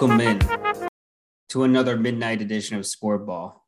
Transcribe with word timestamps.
Welcome 0.00 0.20
in 0.22 0.38
to 1.50 1.64
another 1.64 1.94
midnight 1.94 2.40
edition 2.40 2.78
of 2.78 2.86
Sport 2.86 3.26
Ball. 3.26 3.62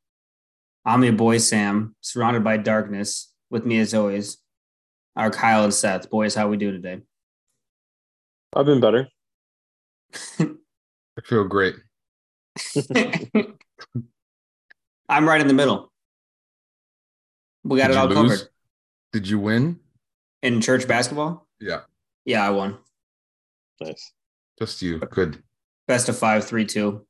I'm 0.83 1.05
your 1.05 1.13
boy 1.13 1.37
Sam, 1.37 1.95
surrounded 2.01 2.43
by 2.43 2.57
darkness. 2.57 3.31
With 3.51 3.67
me, 3.67 3.79
as 3.81 3.93
always, 3.93 4.39
our 5.15 5.31
Kyle 5.31 5.63
and 5.63 5.75
Seth. 5.75 6.09
Boys, 6.09 6.35
how 6.35 6.49
we 6.49 6.57
do 6.57 6.73
today? 6.73 7.03
I've 8.57 8.65
been 8.65 8.81
better. 8.81 9.09
I 10.41 11.21
feel 11.23 11.45
great. 11.45 11.75
I'm 15.11 15.29
right 15.29 15.41
in 15.43 15.49
the 15.49 15.55
middle. 15.55 15.93
We 17.63 17.77
got 17.79 17.89
Did 17.89 17.97
it 17.97 17.99
all 17.99 18.07
lose? 18.07 18.17
covered. 18.41 18.49
Did 19.13 19.29
you 19.29 19.39
win? 19.39 19.81
In 20.43 20.63
church 20.63 20.89
basketball? 20.89 21.47
Yeah, 21.61 21.81
Yeah, 22.25 22.47
I 22.47 22.49
won. 22.49 22.79
Nice. 23.83 24.13
just 24.59 24.81
you. 24.81 24.99
Good. 24.99 25.43
Best 25.89 26.09
of 26.09 26.19
five, 26.19 26.45
three, 26.45 26.65
two. 26.65 27.07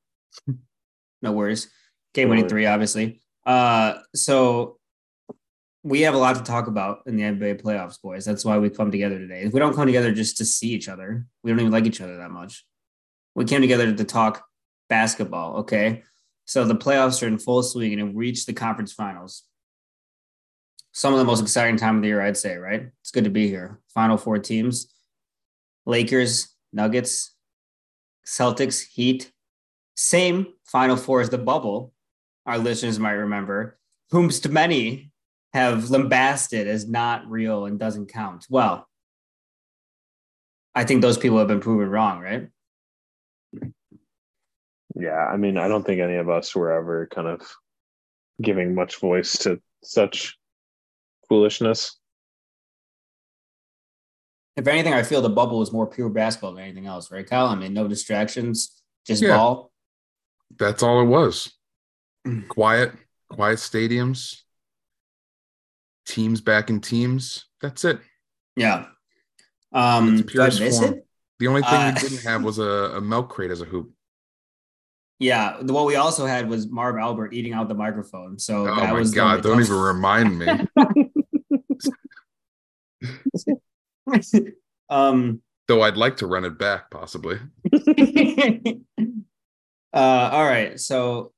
No 1.20 1.32
worries. 1.32 1.70
Game 2.14 2.28
winning 2.28 2.48
three, 2.48 2.66
obviously. 2.66 3.20
Uh, 3.46 3.95
so 4.14 4.78
we 5.84 6.02
have 6.02 6.14
a 6.14 6.18
lot 6.18 6.36
to 6.36 6.42
talk 6.42 6.66
about 6.66 7.00
in 7.06 7.16
the 7.16 7.22
NBA 7.22 7.62
playoffs, 7.62 8.00
boys. 8.00 8.24
That's 8.24 8.45
why 8.45 8.58
we 8.58 8.70
come 8.70 8.90
together 8.90 9.18
today. 9.18 9.42
If 9.42 9.52
We 9.52 9.60
don't 9.60 9.74
come 9.74 9.86
together 9.86 10.12
just 10.12 10.36
to 10.38 10.45
see 10.45 10.68
each 10.68 10.88
other. 10.88 11.26
We 11.42 11.50
don't 11.50 11.60
even 11.60 11.72
like 11.72 11.86
each 11.86 12.00
other 12.00 12.18
that 12.18 12.30
much. 12.30 12.64
We 13.34 13.45
came 13.45 13.60
together 13.60 13.92
to 13.92 14.04
talk 14.04 14.45
basketball. 14.88 15.59
Okay. 15.59 16.02
So 16.45 16.64
the 16.64 16.76
playoffs 16.76 17.23
are 17.23 17.29
in 17.29 17.38
full 17.38 17.62
swing 17.62 17.98
and 17.98 18.14
we 18.14 18.26
reached 18.26 18.46
the 18.46 18.52
conference 18.52 18.92
finals. 18.92 19.45
Some 20.92 21.14
of 21.14 21.18
the 21.18 21.24
most 21.24 21.40
exciting 21.40 21.79
time 21.79 21.96
of 21.96 22.02
the 22.02 22.09
year, 22.09 22.20
I'd 22.20 22.36
say, 22.36 22.57
right? 22.57 22.90
It's 23.01 23.10
good 23.10 23.24
to 23.24 23.30
be 23.30 23.48
here. 23.48 23.80
Final 23.95 24.16
four 24.16 24.38
teams 24.38 24.92
Lakers, 25.86 26.48
Nuggets, 26.73 27.32
Celtics, 28.26 28.87
Heat. 28.92 29.32
Same 29.96 30.46
final 30.65 30.96
four 30.96 31.20
as 31.20 31.30
the 31.30 31.38
bubble, 31.38 31.92
our 32.46 32.59
listeners 32.59 32.98
might 32.98 33.12
remember, 33.12 33.79
whomst 34.12 34.51
many 34.51 35.12
have 35.52 35.90
lambasted 35.90 36.66
as 36.66 36.88
not 36.88 37.29
real 37.30 37.66
and 37.66 37.79
doesn't 37.79 38.06
count. 38.06 38.46
Well, 38.48 38.88
I 40.74 40.84
think 40.84 41.02
those 41.02 41.18
people 41.18 41.38
have 41.38 41.48
been 41.48 41.60
proven 41.60 41.90
wrong, 41.90 42.20
right? 42.20 42.48
Yeah, 44.95 45.26
I 45.26 45.36
mean, 45.36 45.59
I 45.59 45.68
don't 45.68 45.84
think 45.84 46.01
any 46.01 46.16
of 46.16 46.29
us 46.29 46.54
were 46.54 46.73
ever 46.73 47.09
kind 47.14 47.29
of 47.29 47.42
giving 48.40 48.74
much 48.74 48.98
voice 48.98 49.36
to 49.38 49.60
such 49.82 50.36
foolishness. 51.29 51.98
If 54.56 54.66
anything, 54.68 54.92
I 54.92 55.02
feel 55.02 55.22
the 55.22 55.30
bubble 55.30 55.58
was 55.58 55.72
more 55.72 55.86
pure 55.86 56.10
basketball 56.10 56.52
than 56.54 56.64
anything 56.64 56.86
else, 56.86 57.10
right, 57.10 57.26
Kyle? 57.26 57.46
I 57.46 57.54
mean, 57.54 57.72
no 57.72 57.88
distractions, 57.88 58.82
just 59.06 59.22
Yeah. 59.22 59.36
ball. 59.36 59.72
That's 60.58 60.82
all 60.82 61.00
it 61.00 61.06
was. 61.06 61.50
Mm. 62.26 62.46
Quiet, 62.48 62.92
quiet 63.30 63.58
stadiums, 63.58 64.42
teams 66.06 66.41
back 66.42 66.69
in 66.69 66.80
teams. 66.80 67.47
That's 67.62 67.84
it. 67.84 68.00
Yeah. 68.56 68.86
Um, 69.72 70.14
It's 70.19 70.22
I 70.22 70.26
purest 70.32 70.60
miss 70.60 70.78
form. 70.80 70.92
it? 70.94 71.06
The 71.38 71.48
only 71.48 71.62
thing 71.62 71.70
Uh, 71.72 71.92
we 71.94 72.00
didn't 72.08 72.22
have 72.25 72.44
was 72.44 72.58
a, 72.58 72.62
a 72.97 73.00
milk 73.00 73.30
crate 73.30 73.50
as 73.50 73.62
a 73.62 73.64
hoop. 73.64 73.91
Yeah. 75.19 75.56
the- 75.62 75.72
What 75.72 75.86
we 75.86 75.97
also 75.97 76.26
had 76.26 76.48
was 76.50 76.69
Marv 76.69 76.97
Albert 76.98 77.32
eating 77.32 77.54
out 77.54 77.69
the 77.69 77.75
microphone. 77.75 78.38
So 78.38 78.62
Oh 78.69 78.76
that 78.76 78.91
my 78.91 78.92
was 78.92 79.12
god! 79.14 79.42
Don't 79.42 79.60
even 79.60 79.76
remind 79.78 80.38
me. 80.38 80.46
um 84.90 85.40
Though 85.68 85.82
I'd 85.82 85.96
like 85.96 86.16
to 86.18 86.26
run 86.26 86.44
it 86.44 86.58
back, 86.58 86.90
possibly. 86.90 87.38
uh 89.94 90.30
all 90.32 90.44
right 90.44 90.78
so 90.80 91.32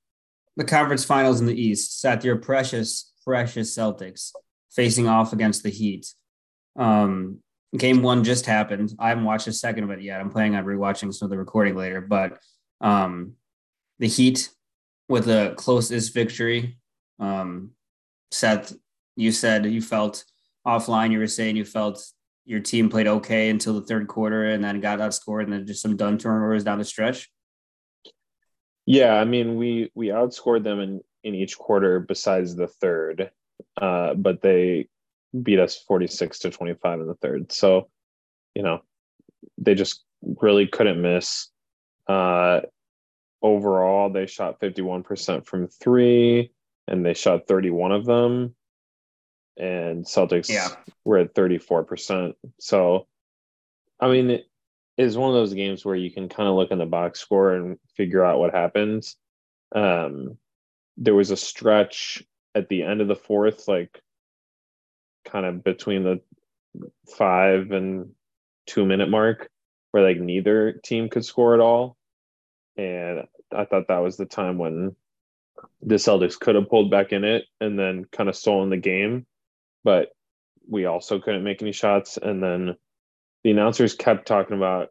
the 0.56 0.64
conference 0.64 1.04
finals 1.04 1.40
in 1.40 1.46
the 1.46 1.60
east. 1.60 2.00
Sat 2.00 2.24
your 2.24 2.36
precious 2.36 3.12
precious 3.24 3.76
celtics 3.76 4.32
facing 4.70 5.08
off 5.08 5.32
against 5.32 5.62
the 5.62 5.70
heat. 5.70 6.06
Um 6.76 7.38
game 7.76 8.02
one 8.02 8.22
just 8.24 8.46
happened. 8.46 8.92
I 8.98 9.08
haven't 9.08 9.24
watched 9.24 9.48
a 9.48 9.52
second 9.52 9.84
of 9.84 9.90
it 9.90 10.00
yet. 10.00 10.20
I'm 10.20 10.30
planning 10.30 10.54
on 10.54 10.64
rewatching 10.64 11.12
some 11.12 11.26
of 11.26 11.30
the 11.30 11.38
recording 11.38 11.76
later 11.76 12.00
but 12.00 12.38
um 12.80 13.32
the 13.98 14.08
heat 14.08 14.50
with 15.08 15.26
the 15.26 15.54
closest 15.56 16.14
victory 16.14 16.78
um 17.20 17.70
seth 18.30 18.74
you 19.16 19.30
said 19.30 19.64
you 19.66 19.80
felt 19.80 20.24
offline 20.66 21.12
you 21.12 21.18
were 21.18 21.26
saying 21.26 21.56
you 21.56 21.64
felt 21.64 22.04
your 22.46 22.60
team 22.60 22.88
played 22.88 23.06
okay 23.06 23.48
until 23.48 23.74
the 23.74 23.86
third 23.86 24.06
quarter 24.06 24.44
and 24.50 24.62
then 24.62 24.80
got 24.80 24.98
outscored 24.98 25.44
and 25.44 25.52
then 25.52 25.66
just 25.66 25.82
some 25.82 25.96
done 25.96 26.18
turnovers 26.18 26.64
down 26.64 26.78
the 26.78 26.84
stretch 26.84 27.30
Yeah, 28.86 29.14
I 29.14 29.24
mean, 29.24 29.56
we 29.56 29.90
we 29.94 30.08
outscored 30.08 30.62
them 30.62 30.80
in 30.80 31.00
in 31.22 31.34
each 31.34 31.56
quarter 31.56 32.00
besides 32.00 32.54
the 32.54 32.68
third, 32.68 33.30
uh, 33.80 34.12
but 34.14 34.42
they 34.42 34.88
beat 35.42 35.58
us 35.58 35.76
forty 35.88 36.06
six 36.06 36.40
to 36.40 36.50
twenty 36.50 36.74
five 36.74 37.00
in 37.00 37.06
the 37.06 37.14
third. 37.14 37.50
So, 37.50 37.88
you 38.54 38.62
know, 38.62 38.80
they 39.56 39.74
just 39.74 40.04
really 40.20 40.66
couldn't 40.66 41.00
miss. 41.00 41.48
Uh, 42.06 42.60
overall, 43.40 44.10
they 44.10 44.26
shot 44.26 44.60
fifty 44.60 44.82
one 44.82 45.02
percent 45.02 45.46
from 45.46 45.68
three, 45.68 46.52
and 46.86 47.06
they 47.06 47.14
shot 47.14 47.46
thirty 47.48 47.70
one 47.70 47.92
of 47.92 48.04
them. 48.04 48.54
And 49.56 50.04
Celtics 50.04 50.48
Yeah. 50.48 50.68
were 51.04 51.18
at 51.18 51.34
thirty 51.34 51.58
four 51.58 51.84
percent. 51.84 52.36
So, 52.58 53.06
I 54.00 54.08
mean, 54.08 54.30
it 54.30 54.48
is 54.96 55.16
one 55.16 55.30
of 55.30 55.34
those 55.34 55.54
games 55.54 55.84
where 55.84 55.94
you 55.96 56.10
can 56.10 56.28
kind 56.28 56.48
of 56.48 56.54
look 56.54 56.70
in 56.70 56.78
the 56.78 56.86
box 56.86 57.20
score 57.20 57.54
and 57.54 57.78
figure 57.96 58.24
out 58.24 58.38
what 58.38 58.54
happens. 58.54 59.16
Um, 59.74 60.38
there 60.96 61.14
was 61.14 61.30
a 61.30 61.36
stretch 61.36 62.22
at 62.54 62.68
the 62.68 62.82
end 62.82 63.00
of 63.00 63.08
the 63.08 63.16
fourth, 63.16 63.66
like 63.66 64.00
kind 65.24 65.46
of 65.46 65.64
between 65.64 66.04
the 66.04 66.20
five 67.16 67.70
and 67.70 68.10
two 68.66 68.84
minute 68.84 69.08
mark, 69.08 69.48
where 69.90 70.02
like 70.02 70.18
neither 70.18 70.72
team 70.72 71.08
could 71.08 71.24
score 71.24 71.54
at 71.54 71.60
all. 71.60 71.96
And 72.76 73.24
I 73.52 73.64
thought 73.64 73.88
that 73.88 73.98
was 73.98 74.16
the 74.16 74.26
time 74.26 74.58
when 74.58 74.96
the 75.82 75.94
Celtics 75.96 76.38
could 76.38 76.56
have 76.56 76.68
pulled 76.68 76.90
back 76.90 77.12
in 77.12 77.24
it 77.24 77.44
and 77.60 77.78
then 77.78 78.04
kind 78.10 78.28
of 78.28 78.36
stolen 78.36 78.70
the 78.70 78.76
game. 78.76 79.26
But 79.84 80.08
we 80.68 80.86
also 80.86 81.20
couldn't 81.20 81.44
make 81.44 81.62
any 81.62 81.72
shots. 81.72 82.18
And 82.20 82.42
then 82.42 82.76
the 83.42 83.50
announcers 83.50 83.94
kept 83.94 84.26
talking 84.26 84.56
about 84.56 84.88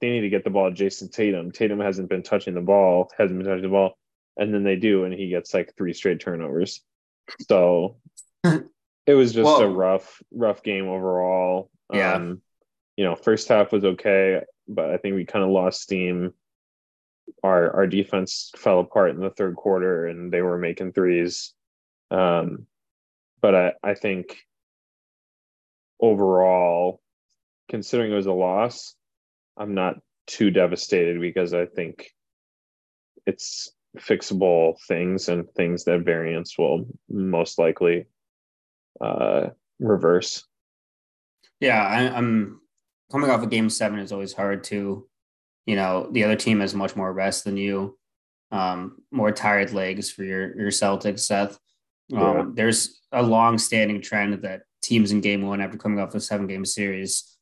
they 0.00 0.10
need 0.10 0.22
to 0.22 0.30
get 0.30 0.44
the 0.44 0.50
ball 0.50 0.70
to 0.70 0.74
Jayson 0.74 1.10
Tatum. 1.10 1.52
Tatum 1.52 1.80
hasn't 1.80 2.08
been 2.08 2.22
touching 2.22 2.54
the 2.54 2.60
ball, 2.60 3.10
hasn't 3.18 3.38
been 3.38 3.46
touching 3.46 3.62
the 3.62 3.68
ball, 3.68 3.98
and 4.36 4.52
then 4.52 4.64
they 4.64 4.76
do, 4.76 5.04
and 5.04 5.12
he 5.12 5.28
gets 5.28 5.52
like 5.52 5.74
three 5.76 5.92
straight 5.92 6.20
turnovers. 6.20 6.80
So 7.48 7.96
it 8.44 9.14
was 9.14 9.32
just 9.32 9.44
Whoa. 9.44 9.62
a 9.62 9.68
rough, 9.68 10.22
rough 10.32 10.62
game 10.62 10.88
overall. 10.88 11.70
Yeah. 11.92 12.14
Um, 12.14 12.40
you 12.96 13.04
know, 13.04 13.14
first 13.14 13.48
half 13.48 13.72
was 13.72 13.84
okay, 13.84 14.40
but 14.68 14.90
I 14.90 14.96
think 14.96 15.16
we 15.16 15.24
kind 15.24 15.44
of 15.44 15.50
lost 15.50 15.82
steam. 15.82 16.32
Our 17.42 17.74
our 17.74 17.86
defense 17.86 18.52
fell 18.56 18.80
apart 18.80 19.10
in 19.10 19.20
the 19.20 19.30
third 19.30 19.56
quarter, 19.56 20.06
and 20.06 20.32
they 20.32 20.42
were 20.42 20.58
making 20.58 20.92
threes. 20.92 21.52
Um, 22.10 22.66
but 23.44 23.54
I 23.54 23.72
I 23.82 23.92
think 23.92 24.38
overall, 26.00 27.02
considering 27.68 28.10
it 28.10 28.14
was 28.14 28.24
a 28.24 28.32
loss, 28.32 28.94
I'm 29.58 29.74
not 29.74 29.96
too 30.26 30.50
devastated 30.50 31.20
because 31.20 31.52
I 31.52 31.66
think 31.66 32.10
it's 33.26 33.70
fixable 33.98 34.80
things 34.88 35.28
and 35.28 35.46
things 35.50 35.84
that 35.84 36.06
variance 36.06 36.56
will 36.56 36.86
most 37.10 37.58
likely 37.58 38.06
uh, 38.98 39.48
reverse. 39.78 40.46
Yeah, 41.60 41.84
I, 41.84 42.16
I'm 42.16 42.62
coming 43.12 43.28
off 43.28 43.42
of 43.42 43.50
game 43.50 43.68
seven 43.68 43.98
is 43.98 44.10
always 44.10 44.32
hard 44.32 44.64
to, 44.64 45.06
you 45.66 45.76
know, 45.76 46.08
the 46.12 46.24
other 46.24 46.36
team 46.36 46.60
has 46.60 46.74
much 46.74 46.96
more 46.96 47.12
rest 47.12 47.44
than 47.44 47.58
you, 47.58 47.98
um, 48.50 49.02
more 49.10 49.32
tired 49.32 49.74
legs 49.74 50.10
for 50.10 50.24
your 50.24 50.58
your 50.58 50.70
Celtics, 50.70 51.20
Seth. 51.20 51.58
Um, 52.14 52.54
There's 52.54 53.00
a 53.12 53.22
long 53.22 53.58
standing 53.58 54.00
trend 54.00 54.42
that 54.42 54.62
teams 54.82 55.12
in 55.12 55.20
game 55.20 55.42
one 55.46 55.60
after 55.60 55.78
coming 55.78 55.98
off 55.98 56.14
a 56.14 56.20
seven 56.20 56.46
game 56.46 56.64
series, 56.64 57.36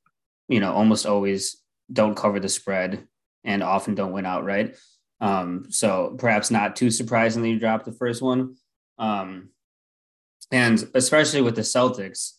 you 0.49 0.61
know, 0.61 0.73
almost 0.73 1.07
always 1.07 1.63
don't 1.93 2.17
cover 2.17 2.41
the 2.41 2.49
spread 2.49 3.07
and 3.45 3.63
often 3.63 3.95
don't 3.95 4.13
win 4.13 4.27
outright. 4.27 4.77
Um, 5.21 5.67
so 5.69 6.15
perhaps 6.19 6.51
not 6.51 6.77
too 6.77 6.91
surprisingly, 6.91 7.51
you 7.51 7.59
dropped 7.59 7.85
the 7.85 7.93
first 7.93 8.23
one. 8.23 8.57
Um, 8.99 9.51
and 10.51 10.85
especially 10.95 11.41
with 11.41 11.57
the 11.57 11.63
Celtics, 11.63 12.33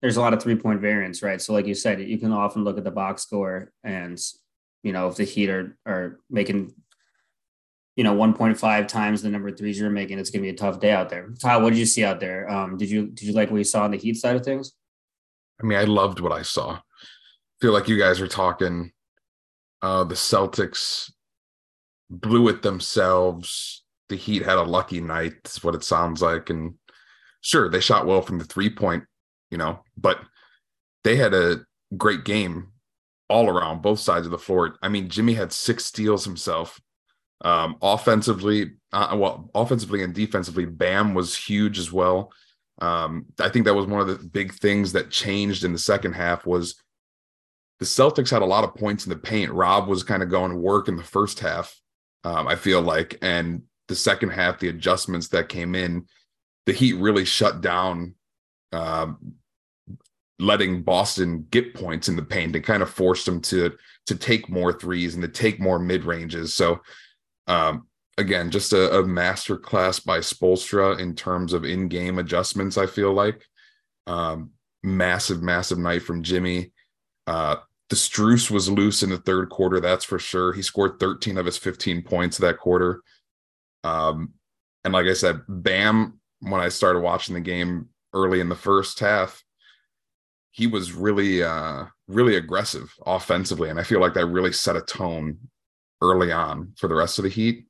there's 0.00 0.16
a 0.16 0.20
lot 0.20 0.32
of 0.32 0.42
three 0.42 0.56
point 0.56 0.80
variance, 0.80 1.22
right? 1.22 1.40
So, 1.40 1.52
like 1.52 1.66
you 1.66 1.74
said, 1.74 2.00
you 2.00 2.18
can 2.18 2.32
often 2.32 2.64
look 2.64 2.78
at 2.78 2.84
the 2.84 2.90
box 2.90 3.22
score 3.22 3.72
and, 3.82 4.18
you 4.82 4.92
know, 4.92 5.08
if 5.08 5.16
the 5.16 5.24
Heat 5.24 5.50
are, 5.50 5.76
are 5.84 6.20
making, 6.30 6.72
you 7.98 8.04
know, 8.04 8.14
1.5 8.14 8.86
times 8.86 9.22
the 9.22 9.28
number 9.28 9.48
of 9.48 9.58
threes 9.58 9.76
you're 9.76 9.90
making, 9.90 10.20
it's 10.20 10.30
going 10.30 10.40
to 10.40 10.46
be 10.46 10.54
a 10.54 10.56
tough 10.56 10.78
day 10.78 10.92
out 10.92 11.08
there. 11.08 11.30
Kyle, 11.42 11.60
what 11.60 11.70
did 11.70 11.80
you 11.80 11.84
see 11.84 12.04
out 12.04 12.20
there? 12.20 12.48
Um, 12.48 12.76
did 12.76 12.88
you 12.88 13.08
did 13.08 13.22
you 13.22 13.32
like 13.32 13.50
what 13.50 13.56
you 13.56 13.64
saw 13.64 13.82
on 13.82 13.90
the 13.90 13.98
Heat 13.98 14.14
side 14.14 14.36
of 14.36 14.44
things? 14.44 14.72
I 15.60 15.66
mean, 15.66 15.76
I 15.76 15.82
loved 15.82 16.20
what 16.20 16.30
I 16.30 16.42
saw. 16.42 16.78
feel 17.60 17.72
like 17.72 17.88
you 17.88 17.98
guys 17.98 18.20
are 18.20 18.28
talking 18.28 18.92
uh 19.82 20.04
the 20.04 20.14
Celtics 20.14 21.10
blew 22.08 22.46
it 22.46 22.62
themselves. 22.62 23.82
The 24.10 24.16
Heat 24.16 24.44
had 24.44 24.58
a 24.58 24.62
lucky 24.62 25.00
night, 25.00 25.34
is 25.44 25.64
what 25.64 25.74
it 25.74 25.82
sounds 25.82 26.22
like. 26.22 26.50
And 26.50 26.74
sure, 27.40 27.68
they 27.68 27.80
shot 27.80 28.06
well 28.06 28.22
from 28.22 28.38
the 28.38 28.44
three 28.44 28.70
point, 28.70 29.02
you 29.50 29.58
know, 29.58 29.80
but 29.96 30.20
they 31.02 31.16
had 31.16 31.34
a 31.34 31.64
great 31.96 32.24
game 32.24 32.68
all 33.28 33.48
around 33.50 33.82
both 33.82 33.98
sides 33.98 34.24
of 34.24 34.30
the 34.30 34.38
floor. 34.38 34.76
I 34.82 34.88
mean, 34.88 35.08
Jimmy 35.08 35.34
had 35.34 35.52
six 35.52 35.84
steals 35.84 36.24
himself. 36.24 36.80
Um, 37.42 37.76
offensively, 37.82 38.72
uh, 38.92 39.16
well, 39.18 39.50
offensively 39.54 40.02
and 40.02 40.14
defensively, 40.14 40.64
Bam 40.64 41.14
was 41.14 41.36
huge 41.36 41.78
as 41.78 41.92
well. 41.92 42.32
Um, 42.80 43.26
I 43.40 43.48
think 43.48 43.64
that 43.64 43.74
was 43.74 43.86
one 43.86 44.00
of 44.00 44.06
the 44.06 44.28
big 44.28 44.54
things 44.54 44.92
that 44.92 45.10
changed 45.10 45.64
in 45.64 45.72
the 45.72 45.78
second 45.78 46.12
half 46.12 46.46
was 46.46 46.80
the 47.80 47.86
Celtics 47.86 48.30
had 48.30 48.42
a 48.42 48.46
lot 48.46 48.64
of 48.64 48.74
points 48.74 49.06
in 49.06 49.10
the 49.10 49.16
paint. 49.16 49.52
Rob 49.52 49.88
was 49.88 50.02
kind 50.02 50.22
of 50.22 50.30
going 50.30 50.50
to 50.50 50.56
work 50.56 50.88
in 50.88 50.96
the 50.96 51.02
first 51.02 51.40
half, 51.40 51.80
um, 52.24 52.48
I 52.48 52.56
feel 52.56 52.82
like, 52.82 53.18
and 53.22 53.62
the 53.86 53.94
second 53.94 54.30
half, 54.30 54.58
the 54.58 54.68
adjustments 54.68 55.28
that 55.28 55.48
came 55.48 55.74
in, 55.74 56.06
the 56.66 56.72
Heat 56.72 56.94
really 56.94 57.24
shut 57.24 57.60
down, 57.60 58.14
uh, 58.72 59.12
letting 60.38 60.82
Boston 60.82 61.46
get 61.50 61.74
points 61.74 62.08
in 62.08 62.16
the 62.16 62.22
paint 62.22 62.54
and 62.54 62.64
kind 62.64 62.82
of 62.82 62.90
forced 62.90 63.26
them 63.26 63.40
to 63.42 63.76
to 64.06 64.14
take 64.14 64.48
more 64.48 64.72
threes 64.72 65.14
and 65.14 65.22
to 65.22 65.28
take 65.28 65.60
more 65.60 65.78
mid 65.78 66.04
ranges. 66.04 66.54
So 66.54 66.80
um, 67.48 67.88
again, 68.18 68.50
just 68.50 68.72
a, 68.72 68.98
a 68.98 69.06
master 69.06 69.56
class 69.56 69.98
by 69.98 70.18
Spoelstra 70.18 71.00
in 71.00 71.14
terms 71.14 71.52
of 71.52 71.64
in-game 71.64 72.18
adjustments. 72.18 72.76
I 72.76 72.86
feel 72.86 73.12
like 73.12 73.44
um, 74.06 74.50
massive, 74.82 75.42
massive 75.42 75.78
night 75.78 76.02
from 76.02 76.22
Jimmy. 76.22 76.72
Uh, 77.26 77.56
the 77.88 77.96
Strus 77.96 78.50
was 78.50 78.70
loose 78.70 79.02
in 79.02 79.10
the 79.10 79.18
third 79.18 79.48
quarter, 79.48 79.80
that's 79.80 80.04
for 80.04 80.18
sure. 80.18 80.52
He 80.52 80.62
scored 80.62 81.00
13 81.00 81.38
of 81.38 81.46
his 81.46 81.56
15 81.56 82.02
points 82.02 82.38
that 82.38 82.58
quarter. 82.58 83.02
Um, 83.82 84.34
and 84.84 84.92
like 84.92 85.06
I 85.06 85.14
said, 85.14 85.40
Bam, 85.48 86.20
when 86.40 86.60
I 86.60 86.68
started 86.68 87.00
watching 87.00 87.34
the 87.34 87.40
game 87.40 87.88
early 88.12 88.40
in 88.40 88.48
the 88.48 88.54
first 88.54 89.00
half, 89.00 89.42
he 90.50 90.66
was 90.66 90.92
really, 90.92 91.42
uh, 91.42 91.84
really 92.08 92.36
aggressive 92.36 92.92
offensively. 93.06 93.70
And 93.70 93.78
I 93.78 93.84
feel 93.84 94.00
like 94.00 94.14
that 94.14 94.26
really 94.26 94.52
set 94.52 94.76
a 94.76 94.82
tone 94.82 95.38
early 96.00 96.32
on 96.32 96.72
for 96.76 96.88
the 96.88 96.94
rest 96.94 97.18
of 97.18 97.24
the 97.24 97.30
Heat 97.30 97.64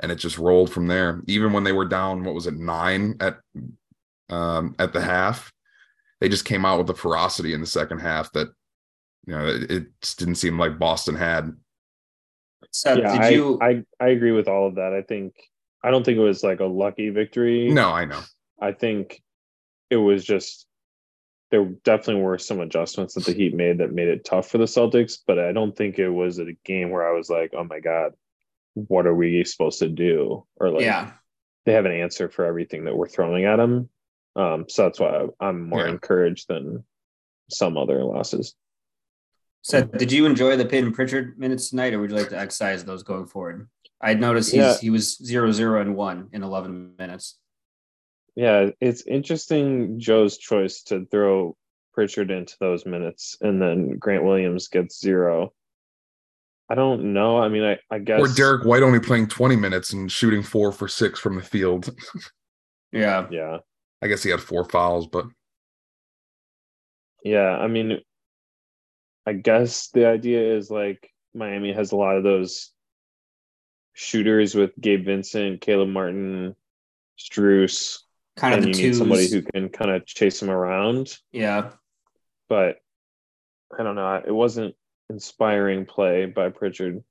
and 0.00 0.10
it 0.10 0.16
just 0.16 0.38
rolled 0.38 0.72
from 0.72 0.86
there. 0.86 1.22
Even 1.26 1.52
when 1.52 1.64
they 1.64 1.72
were 1.72 1.84
down, 1.84 2.24
what 2.24 2.34
was 2.34 2.46
it, 2.46 2.54
nine 2.54 3.16
at 3.20 3.38
um, 4.30 4.74
at 4.78 4.92
the 4.92 5.00
half, 5.00 5.52
they 6.20 6.28
just 6.28 6.44
came 6.44 6.64
out 6.64 6.78
with 6.78 6.86
the 6.86 6.94
ferocity 6.94 7.52
in 7.52 7.60
the 7.60 7.66
second 7.66 8.00
half 8.00 8.32
that 8.32 8.48
you 9.26 9.34
know 9.34 9.46
it, 9.46 9.70
it 9.70 9.86
just 10.00 10.18
didn't 10.18 10.36
seem 10.36 10.58
like 10.58 10.78
Boston 10.78 11.14
had. 11.14 11.52
So 12.70 12.94
yeah, 12.94 13.12
I, 13.12 13.28
you... 13.30 13.58
I 13.60 13.84
I 14.00 14.08
agree 14.08 14.32
with 14.32 14.48
all 14.48 14.66
of 14.66 14.76
that. 14.76 14.92
I 14.92 15.02
think 15.02 15.34
I 15.82 15.90
don't 15.90 16.04
think 16.04 16.18
it 16.18 16.22
was 16.22 16.42
like 16.42 16.60
a 16.60 16.64
lucky 16.64 17.10
victory. 17.10 17.70
No, 17.70 17.90
I 17.90 18.04
know. 18.04 18.20
I 18.60 18.72
think 18.72 19.22
it 19.90 19.96
was 19.96 20.24
just 20.24 20.66
there 21.54 21.64
definitely 21.84 22.20
were 22.20 22.36
some 22.36 22.58
adjustments 22.58 23.14
that 23.14 23.24
the 23.24 23.32
Heat 23.32 23.54
made 23.54 23.78
that 23.78 23.92
made 23.92 24.08
it 24.08 24.24
tough 24.24 24.48
for 24.48 24.58
the 24.58 24.64
Celtics, 24.64 25.18
but 25.24 25.38
I 25.38 25.52
don't 25.52 25.76
think 25.76 26.00
it 26.00 26.08
was 26.08 26.40
a 26.40 26.52
game 26.64 26.90
where 26.90 27.08
I 27.08 27.16
was 27.16 27.30
like, 27.30 27.54
oh 27.56 27.62
my 27.62 27.78
god, 27.78 28.14
what 28.74 29.06
are 29.06 29.14
we 29.14 29.44
supposed 29.44 29.78
to 29.78 29.88
do? 29.88 30.44
Or 30.56 30.70
like, 30.70 30.82
yeah, 30.82 31.12
they 31.64 31.74
have 31.74 31.84
an 31.84 31.92
answer 31.92 32.28
for 32.28 32.44
everything 32.44 32.86
that 32.86 32.96
we're 32.96 33.06
throwing 33.06 33.44
at 33.44 33.56
them. 33.56 33.88
Um, 34.34 34.64
so 34.68 34.82
that's 34.82 34.98
why 34.98 35.26
I'm 35.38 35.68
more 35.68 35.84
yeah. 35.84 35.92
encouraged 35.92 36.48
than 36.48 36.82
some 37.48 37.76
other 37.76 38.02
losses. 38.02 38.56
So, 39.62 39.82
did 39.82 40.10
you 40.10 40.26
enjoy 40.26 40.56
the 40.56 40.64
Payton 40.64 40.92
Pritchard 40.92 41.38
minutes 41.38 41.70
tonight, 41.70 41.94
or 41.94 42.00
would 42.00 42.10
you 42.10 42.16
like 42.16 42.30
to 42.30 42.38
excise 42.38 42.84
those 42.84 43.04
going 43.04 43.26
forward? 43.26 43.68
I'd 44.00 44.20
noticed 44.20 44.50
he's, 44.50 44.60
yeah. 44.60 44.76
he 44.78 44.90
was 44.90 45.16
zero, 45.24 45.52
zero, 45.52 45.80
and 45.80 45.94
one 45.94 46.30
in 46.32 46.42
11 46.42 46.96
minutes. 46.98 47.38
Yeah, 48.36 48.70
it's 48.80 49.06
interesting 49.06 50.00
Joe's 50.00 50.38
choice 50.38 50.82
to 50.84 51.06
throw 51.06 51.56
Pritchard 51.92 52.30
into 52.30 52.54
those 52.58 52.84
minutes, 52.84 53.36
and 53.40 53.62
then 53.62 53.96
Grant 53.98 54.24
Williams 54.24 54.68
gets 54.68 55.00
zero. 55.00 55.52
I 56.68 56.74
don't 56.74 57.12
know. 57.12 57.38
I 57.38 57.48
mean, 57.48 57.62
I, 57.62 57.78
I 57.90 57.98
guess. 57.98 58.20
Or 58.20 58.28
Derrick 58.34 58.64
White 58.64 58.82
only 58.82 59.00
playing 59.00 59.28
20 59.28 59.56
minutes 59.56 59.92
and 59.92 60.10
shooting 60.10 60.42
four 60.42 60.72
for 60.72 60.88
six 60.88 61.20
from 61.20 61.36
the 61.36 61.42
field. 61.42 61.94
yeah. 62.92 63.26
Yeah. 63.30 63.58
I 64.02 64.08
guess 64.08 64.22
he 64.22 64.30
had 64.30 64.40
four 64.40 64.64
fouls, 64.64 65.06
but. 65.06 65.26
Yeah. 67.22 67.56
I 67.58 67.68
mean, 67.68 68.00
I 69.26 69.34
guess 69.34 69.90
the 69.90 70.06
idea 70.06 70.56
is 70.56 70.70
like 70.70 71.10
Miami 71.34 71.72
has 71.72 71.92
a 71.92 71.96
lot 71.96 72.16
of 72.16 72.24
those 72.24 72.72
shooters 73.92 74.54
with 74.54 74.72
Gabe 74.80 75.04
Vincent, 75.04 75.60
Caleb 75.60 75.90
Martin, 75.90 76.56
Strus. 77.18 78.00
Kind 78.36 78.54
of 78.54 78.64
and 78.64 78.68
you 78.68 78.74
twos. 78.74 78.82
need 78.82 78.98
somebody 78.98 79.30
who 79.30 79.42
can 79.42 79.68
kind 79.68 79.90
of 79.90 80.06
chase 80.06 80.40
them 80.40 80.50
around. 80.50 81.16
Yeah. 81.30 81.70
But 82.48 82.78
I 83.78 83.82
don't 83.82 83.94
know. 83.94 84.22
It 84.24 84.32
wasn't 84.32 84.74
inspiring 85.10 85.86
play 85.86 86.26
by 86.26 86.50
Pritchard. 86.50 87.02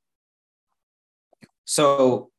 So, 1.66 2.31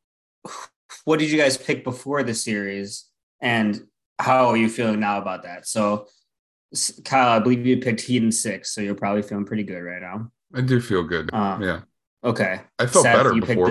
what 1.05 1.19
did 1.19 1.31
you 1.31 1.39
guys 1.39 1.57
pick 1.57 1.85
before 1.85 2.23
the 2.23 2.35
series, 2.35 3.07
and 3.41 3.87
how 4.19 4.49
are 4.49 4.57
you 4.57 4.69
feeling 4.69 5.01
now 5.01 5.19
about 5.19 5.45
that? 5.45 5.67
So, 5.67 6.07
Kyle, 7.05 7.29
I 7.29 7.39
believe 7.39 7.67
you 7.67 7.79
picked 7.79 8.03
Heat 8.03 8.23
and 8.23 8.35
six, 8.35 8.75
so 8.75 8.81
you're 8.81 8.95
probably 8.95 9.23
feeling 9.23 9.47
pretty 9.47 9.63
good 9.63 9.81
right 9.81 10.03
now. 10.03 10.31
I 10.55 10.61
do 10.61 10.81
feel 10.81 11.03
good. 11.03 11.31
Uh, 11.33 11.59
yeah. 11.61 11.81
Okay. 12.23 12.61
I 12.79 12.87
felt 12.87 13.05
Seth, 13.05 13.17
better 13.17 13.35
before, 13.35 13.71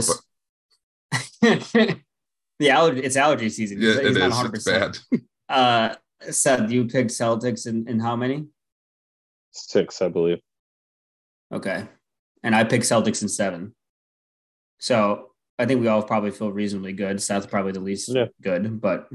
but 1.42 1.98
the 2.60 2.70
allergy 2.70 3.02
it's 3.02 3.16
allergy 3.16 3.50
season. 3.50 3.82
Yeah, 3.82 3.94
He's, 4.02 4.16
it 4.16 4.18
is. 4.18 4.40
It's 4.40 4.64
bad. 4.66 4.98
uh, 5.50 5.96
Seth, 6.32 6.72
you 6.72 6.86
picked 6.86 7.12
Celtics 7.12 7.68
in, 7.68 7.88
in 7.88 8.00
how 8.00 8.16
many? 8.16 8.46
Six, 9.52 10.02
I 10.02 10.10
believe. 10.10 10.40
Okay. 11.52 11.86
And 12.44 12.56
I 12.56 12.64
picked 12.64 12.86
Celtics 12.86 13.22
in 13.22 13.30
seven. 13.30 13.76
So 14.80 15.32
I 15.60 15.66
think 15.66 15.82
we 15.82 15.88
all 15.88 16.04
probably 16.04 16.32
feel 16.32 16.52
reasonably 16.52 16.94
good. 16.94 17.22
Seth 17.22 17.50
probably 17.50 17.72
the 17.72 17.80
least 17.80 18.10
yeah. 18.10 18.26
good, 18.42 18.82
but 18.82 19.08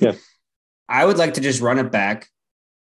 yeah. 0.00 0.12
I 0.88 1.04
would 1.04 1.18
like 1.18 1.34
to 1.34 1.40
just 1.40 1.60
run 1.60 1.78
it 1.78 1.92
back, 1.92 2.28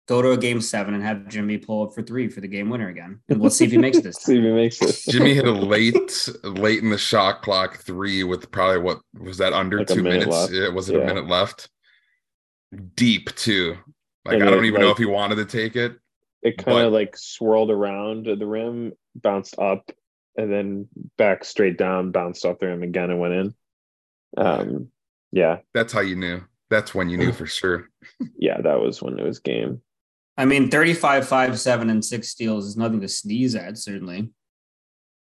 go 0.09 0.21
to 0.21 0.31
a 0.31 0.37
game 0.37 0.59
seven, 0.59 0.93
and 0.93 1.03
have 1.03 1.27
Jimmy 1.27 1.57
pull 1.57 1.83
up 1.83 1.93
for 1.93 2.01
three 2.01 2.27
for 2.27 2.41
the 2.41 2.47
game 2.47 2.69
winner 2.69 2.89
again. 2.89 3.21
And 3.29 3.39
we'll 3.39 3.49
see 3.49 3.65
if 3.65 3.71
he 3.71 3.77
makes 3.77 3.97
it 3.97 4.03
this 4.03 4.15
see 4.21 4.37
if 4.37 4.43
he 4.43 4.51
makes 4.51 4.81
it. 4.81 5.11
Jimmy 5.11 5.33
hit 5.33 5.47
a 5.47 5.51
late, 5.53 6.29
late 6.43 6.83
in 6.83 6.89
the 6.89 6.97
shot 6.97 7.41
clock 7.41 7.77
three 7.77 8.23
with 8.23 8.51
probably 8.51 8.79
what 8.79 8.99
was 9.19 9.37
that 9.37 9.53
under 9.53 9.79
like 9.79 9.87
two 9.87 10.03
minute 10.03 10.27
minutes? 10.27 10.35
Left. 10.35 10.53
Yeah, 10.53 10.69
was 10.69 10.89
it 10.89 10.95
yeah. 10.95 11.03
a 11.03 11.05
minute 11.05 11.27
left? 11.27 11.69
Deep 12.95 13.33
too. 13.35 13.77
Like 14.25 14.35
and 14.35 14.43
I 14.43 14.51
don't 14.51 14.65
even 14.65 14.81
like, 14.81 14.87
know 14.87 14.91
if 14.91 14.97
he 14.97 15.05
wanted 15.05 15.35
to 15.35 15.45
take 15.45 15.75
it 15.75 15.97
it 16.41 16.57
kind 16.57 16.85
of 16.85 16.93
like 16.93 17.17
swirled 17.17 17.71
around 17.71 18.25
the 18.25 18.45
rim, 18.45 18.93
bounced 19.15 19.57
up, 19.59 19.91
and 20.37 20.51
then 20.51 20.87
back 21.17 21.43
straight 21.43 21.77
down, 21.77 22.11
bounced 22.11 22.45
off 22.45 22.59
the 22.59 22.67
rim 22.67 22.83
again 22.83 23.09
and 23.09 23.19
went 23.19 23.33
in. 23.33 23.55
Um, 24.37 24.87
yeah, 25.31 25.57
that's 25.73 25.91
how 25.91 26.01
you 26.01 26.15
knew. 26.15 26.41
That's 26.69 26.95
when 26.95 27.09
you 27.09 27.17
knew 27.17 27.31
for 27.33 27.45
sure. 27.45 27.89
yeah, 28.37 28.61
that 28.61 28.79
was 28.79 29.01
when 29.01 29.19
it 29.19 29.23
was 29.23 29.39
game. 29.39 29.81
I 30.39 30.46
mean, 30.46 30.69
35, 30.72 31.27
5, 31.27 31.60
7, 31.60 31.89
and 31.89 32.03
six 32.03 32.29
steals 32.29 32.65
is 32.65 32.77
nothing 32.77 33.01
to 33.01 33.10
sneeze 33.10 33.55
at, 33.55 33.77
certainly. 33.77 34.29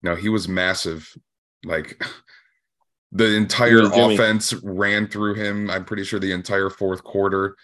No, 0.04 0.14
he 0.14 0.28
was 0.28 0.50
massive. 0.50 1.10
Like 1.64 2.04
the 3.14 3.38
entire 3.38 3.84
offense 3.84 4.54
ran 4.56 5.08
through 5.08 5.36
him. 5.36 5.70
I'm 5.70 5.86
pretty 5.86 6.04
sure 6.04 6.20
the 6.20 6.34
entire 6.34 6.70
fourth 6.70 7.02
quarter. 7.02 7.56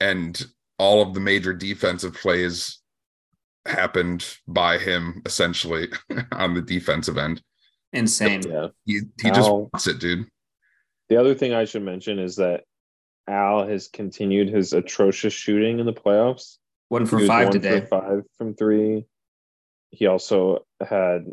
And 0.00 0.42
all 0.78 1.02
of 1.02 1.12
the 1.12 1.20
major 1.20 1.52
defensive 1.52 2.14
plays 2.14 2.78
happened 3.66 4.26
by 4.48 4.78
him 4.78 5.20
essentially 5.26 5.88
on 6.32 6.54
the 6.54 6.62
defensive 6.62 7.18
end. 7.18 7.42
Insane. 7.92 8.40
Yeah. 8.48 8.68
He 8.86 9.00
he 9.20 9.28
Al, 9.28 9.34
just 9.34 9.50
wants 9.50 9.86
it, 9.86 9.98
dude. 9.98 10.26
The 11.10 11.20
other 11.20 11.34
thing 11.34 11.52
I 11.52 11.66
should 11.66 11.82
mention 11.82 12.18
is 12.18 12.36
that 12.36 12.64
Al 13.28 13.66
has 13.66 13.88
continued 13.88 14.48
his 14.48 14.72
atrocious 14.72 15.34
shooting 15.34 15.78
in 15.78 15.84
the 15.84 15.92
playoffs. 15.92 16.56
One 16.90 17.06
for 17.06 17.20
five 17.20 17.46
one 17.46 17.52
today. 17.52 17.80
For 17.80 17.86
five 17.86 18.22
from 18.36 18.54
three. 18.54 19.06
He 19.90 20.06
also 20.06 20.66
had 20.80 21.24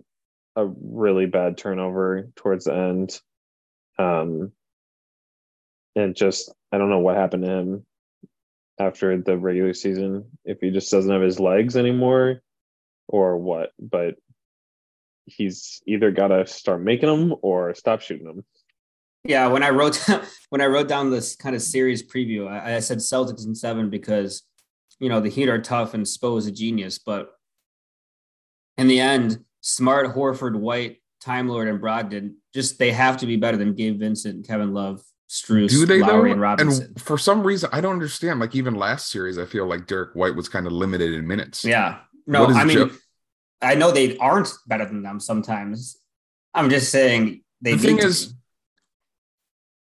a 0.55 0.65
really 0.65 1.25
bad 1.25 1.57
turnover 1.57 2.29
towards 2.35 2.65
the 2.65 2.73
end. 2.73 3.19
Um, 3.99 4.51
and 5.95 6.15
just 6.15 6.53
I 6.71 6.77
don't 6.77 6.89
know 6.89 6.99
what 6.99 7.17
happened 7.17 7.43
to 7.43 7.51
him 7.51 7.85
after 8.79 9.19
the 9.19 9.35
regular 9.35 9.73
season 9.73 10.25
if 10.45 10.59
he 10.61 10.69
just 10.69 10.91
doesn't 10.91 11.11
have 11.11 11.21
his 11.21 11.39
legs 11.39 11.75
anymore 11.75 12.41
or 13.07 13.37
what 13.37 13.71
but 13.79 14.13
he's 15.25 15.81
either 15.87 16.11
got 16.11 16.27
to 16.27 16.45
start 16.45 16.81
making 16.81 17.09
them 17.09 17.35
or 17.41 17.73
stop 17.73 18.01
shooting 18.01 18.27
them 18.27 18.45
yeah 19.23 19.47
when 19.47 19.63
i 19.63 19.69
wrote 19.71 19.99
when 20.49 20.61
i 20.61 20.65
wrote 20.67 20.87
down 20.87 21.09
this 21.09 21.35
kind 21.35 21.55
of 21.55 21.61
series 21.63 22.07
preview 22.07 22.47
I, 22.47 22.75
I 22.75 22.79
said 22.79 22.99
celtics 22.99 23.47
in 23.47 23.55
seven 23.55 23.89
because 23.89 24.43
you 24.99 25.09
know 25.09 25.19
the 25.19 25.29
heat 25.29 25.49
are 25.49 25.61
tough 25.61 25.93
and 25.93 26.05
Spo 26.05 26.37
is 26.37 26.47
a 26.47 26.51
genius 26.51 26.99
but 26.99 27.31
in 28.77 28.87
the 28.87 28.99
end 28.99 29.43
smart 29.61 30.15
horford 30.15 30.55
white 30.55 30.97
Time 31.19 31.47
Lord 31.47 31.67
and 31.67 31.81
Brogdon, 31.81 32.35
just 32.53 32.77
they 32.79 32.91
have 32.91 33.17
to 33.17 33.25
be 33.25 33.35
better 33.37 33.57
than 33.57 33.73
Gabe 33.73 33.99
Vincent, 33.99 34.47
Kevin 34.47 34.73
Love, 34.73 35.01
Strus, 35.29 35.69
Do 35.69 35.85
they 35.85 35.99
Lowry, 35.99 36.29
though? 36.29 36.33
and 36.33 36.41
Robinson. 36.41 36.85
And 36.85 37.01
for 37.01 37.17
some 37.17 37.43
reason, 37.43 37.69
I 37.73 37.81
don't 37.81 37.93
understand. 37.93 38.39
Like 38.39 38.55
even 38.55 38.75
last 38.75 39.09
series, 39.09 39.37
I 39.37 39.45
feel 39.45 39.65
like 39.65 39.87
Derrick 39.87 40.13
White 40.13 40.35
was 40.35 40.47
kind 40.47 40.67
of 40.67 40.73
limited 40.73 41.13
in 41.13 41.27
minutes. 41.27 41.65
yeah. 41.65 41.99
No, 42.29 42.47
I 42.47 42.65
mean, 42.65 42.91
I 43.61 43.75
know 43.75 43.91
they 43.91 44.17
aren't 44.17 44.49
better 44.67 44.85
than 44.85 45.01
them 45.01 45.19
sometimes. 45.19 45.97
I'm 46.53 46.69
just 46.69 46.91
saying 46.91 47.41
they 47.61 47.73
The 47.73 47.77
thing 47.79 47.97
is-. 47.99 48.33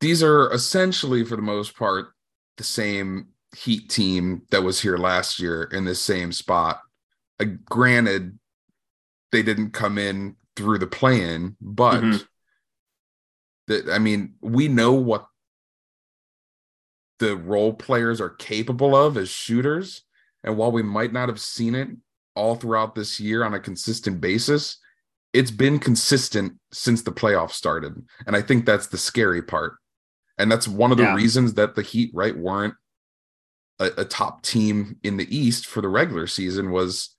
These 0.00 0.22
are 0.22 0.52
essentially, 0.52 1.24
for 1.24 1.34
the 1.34 1.42
most 1.42 1.76
part, 1.76 2.12
the 2.56 2.64
same 2.64 3.28
Heat 3.56 3.88
team 3.88 4.42
that 4.50 4.62
was 4.62 4.80
here 4.80 4.98
last 4.98 5.38
year 5.38 5.64
in 5.64 5.84
this 5.84 6.00
same 6.00 6.32
spot. 6.32 6.80
Uh, 7.40 7.46
granted, 7.64 8.38
they 9.32 9.42
didn't 9.42 9.70
come 9.70 9.98
in 9.98 10.36
through 10.56 10.78
the 10.78 10.86
play-in, 10.86 11.56
but 11.60 12.00
Mhm. 12.00 12.28
that 13.68 13.88
I 13.88 13.98
mean, 13.98 14.34
we 14.40 14.68
know 14.68 14.92
what 14.92 15.28
the 17.18 17.36
role 17.36 17.72
players 17.72 18.20
are 18.20 18.30
capable 18.30 18.94
of 18.94 19.16
as 19.16 19.28
shooters. 19.28 20.04
And 20.44 20.56
while 20.56 20.70
we 20.70 20.82
might 20.82 21.12
not 21.12 21.28
have 21.28 21.40
seen 21.40 21.74
it 21.74 21.88
all 22.34 22.54
throughout 22.54 22.94
this 22.94 23.18
year 23.18 23.42
on 23.42 23.54
a 23.54 23.60
consistent 23.60 24.20
basis, 24.20 24.78
it's 25.32 25.50
been 25.50 25.78
consistent 25.78 26.58
since 26.72 27.02
the 27.02 27.12
playoffs 27.12 27.52
started. 27.52 28.06
And 28.26 28.36
I 28.36 28.42
think 28.42 28.64
that's 28.64 28.86
the 28.86 28.98
scary 28.98 29.42
part. 29.42 29.76
And 30.38 30.50
that's 30.50 30.68
one 30.68 30.92
of 30.92 30.98
the 30.98 31.04
Yeah. 31.04 31.14
reasons 31.14 31.54
that 31.54 31.74
the 31.74 31.82
Heat, 31.82 32.12
right, 32.14 32.36
weren't 32.36 32.74
a, 33.78 33.90
a 33.98 34.04
top 34.04 34.42
team 34.42 34.96
in 35.02 35.16
the 35.16 35.36
East 35.36 35.66
for 35.66 35.80
the 35.80 35.88
regular 35.88 36.26
season 36.26 36.70
was 36.70 37.14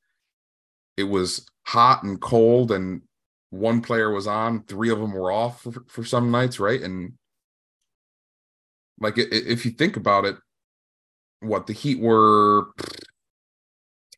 it 0.97 1.03
was 1.03 1.45
hot 1.65 2.03
and 2.03 2.19
cold 2.19 2.71
and 2.71 3.01
one 3.51 3.81
player 3.81 4.11
was 4.11 4.27
on, 4.27 4.63
three 4.63 4.91
of 4.91 4.99
them 4.99 5.13
were 5.13 5.31
off 5.31 5.63
for, 5.63 5.83
for 5.87 6.03
some 6.03 6.31
nights, 6.31 6.59
right? 6.59 6.81
And 6.81 7.13
like 8.99 9.15
if 9.17 9.65
you 9.65 9.71
think 9.71 9.97
about 9.97 10.25
it, 10.25 10.35
what 11.41 11.67
the 11.67 11.73
Heat 11.73 11.99
were 11.99 12.67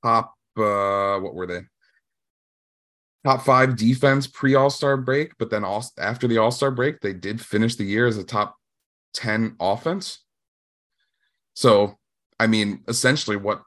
top 0.03 0.33
uh 0.57 1.19
what 1.19 1.33
were 1.33 1.47
they? 1.47 1.61
Top 3.23 3.45
5 3.45 3.75
defense 3.75 4.25
pre 4.25 4.55
All-Star 4.55 4.97
break, 4.97 5.37
but 5.37 5.51
then 5.51 5.63
all 5.63 5.85
after 5.99 6.27
the 6.27 6.39
All-Star 6.39 6.71
break, 6.71 6.99
they 7.01 7.13
did 7.13 7.39
finish 7.39 7.75
the 7.75 7.83
year 7.83 8.07
as 8.07 8.17
a 8.17 8.23
top 8.23 8.55
10 9.13 9.57
offense. 9.59 10.23
So, 11.53 11.99
I 12.41 12.47
mean, 12.47 12.81
essentially 12.87 13.37
what 13.37 13.61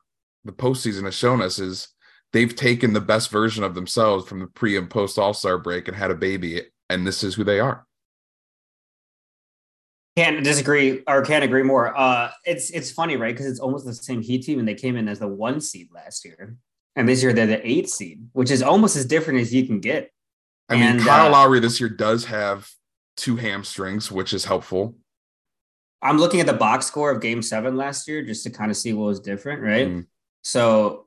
the 0.45 0.51
postseason 0.51 1.05
has 1.05 1.15
shown 1.15 1.41
us 1.41 1.61
is 1.61 1.89
they've 2.33 2.55
taken 2.55 2.93
the 2.93 3.01
best 3.01 3.31
version 3.31 3.63
of 3.63 3.77
themselves 3.77 4.27
from 4.27 4.41
the 4.41 4.49
pre 4.49 4.77
and 4.77 4.91
post 4.91 5.17
All-Star 5.17 5.59
break 5.59 5.87
and 5.87 5.97
had 5.97 6.11
a 6.11 6.17
baby, 6.17 6.61
and 6.91 7.07
this 7.07 7.23
is 7.23 7.37
who 7.37 7.45
they 7.45 7.61
are. 7.61 7.87
Can't 10.17 10.43
disagree 10.43 11.05
or 11.07 11.23
can't 11.23 11.45
agree 11.45 11.63
more. 11.63 11.97
Uh, 11.97 12.33
it's 12.45 12.71
it's 12.71 12.91
funny, 12.91 13.17
right? 13.17 13.33
Because 13.33 13.47
it's 13.47 13.61
almost 13.61 13.87
the 13.87 13.95
same 13.95 14.23
Heat 14.23 14.43
team, 14.43 14.59
and 14.59 14.67
they 14.67 14.75
came 14.75 14.97
in 14.97 15.07
as 15.07 15.21
the 15.21 15.29
one 15.29 15.61
seed 15.61 15.89
last 15.95 16.25
year, 16.25 16.57
and 16.97 17.09
this 17.09 17.23
year 17.23 17.33
they're 17.33 17.47
the 17.47 17.65
eight 17.65 17.89
seed, 17.89 18.27
which 18.33 18.51
is 18.51 18.61
almost 18.61 18.97
as 18.97 19.07
different 19.07 19.39
as 19.39 19.55
you 19.55 19.67
can 19.69 19.79
get. 19.79 20.11
I 20.69 20.75
mean, 20.75 20.83
And, 20.83 21.01
Kyle 21.01 21.29
uh, 21.29 21.31
Lowry 21.31 21.61
this 21.61 21.79
year 21.79 21.91
does 21.91 22.25
have 22.25 22.69
two 23.17 23.37
hamstrings, 23.37 24.11
which 24.11 24.33
is 24.33 24.47
helpful. 24.47 24.97
I'm 26.05 26.19
looking 26.19 26.39
at 26.41 26.47
the 26.47 26.53
box 26.53 26.87
score 26.87 27.11
of 27.11 27.21
Game 27.23 27.43
Seven 27.43 27.77
last 27.77 28.07
year 28.07 28.23
just 28.23 28.45
to 28.45 28.51
kind 28.51 28.71
of 28.71 28.77
see 28.77 28.93
what 28.93 29.07
was 29.07 29.21
different, 29.21 29.63
right? 29.63 29.89
Mm. 29.89 30.07
So 30.43 31.07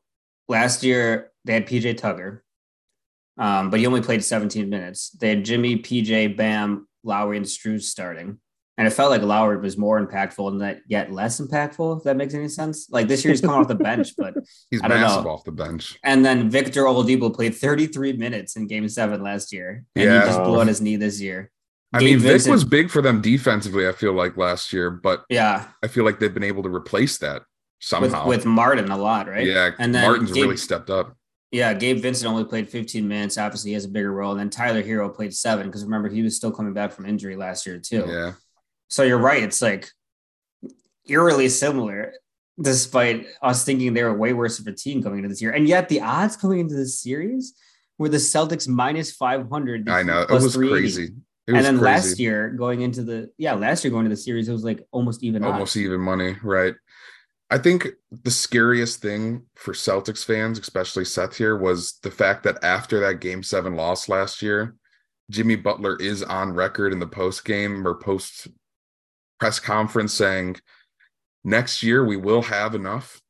last 0.49 0.83
year 0.83 1.31
they 1.45 1.53
had 1.53 1.67
PJ 1.67 1.97
Tucker, 1.97 2.43
um, 3.37 3.69
but 3.69 3.79
he 3.79 3.85
only 3.87 4.01
played 4.01 4.23
17 4.23 4.69
minutes. 4.69 5.11
They 5.11 5.29
had 5.29 5.45
Jimmy, 5.45 5.77
PJ, 5.77 6.35
Bam, 6.35 6.87
Lowry, 7.03 7.37
and 7.37 7.45
Strus 7.45 7.83
starting. 7.83 8.39
And 8.79 8.85
it 8.85 8.91
felt 8.91 9.09
like 9.09 9.23
Lowry 9.23 9.57
was 9.57 9.75
more 9.75 9.99
impactful 10.05 10.51
and 10.51 10.61
that 10.61 10.81
yet 10.87 11.11
less 11.11 11.39
impactful, 11.41 11.97
if 11.97 12.03
that 12.03 12.15
makes 12.15 12.35
any 12.35 12.47
sense. 12.47 12.89
Like 12.91 13.07
this 13.07 13.23
year 13.25 13.31
he's 13.31 13.41
coming 13.41 13.57
off 13.59 13.67
the 13.67 13.73
bench, 13.75 14.09
but 14.17 14.35
He's 14.69 14.81
I 14.83 14.87
don't 14.87 15.01
massive 15.01 15.23
know. 15.23 15.31
off 15.31 15.43
the 15.43 15.51
bench. 15.51 15.97
and 16.03 16.23
then 16.23 16.47
Victor 16.51 16.83
Oladipo 16.83 17.33
played 17.33 17.55
33 17.55 18.13
minutes 18.13 18.55
in 18.55 18.67
game 18.67 18.87
seven 18.87 19.23
last 19.23 19.51
year. 19.51 19.83
And 19.95 20.05
Yeah. 20.05 20.21
he 20.21 20.27
just 20.27 20.43
blew 20.43 20.61
out 20.61 20.67
his 20.67 20.79
knee 20.79 20.95
this 20.95 21.19
year. 21.19 21.51
I 21.93 21.99
mean, 21.99 22.19
Vic 22.19 22.45
was 22.45 22.63
big 22.63 22.89
for 22.89 23.01
them 23.01 23.21
defensively, 23.21 23.87
I 23.87 23.93
feel 23.93 24.13
like 24.13 24.35
last 24.35 24.73
year, 24.73 24.91
but 24.91 25.23
yeah, 25.29 25.67
I 25.83 25.87
feel 25.87 26.03
like 26.03 26.19
they've 26.19 26.33
been 26.33 26.43
able 26.43 26.63
to 26.63 26.69
replace 26.69 27.17
that 27.19 27.43
somehow. 27.79 28.27
with 28.27 28.45
Martin 28.45 28.91
a 28.91 28.97
lot, 28.97 29.27
right? 29.27 29.45
Yeah, 29.45 29.71
And 29.79 29.95
then 29.95 30.03
Martin's 30.03 30.31
Gabe- 30.31 30.43
really 30.43 30.57
stepped 30.57 30.89
up. 30.89 31.15
Yeah, 31.51 31.73
Gabe 31.73 31.99
Vincent 31.99 32.29
only 32.29 32.43
played 32.43 32.67
15 32.67 33.07
minutes. 33.07 33.37
Obviously, 33.37 33.69
he 33.69 33.73
has 33.75 33.85
a 33.85 33.89
bigger 33.89 34.11
role. 34.11 34.31
And 34.31 34.39
then 34.39 34.49
Tyler 34.49 34.83
Herro 34.83 35.13
played 35.13 35.33
seven 35.33 35.67
because 35.67 35.83
remember, 35.83 36.09
he 36.09 36.21
was 36.21 36.35
still 36.35 36.51
coming 36.51 36.73
back 36.73 36.91
from 36.91 37.05
injury 37.05 37.37
last 37.37 37.65
year, 37.65 37.79
too. 37.79 38.03
Yeah. 38.05 38.33
So 38.89 39.03
you're 39.03 39.17
right. 39.17 39.41
It's 39.41 39.61
like 39.61 39.89
eerily 41.07 41.47
similar, 41.47 42.13
despite 42.61 43.27
us 43.41 43.63
thinking 43.63 43.93
they 43.93 44.03
were 44.03 44.13
way 44.13 44.33
worse 44.33 44.59
of 44.59 44.67
a 44.67 44.73
team 44.73 45.01
coming 45.01 45.19
into 45.19 45.29
this 45.29 45.41
year. 45.41 45.51
And 45.51 45.69
yet, 45.69 45.87
the 45.87 46.01
odds 46.01 46.35
coming 46.35 46.59
into 46.59 46.75
this 46.75 46.99
series 46.99 47.53
were 47.97 48.09
the 48.09 48.17
Celtics 48.17 48.67
minus 48.67 49.13
500. 49.13 49.87
I 49.87 50.03
know. 50.03 50.23
It 50.23 50.31
was 50.31 50.53
crazy. 50.53 51.13
And 51.47 51.57
then 51.57 51.79
crazy. 51.79 51.85
last 51.85 52.19
year, 52.19 52.49
going 52.49 52.81
into 52.81 53.03
the, 53.03 53.31
yeah, 53.37 53.53
last 53.53 53.83
year 53.83 53.91
going 53.91 54.03
to 54.03 54.09
the 54.09 54.17
series, 54.17 54.49
it 54.49 54.51
was 54.51 54.65
like 54.65 54.85
almost 54.91 55.23
even 55.23 55.43
almost 55.43 55.77
odds. 55.77 55.77
even 55.77 56.01
money, 56.01 56.35
right? 56.43 56.75
I 57.49 57.57
think 57.57 57.87
the 58.11 58.31
scariest 58.31 59.01
thing 59.01 59.43
for 59.55 59.73
Celtics 59.73 60.25
fans, 60.25 60.59
especially 60.59 61.05
Seth 61.05 61.37
here, 61.37 61.57
was 61.57 61.99
the 62.03 62.11
fact 62.11 62.43
that 62.43 62.61
after 62.63 62.99
that 62.99 63.21
game 63.21 63.43
seven 63.43 63.75
loss 63.75 64.09
last 64.09 64.41
year, 64.41 64.75
Jimmy 65.31 65.55
Butler 65.55 65.95
is 65.97 66.21
on 66.23 66.53
record 66.53 66.91
in 66.91 66.99
the 66.99 67.07
post 67.07 67.45
game 67.45 67.87
or 67.87 67.95
post 67.95 68.49
press 69.39 69.59
conference 69.59 70.13
saying, 70.13 70.57
next 71.45 71.81
year 71.81 72.03
we 72.05 72.17
will 72.17 72.41
have 72.41 72.75
enough 72.75 73.21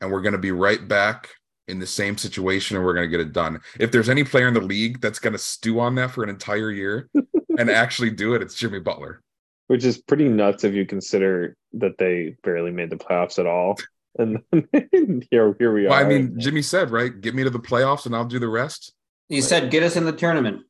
and 0.00 0.12
we're 0.12 0.20
going 0.20 0.32
to 0.32 0.38
be 0.38 0.52
right 0.52 0.86
back 0.86 1.30
in 1.68 1.78
the 1.78 1.86
same 1.86 2.16
situation 2.18 2.76
and 2.76 2.84
we're 2.84 2.94
going 2.94 3.10
to 3.10 3.16
get 3.16 3.20
it 3.20 3.32
done. 3.32 3.60
If 3.80 3.90
there's 3.92 4.08
any 4.08 4.24
player 4.24 4.48
in 4.48 4.54
the 4.54 4.60
league 4.60 5.00
that's 5.00 5.18
going 5.18 5.32
to 5.32 5.38
stew 5.38 5.80
on 5.80 5.94
that 5.96 6.10
for 6.10 6.22
an 6.22 6.28
entire 6.30 6.70
year 6.70 7.08
and 7.58 7.70
actually 7.70 8.10
do 8.10 8.34
it, 8.34 8.42
it's 8.42 8.54
Jimmy 8.54 8.80
Butler. 8.80 9.20
which 9.68 9.84
is 9.84 9.98
pretty 9.98 10.28
nuts 10.28 10.64
if 10.64 10.74
you 10.74 10.84
consider 10.86 11.56
that 11.72 11.96
they 11.98 12.36
barely 12.44 12.70
made 12.70 12.90
the 12.90 12.96
playoffs 12.96 13.38
at 13.38 13.46
all. 13.46 13.78
And 14.16 14.38
then 14.52 15.22
here, 15.32 15.56
here 15.58 15.74
we 15.74 15.88
Well, 15.88 15.92
are. 15.94 16.04
I 16.04 16.08
mean, 16.08 16.38
Jimmy 16.38 16.62
said, 16.62 16.92
right? 16.92 17.20
Get 17.20 17.34
me 17.34 17.42
to 17.42 17.50
the 17.50 17.58
playoffs 17.58 18.06
and 18.06 18.14
I'll 18.14 18.24
do 18.24 18.38
the 18.38 18.46
rest. 18.46 18.92
He 19.28 19.40
said, 19.40 19.72
get 19.72 19.82
us 19.82 19.96
in 19.96 20.04
the 20.04 20.12
tournament. 20.12 20.62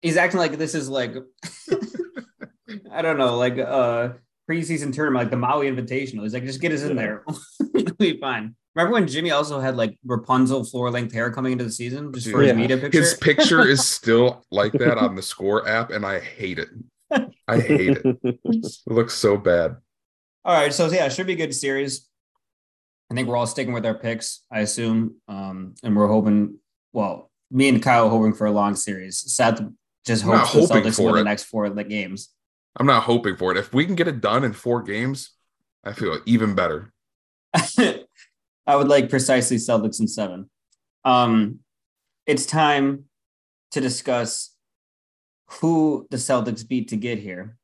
He's 0.00 0.16
acting 0.16 0.40
like 0.40 0.56
this 0.56 0.74
is 0.74 0.88
like, 0.88 1.14
I 2.90 3.02
don't 3.02 3.18
know, 3.18 3.36
like 3.36 3.58
a 3.58 4.16
preseason 4.50 4.94
tournament, 4.94 5.24
like 5.24 5.30
the 5.30 5.36
Maui 5.36 5.70
Invitational. 5.70 6.22
He's 6.22 6.32
like, 6.32 6.44
just 6.46 6.62
get 6.62 6.72
us 6.72 6.82
in 6.82 6.96
Yeah. 6.96 7.02
there. 7.02 7.24
It'll 7.74 7.96
be 7.96 8.18
fine. 8.18 8.54
Remember 8.76 8.92
when 8.94 9.08
Jimmy 9.08 9.30
also 9.32 9.58
had 9.58 9.76
like 9.76 9.98
Rapunzel 10.04 10.64
floor 10.64 10.90
length 10.90 11.12
hair 11.12 11.30
coming 11.32 11.52
into 11.52 11.64
the 11.64 11.72
season 11.72 12.12
just 12.12 12.30
for 12.30 12.40
his 12.40 12.48
Yeah. 12.48 12.54
media 12.54 12.78
picture? 12.78 13.00
His 13.00 13.14
picture 13.14 13.66
is 13.66 13.86
still 13.96 14.44
like 14.50 14.72
that 14.74 14.96
on 14.96 15.16
the 15.16 15.22
score 15.22 15.66
app, 15.68 15.90
and 15.90 16.06
I 16.06 16.20
hate 16.20 16.58
it. 16.58 16.68
I 17.48 17.58
hate 17.60 17.98
it. 18.04 18.18
It 18.44 18.76
looks 18.86 19.14
so 19.14 19.36
bad. 19.36 19.76
All 20.44 20.54
right, 20.56 20.72
so 20.72 20.88
yeah, 20.90 21.06
it 21.06 21.12
should 21.12 21.26
be 21.26 21.32
a 21.32 21.36
good 21.36 21.54
series. 21.54 22.08
I 23.10 23.14
think 23.14 23.26
we're 23.28 23.36
all 23.36 23.46
sticking 23.46 23.72
with 23.72 23.84
our 23.84 23.94
picks, 23.94 24.42
I 24.52 24.60
assume, 24.60 25.16
um, 25.26 25.74
and 25.82 25.96
we're 25.96 26.06
hoping. 26.06 26.58
Well, 26.92 27.30
me 27.50 27.68
and 27.68 27.82
Kyle 27.82 28.06
are 28.06 28.10
hoping 28.10 28.32
for 28.34 28.46
a 28.46 28.52
long 28.52 28.76
series. 28.76 29.18
Seth 29.34 29.60
just 30.06 30.22
hopes 30.22 30.52
the 30.52 30.60
hoping 30.60 30.82
Celtics 30.84 30.96
for 30.96 31.06
win 31.06 31.14
the 31.16 31.24
next 31.24 31.44
four 31.44 31.64
of 31.64 31.74
the 31.74 31.82
games. 31.84 32.28
I'm 32.76 32.86
not 32.86 33.02
hoping 33.02 33.36
for 33.36 33.50
it. 33.50 33.58
If 33.58 33.74
we 33.74 33.84
can 33.84 33.96
get 33.96 34.06
it 34.06 34.20
done 34.20 34.44
in 34.44 34.52
four 34.52 34.82
games, 34.82 35.30
I 35.84 35.92
feel 35.92 36.20
even 36.24 36.54
better. 36.54 36.92
I 38.66 38.76
would 38.76 38.88
like 38.88 39.10
precisely 39.10 39.56
Celtics 39.56 40.00
in 40.00 40.08
seven. 40.08 40.48
Um, 41.04 41.60
it's 42.26 42.46
time 42.46 43.04
to 43.72 43.80
discuss 43.80 44.54
who 45.60 46.06
the 46.10 46.16
Celtics 46.16 46.66
beat 46.66 46.88
to 46.88 46.96
get 46.96 47.18
here. 47.18 47.56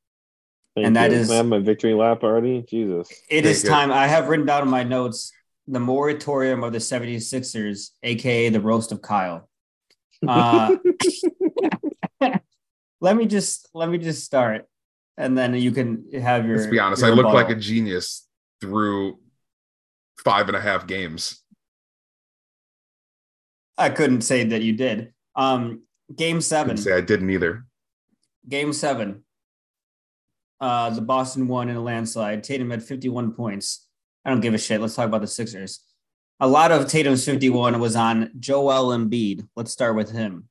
Thank 0.74 0.88
and 0.88 0.96
that 0.96 1.10
you. 1.10 1.18
is- 1.18 1.30
I 1.30 1.36
have 1.36 1.46
my 1.46 1.58
victory 1.58 1.94
lap 1.94 2.22
already. 2.22 2.62
Jesus. 2.62 3.10
It 3.30 3.42
Very 3.42 3.52
is 3.52 3.62
good. 3.62 3.68
time. 3.68 3.92
I 3.92 4.06
have 4.06 4.28
written 4.28 4.46
down 4.46 4.62
in 4.62 4.68
my 4.68 4.82
notes 4.82 5.32
the 5.68 5.80
moratorium 5.80 6.62
of 6.62 6.72
the 6.72 6.78
76ers, 6.78 7.90
aka 8.02 8.48
the 8.50 8.60
roast 8.60 8.92
of 8.92 9.02
Kyle. 9.02 9.48
Uh, 10.26 10.76
let 13.00 13.16
me 13.16 13.26
just 13.26 13.68
let 13.74 13.88
me 13.88 13.98
just 13.98 14.24
start, 14.24 14.66
and 15.18 15.36
then 15.36 15.54
you 15.54 15.72
can 15.72 16.04
have 16.12 16.46
your. 16.46 16.56
Let's 16.56 16.70
be 16.70 16.78
honest. 16.78 17.02
I 17.02 17.10
look 17.10 17.26
like 17.26 17.50
a 17.50 17.54
genius 17.54 18.26
through 18.60 19.18
five 20.26 20.48
and 20.48 20.56
a 20.56 20.60
half 20.60 20.88
games. 20.88 21.40
I 23.78 23.90
couldn't 23.90 24.22
say 24.22 24.42
that 24.42 24.60
you 24.60 24.72
did. 24.72 25.12
Um, 25.36 25.82
game 26.14 26.40
seven. 26.40 26.76
say 26.76 26.92
I 26.92 27.00
didn't 27.00 27.30
either. 27.30 27.64
Game 28.48 28.72
seven. 28.72 29.22
Uh, 30.60 30.90
the 30.90 31.00
Boston 31.00 31.46
won 31.46 31.68
in 31.68 31.76
a 31.76 31.80
landslide. 31.80 32.42
Tatum 32.42 32.70
had 32.70 32.82
51 32.82 33.34
points. 33.34 33.86
I 34.24 34.30
don't 34.30 34.40
give 34.40 34.52
a 34.52 34.58
shit. 34.58 34.80
Let's 34.80 34.96
talk 34.96 35.06
about 35.06 35.20
the 35.20 35.28
Sixers. 35.28 35.84
A 36.40 36.48
lot 36.48 36.72
of 36.72 36.88
Tatum's 36.88 37.24
51 37.24 37.78
was 37.78 37.94
on 37.94 38.32
Joel 38.40 38.96
Embiid. 38.98 39.46
Let's 39.54 39.70
start 39.70 39.94
with 39.94 40.10
him. 40.10 40.48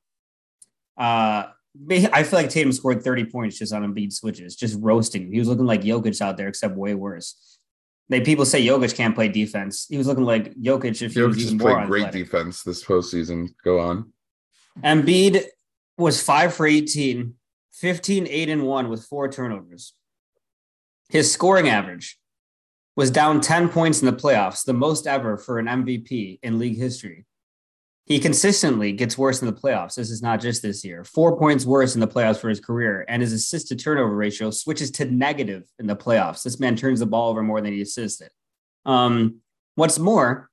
Uh, 0.96 1.48
I 1.90 2.22
feel 2.22 2.38
like 2.38 2.48
Tatum 2.48 2.72
scored 2.72 3.04
30 3.04 3.26
points 3.26 3.58
just 3.58 3.74
on 3.74 3.82
Embiid 3.82 4.14
switches, 4.14 4.56
just 4.56 4.78
roasting. 4.80 5.30
He 5.30 5.38
was 5.38 5.48
looking 5.48 5.66
like 5.66 5.82
Jokic 5.82 6.22
out 6.22 6.38
there, 6.38 6.48
except 6.48 6.76
way 6.76 6.94
worse. 6.94 7.55
They 8.08 8.20
people 8.20 8.44
say 8.44 8.64
Jokic 8.64 8.94
can't 8.94 9.14
play 9.14 9.28
defense. 9.28 9.86
He 9.88 9.98
was 9.98 10.06
looking 10.06 10.24
like 10.24 10.54
Jokic 10.54 11.02
if 11.02 11.14
he 11.14 11.20
Jokic 11.20 11.26
was 11.26 11.44
even 11.46 11.58
more 11.58 11.74
played 11.74 11.86
great 11.88 12.12
defense 12.12 12.62
this 12.62 12.84
postseason. 12.84 13.48
Go 13.64 13.80
on. 13.80 14.12
Embiid 14.84 15.44
was 15.98 16.22
five 16.22 16.54
for 16.54 16.66
18, 16.66 17.34
15, 17.72 18.26
8 18.28 18.48
and 18.48 18.62
1 18.62 18.88
with 18.88 19.04
four 19.04 19.28
turnovers. 19.28 19.94
His 21.08 21.32
scoring 21.32 21.68
average 21.68 22.18
was 22.94 23.10
down 23.10 23.40
10 23.40 23.68
points 23.70 24.00
in 24.00 24.06
the 24.06 24.12
playoffs, 24.12 24.64
the 24.64 24.72
most 24.72 25.06
ever 25.06 25.36
for 25.36 25.58
an 25.58 25.66
MVP 25.66 26.38
in 26.42 26.58
league 26.58 26.78
history. 26.78 27.26
He 28.06 28.20
consistently 28.20 28.92
gets 28.92 29.18
worse 29.18 29.42
in 29.42 29.46
the 29.46 29.52
playoffs. 29.52 29.96
This 29.96 30.10
is 30.10 30.22
not 30.22 30.40
just 30.40 30.62
this 30.62 30.84
year. 30.84 31.02
Four 31.02 31.36
points 31.36 31.66
worse 31.66 31.96
in 31.96 32.00
the 32.00 32.06
playoffs 32.06 32.38
for 32.38 32.48
his 32.48 32.60
career, 32.60 33.04
and 33.08 33.20
his 33.20 33.32
assist 33.32 33.66
to 33.68 33.76
turnover 33.76 34.14
ratio 34.14 34.52
switches 34.52 34.92
to 34.92 35.06
negative 35.06 35.64
in 35.80 35.88
the 35.88 35.96
playoffs. 35.96 36.44
This 36.44 36.60
man 36.60 36.76
turns 36.76 37.00
the 37.00 37.06
ball 37.06 37.30
over 37.30 37.42
more 37.42 37.60
than 37.60 37.72
he 37.72 37.82
assisted. 37.82 38.30
Um, 38.84 39.40
what's 39.74 39.98
more, 39.98 40.48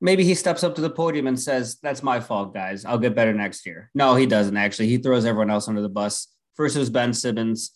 maybe 0.00 0.24
he 0.24 0.34
steps 0.34 0.64
up 0.64 0.74
to 0.74 0.80
the 0.80 0.90
podium 0.90 1.28
and 1.28 1.38
says, 1.38 1.78
That's 1.80 2.02
my 2.02 2.18
fault, 2.18 2.52
guys. 2.52 2.84
I'll 2.84 2.98
get 2.98 3.14
better 3.14 3.32
next 3.32 3.64
year. 3.66 3.90
No, 3.94 4.16
he 4.16 4.26
doesn't 4.26 4.56
actually. 4.56 4.88
He 4.88 4.98
throws 4.98 5.24
everyone 5.24 5.50
else 5.50 5.68
under 5.68 5.80
the 5.80 5.88
bus. 5.88 6.26
First, 6.56 6.74
it 6.74 6.80
was 6.80 6.90
Ben 6.90 7.12
Simmons. 7.12 7.70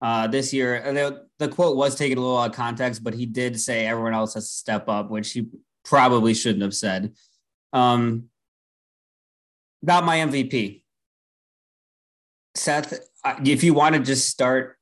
Uh, 0.00 0.28
this 0.28 0.52
year, 0.52 0.92
the, 0.92 1.26
the 1.40 1.48
quote 1.48 1.76
was 1.76 1.96
taken 1.96 2.18
a 2.18 2.20
little 2.20 2.38
out 2.38 2.50
of 2.50 2.56
context, 2.56 3.02
but 3.02 3.14
he 3.14 3.26
did 3.26 3.58
say 3.60 3.84
everyone 3.84 4.14
else 4.14 4.34
has 4.34 4.46
to 4.46 4.54
step 4.54 4.88
up, 4.88 5.10
which 5.10 5.32
he 5.32 5.48
probably 5.84 6.34
shouldn't 6.34 6.62
have 6.62 6.74
said. 6.74 7.14
Um, 7.72 8.28
not 9.84 10.04
my 10.04 10.18
MVP. 10.18 10.82
Seth, 12.54 12.98
if 13.44 13.64
you 13.64 13.74
want 13.74 13.94
to 13.94 14.00
just 14.00 14.28
start 14.28 14.76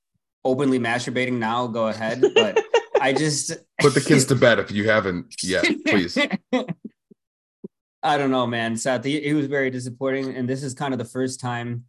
openly 0.45 0.79
masturbating 0.79 1.39
now, 1.39 1.67
go 1.67 1.89
ahead. 1.89 2.23
But 2.35 2.63
I 3.01 3.13
just 3.13 3.53
Put 3.81 3.95
the 3.95 4.01
kids 4.01 4.27
to 4.27 4.37
bed 4.37 4.59
if 4.59 4.71
you 4.71 4.89
haven't 4.89 5.35
yet, 5.43 5.65
please. 5.87 6.17
I 8.03 8.19
don't 8.19 8.31
know, 8.31 8.47
man. 8.47 8.77
Seth, 8.77 9.05
he, 9.05 9.21
he 9.21 9.33
was 9.35 9.47
very 9.47 9.71
disappointing, 9.71 10.37
and 10.37 10.49
this 10.49 10.63
is 10.63 10.75
kind 10.75 10.95
of 10.95 10.99
the 10.99 11.05
first 11.05 11.41
time 11.41 11.85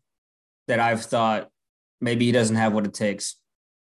that 0.68 0.80
I've 0.80 1.04
thought 1.04 1.50
maybe 2.02 2.26
he 2.26 2.32
doesn't 2.32 2.56
have 2.56 2.74
what 2.74 2.86
it 2.86 2.94
takes 2.94 3.36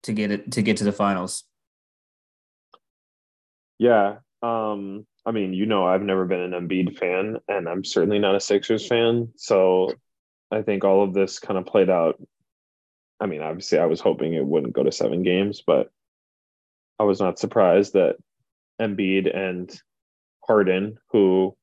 to 0.04 0.14
get 0.14 0.32
it 0.32 0.52
to 0.54 0.62
get 0.62 0.78
to 0.78 0.84
the 0.84 0.92
finals. 0.92 1.44
Yeah. 3.80 4.18
Um, 4.42 5.06
I 5.28 5.32
mean, 5.32 5.54
you 5.54 5.66
know, 5.66 5.86
I've 5.86 6.02
never 6.02 6.24
been 6.24 6.40
an 6.40 6.52
Embiid 6.52 6.98
fan, 6.98 7.38
and 7.50 7.68
I'm 7.68 7.84
certainly 7.84 8.18
not 8.18 8.36
a 8.36 8.40
Sixers 8.40 8.88
fan. 8.88 9.34
So 9.36 9.92
I 10.50 10.62
think 10.62 10.86
all 10.86 11.04
of 11.04 11.14
this 11.14 11.40
kind 11.40 11.60
of 11.60 11.66
played 11.66 11.90
out. 11.90 12.16
I 13.20 13.26
mean, 13.26 13.42
obviously, 13.42 13.78
I 13.78 13.88
was 13.88 14.00
hoping 14.00 14.34
it 14.34 14.46
wouldn't 14.46 14.72
go 14.72 14.84
to 14.84 14.92
seven 14.92 15.24
games, 15.24 15.62
but 15.68 15.92
I 16.98 17.04
was 17.04 17.20
not 17.20 17.40
surprised 17.40 17.92
that 17.94 18.16
Embiid 18.82 19.36
and 19.36 19.70
Harden, 20.48 20.98
who 21.12 21.58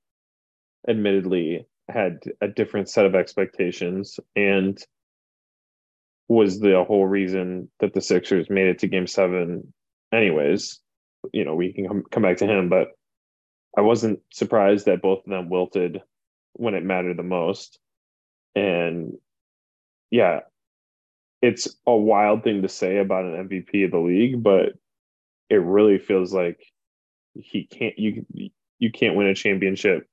admittedly 0.86 1.66
had 1.88 2.18
a 2.42 2.48
different 2.48 2.90
set 2.90 3.06
of 3.06 3.14
expectations 3.14 4.20
and 4.36 4.78
was 6.28 6.60
the 6.60 6.84
whole 6.84 7.06
reason 7.06 7.70
that 7.80 7.94
the 7.94 8.02
Sixers 8.02 8.50
made 8.50 8.66
it 8.66 8.80
to 8.80 8.88
game 8.88 9.06
seven, 9.06 9.72
anyways. 10.12 10.80
You 11.32 11.46
know, 11.46 11.54
we 11.54 11.72
can 11.72 11.88
come, 11.88 12.04
come 12.10 12.22
back 12.22 12.36
to 12.38 12.46
him, 12.46 12.68
but 12.68 12.88
I 13.76 13.80
wasn't 13.80 14.20
surprised 14.32 14.86
that 14.86 15.02
both 15.02 15.24
of 15.24 15.30
them 15.30 15.48
wilted 15.48 16.02
when 16.52 16.74
it 16.74 16.84
mattered 16.84 17.16
the 17.16 17.22
most. 17.22 17.78
And 18.54 19.14
yeah, 20.10 20.40
it's 21.42 21.68
a 21.86 21.94
wild 21.94 22.44
thing 22.44 22.62
to 22.62 22.68
say 22.68 22.98
about 22.98 23.24
an 23.24 23.48
MVP 23.48 23.84
of 23.84 23.90
the 23.90 23.98
league, 23.98 24.42
but 24.42 24.74
it 25.50 25.56
really 25.56 25.98
feels 25.98 26.32
like 26.32 26.64
he 27.34 27.64
can't 27.64 27.98
you 27.98 28.24
you 28.78 28.92
can't 28.92 29.16
win 29.16 29.26
a 29.26 29.34
championship 29.34 30.06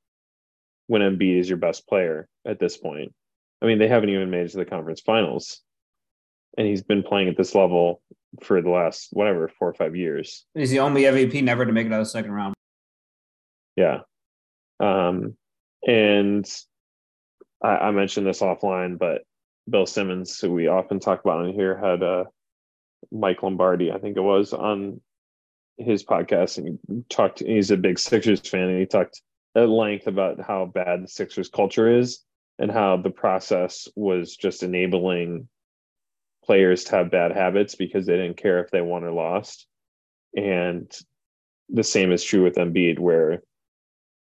when 0.87 1.01
Embiid 1.01 1.39
is 1.39 1.47
your 1.47 1.57
best 1.57 1.87
player 1.87 2.27
at 2.45 2.59
this 2.59 2.77
point. 2.77 3.13
I 3.61 3.67
mean, 3.67 3.79
they 3.79 3.87
haven't 3.87 4.09
even 4.09 4.29
made 4.29 4.45
it 4.45 4.51
to 4.51 4.57
the 4.57 4.65
conference 4.65 5.01
finals. 5.01 5.61
And 6.57 6.67
he's 6.67 6.81
been 6.81 7.03
playing 7.03 7.29
at 7.29 7.37
this 7.37 7.55
level 7.55 8.01
for 8.41 8.61
the 8.61 8.69
last 8.69 9.09
whatever, 9.11 9.47
four 9.47 9.69
or 9.69 9.73
five 9.73 9.95
years. 9.95 10.45
He's 10.53 10.71
the 10.71 10.79
only 10.79 11.03
MVP 11.03 11.43
never 11.43 11.65
to 11.65 11.71
make 11.71 11.85
it 11.85 11.93
out 11.93 12.01
of 12.01 12.07
the 12.07 12.09
second 12.09 12.31
round. 12.31 12.55
Yeah. 13.75 13.99
Um, 14.79 15.37
and 15.87 16.45
I, 17.61 17.69
I 17.69 17.91
mentioned 17.91 18.27
this 18.27 18.41
offline, 18.41 18.97
but 18.97 19.21
Bill 19.69 19.85
Simmons, 19.85 20.39
who 20.39 20.51
we 20.51 20.67
often 20.67 20.99
talk 20.99 21.21
about 21.23 21.45
in 21.45 21.53
here, 21.53 21.77
had 21.77 22.03
uh, 22.03 22.25
Mike 23.11 23.43
Lombardi, 23.43 23.91
I 23.91 23.99
think 23.99 24.17
it 24.17 24.21
was, 24.21 24.53
on 24.53 25.01
his 25.77 26.03
podcast, 26.03 26.57
and 26.57 26.79
he 26.87 27.03
talked. 27.09 27.39
He's 27.39 27.71
a 27.71 27.77
big 27.77 27.99
Sixers 27.99 28.41
fan, 28.41 28.69
and 28.69 28.79
he 28.79 28.85
talked 28.85 29.21
at 29.55 29.69
length 29.69 30.07
about 30.07 30.41
how 30.41 30.65
bad 30.65 31.03
the 31.03 31.07
Sixers 31.07 31.49
culture 31.49 31.99
is, 31.99 32.23
and 32.59 32.71
how 32.71 32.97
the 32.97 33.09
process 33.09 33.87
was 33.95 34.35
just 34.35 34.63
enabling 34.63 35.47
players 36.43 36.83
to 36.85 36.95
have 36.95 37.11
bad 37.11 37.31
habits 37.31 37.75
because 37.75 38.05
they 38.05 38.17
didn't 38.17 38.37
care 38.37 38.63
if 38.63 38.71
they 38.71 38.81
won 38.81 39.03
or 39.03 39.11
lost. 39.11 39.67
And 40.35 40.91
the 41.69 41.83
same 41.83 42.11
is 42.11 42.23
true 42.23 42.43
with 42.43 42.55
Embiid, 42.55 42.99
where 42.99 43.43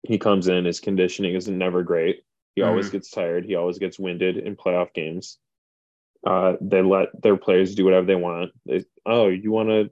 he 0.03 0.17
comes 0.17 0.47
in, 0.47 0.65
his 0.65 0.79
conditioning 0.79 1.35
is 1.35 1.47
never 1.47 1.83
great. 1.83 2.23
He 2.55 2.61
always 2.61 2.89
gets 2.89 3.09
tired. 3.09 3.45
He 3.45 3.55
always 3.55 3.79
gets 3.79 3.99
winded 3.99 4.37
in 4.37 4.55
playoff 4.55 4.93
games. 4.93 5.37
Uh, 6.25 6.53
they 6.59 6.81
let 6.81 7.09
their 7.21 7.37
players 7.37 7.75
do 7.75 7.85
whatever 7.85 8.05
they 8.05 8.15
want. 8.15 8.51
They, 8.65 8.83
oh, 9.05 9.27
you 9.27 9.51
want 9.51 9.69
to 9.69 9.89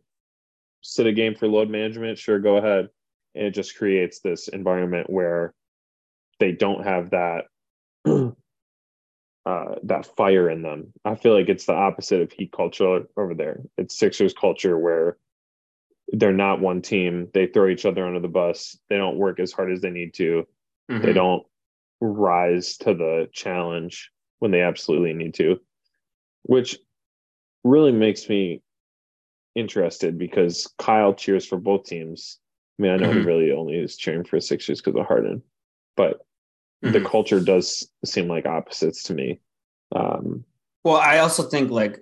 sit 0.81 1.07
a 1.07 1.13
game 1.13 1.35
for 1.35 1.47
load 1.47 1.69
management? 1.69 2.17
Sure, 2.17 2.39
go 2.39 2.57
ahead. 2.57 2.89
And 3.35 3.45
it 3.45 3.51
just 3.51 3.77
creates 3.77 4.19
this 4.19 4.47
environment 4.49 5.09
where 5.09 5.53
they 6.39 6.51
don't 6.51 6.83
have 6.83 7.11
that 7.11 7.45
uh, 8.05 9.75
that 9.83 10.15
fire 10.17 10.49
in 10.49 10.61
them. 10.61 10.91
I 11.05 11.15
feel 11.15 11.33
like 11.33 11.47
it's 11.47 11.65
the 11.65 11.73
opposite 11.73 12.21
of 12.21 12.31
Heat 12.33 12.51
culture 12.51 13.07
over 13.15 13.33
there. 13.33 13.61
It's 13.77 13.97
Sixers 13.97 14.33
culture 14.33 14.77
where 14.77 15.17
they're 16.09 16.33
not 16.33 16.61
one 16.61 16.81
team. 16.81 17.29
They 17.33 17.47
throw 17.47 17.67
each 17.67 17.85
other 17.85 18.05
under 18.05 18.19
the 18.19 18.27
bus. 18.27 18.77
They 18.89 18.97
don't 18.97 19.17
work 19.17 19.39
as 19.39 19.51
hard 19.51 19.71
as 19.71 19.81
they 19.81 19.89
need 19.89 20.13
to. 20.15 20.47
Mm-hmm. 20.89 21.05
They 21.05 21.13
don't 21.13 21.43
rise 21.99 22.77
to 22.77 22.93
the 22.93 23.29
challenge 23.33 24.11
when 24.39 24.51
they 24.51 24.61
absolutely 24.61 25.13
need 25.13 25.33
to, 25.35 25.59
which 26.43 26.77
really 27.63 27.91
makes 27.91 28.29
me 28.29 28.61
interested 29.55 30.17
because 30.17 30.71
Kyle 30.77 31.13
cheers 31.13 31.45
for 31.45 31.57
both 31.57 31.85
teams. 31.85 32.39
I 32.77 32.83
mean, 32.83 32.91
I 32.91 32.97
know 32.97 33.11
he 33.11 33.19
Mhm. 33.19 33.25
really 33.25 33.51
only 33.51 33.75
is 33.75 33.97
cheering 33.97 34.23
for 34.23 34.39
Sixers 34.39 34.79
because 34.81 34.99
of 34.99 35.07
Harden, 35.07 35.41
but 35.95 36.21
the 36.81 36.99
Mhm. 36.99 37.05
culture 37.09 37.39
does 37.39 37.91
seem 38.05 38.27
like 38.27 38.45
opposites 38.45 39.03
to 39.03 39.15
me. 39.15 39.41
Um, 39.95 40.45
Well, 40.83 40.97
I 40.97 41.17
also 41.17 41.43
think 41.43 41.71
like 41.71 41.99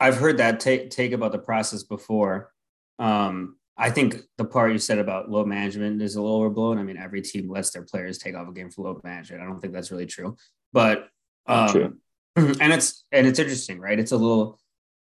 I've 0.00 0.16
heard 0.16 0.38
that 0.38 0.60
take 0.60 0.90
take 0.90 1.12
about 1.12 1.32
the 1.32 1.38
process 1.38 1.84
before. 1.84 2.52
Um, 2.98 3.56
I 3.76 3.90
think 3.90 4.16
the 4.38 4.44
part 4.44 4.72
you 4.72 4.78
said 4.78 4.98
about 4.98 5.30
load 5.30 5.46
management 5.46 6.00
is 6.00 6.16
a 6.16 6.22
little 6.22 6.38
overblown. 6.38 6.78
I 6.78 6.82
mean, 6.82 6.96
every 6.96 7.20
team 7.20 7.50
lets 7.50 7.70
their 7.70 7.82
players 7.82 8.18
take 8.18 8.34
off 8.34 8.48
a 8.48 8.52
game 8.52 8.70
for 8.70 8.82
load 8.82 9.04
management. 9.04 9.42
I 9.42 9.46
don't 9.46 9.60
think 9.60 9.74
that's 9.74 9.90
really 9.90 10.06
true, 10.06 10.36
but 10.72 11.08
um, 11.46 11.68
True. 11.68 11.96
and 12.36 12.72
it's 12.72 13.04
and 13.12 13.26
it's 13.26 13.38
interesting, 13.38 13.78
right? 13.78 13.98
It's 13.98 14.12
a 14.12 14.16
little, 14.16 14.58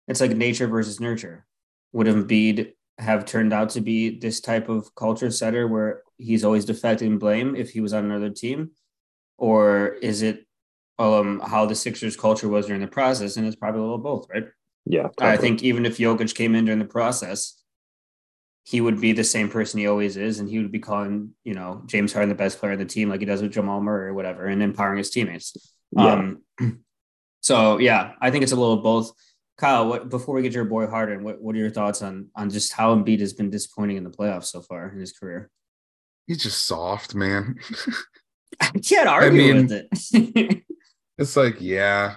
it's 0.07 0.21
like 0.21 0.31
nature 0.31 0.67
versus 0.67 0.99
nurture. 0.99 1.45
Would 1.93 2.07
Embiid 2.07 2.73
have 2.99 3.25
turned 3.25 3.53
out 3.53 3.69
to 3.71 3.81
be 3.81 4.19
this 4.19 4.39
type 4.39 4.69
of 4.69 4.93
culture 4.93 5.31
setter 5.31 5.67
where 5.67 6.03
he's 6.17 6.43
always 6.43 6.65
deflecting 6.65 7.17
blame 7.17 7.55
if 7.55 7.71
he 7.71 7.81
was 7.81 7.93
on 7.93 8.05
another 8.05 8.29
team, 8.29 8.71
or 9.37 9.87
is 10.01 10.21
it 10.21 10.45
um, 10.99 11.41
how 11.43 11.65
the 11.65 11.75
Sixers 11.75 12.15
culture 12.15 12.47
was 12.49 12.67
during 12.67 12.81
the 12.81 12.87
process? 12.87 13.37
And 13.37 13.47
it's 13.47 13.55
probably 13.55 13.79
a 13.79 13.83
little 13.83 13.97
both, 13.97 14.27
right? 14.29 14.47
yeah, 14.85 15.09
I 15.19 15.37
think 15.37 15.63
even 15.63 15.85
if 15.85 15.97
Jokic 15.97 16.33
came 16.33 16.55
in 16.55 16.65
during 16.65 16.79
the 16.79 16.85
process, 16.85 17.58
he 18.63 18.81
would 18.81 19.01
be 19.01 19.13
the 19.13 19.23
same 19.23 19.49
person 19.49 19.79
he 19.79 19.87
always 19.87 20.17
is, 20.17 20.39
and 20.39 20.49
he 20.49 20.59
would 20.59 20.71
be 20.71 20.79
calling, 20.79 21.31
you 21.43 21.53
know, 21.53 21.81
James 21.85 22.13
Harden 22.13 22.29
the 22.29 22.35
best 22.35 22.59
player 22.59 22.73
on 22.73 22.77
the 22.79 22.85
team, 22.85 23.09
like 23.09 23.19
he 23.19 23.25
does 23.25 23.41
with 23.41 23.51
Jamal 23.51 23.81
Murray 23.81 24.09
or 24.09 24.13
whatever, 24.13 24.45
and 24.45 24.61
empowering 24.61 24.97
his 24.99 25.09
teammates. 25.09 25.55
Yeah. 25.91 26.13
Um, 26.13 26.43
so 27.41 27.79
yeah, 27.79 28.13
I 28.21 28.31
think 28.31 28.43
it's 28.43 28.51
a 28.51 28.55
little 28.55 28.73
of 28.75 28.83
both. 28.83 29.11
Kyle, 29.57 29.87
what 29.87 30.09
before 30.09 30.35
we 30.35 30.41
get 30.41 30.53
your 30.53 30.65
boy 30.65 30.87
Harden, 30.87 31.23
what, 31.23 31.41
what 31.41 31.55
are 31.55 31.59
your 31.59 31.69
thoughts 31.69 32.01
on 32.01 32.27
on 32.35 32.49
just 32.49 32.73
how 32.73 32.95
Embiid 32.95 33.19
has 33.19 33.33
been 33.33 33.49
disappointing 33.49 33.97
in 33.97 34.03
the 34.03 34.09
playoffs 34.09 34.45
so 34.45 34.61
far 34.61 34.89
in 34.89 34.99
his 34.99 35.11
career? 35.11 35.49
He's 36.27 36.43
just 36.43 36.65
soft, 36.65 37.15
man. 37.15 37.57
I 38.61 38.71
can't 38.79 39.07
argue 39.09 39.53
mean- 39.53 39.67
with 39.67 39.87
it. 40.13 40.63
It's 41.19 41.35
like, 41.35 41.57
yeah, 41.59 42.15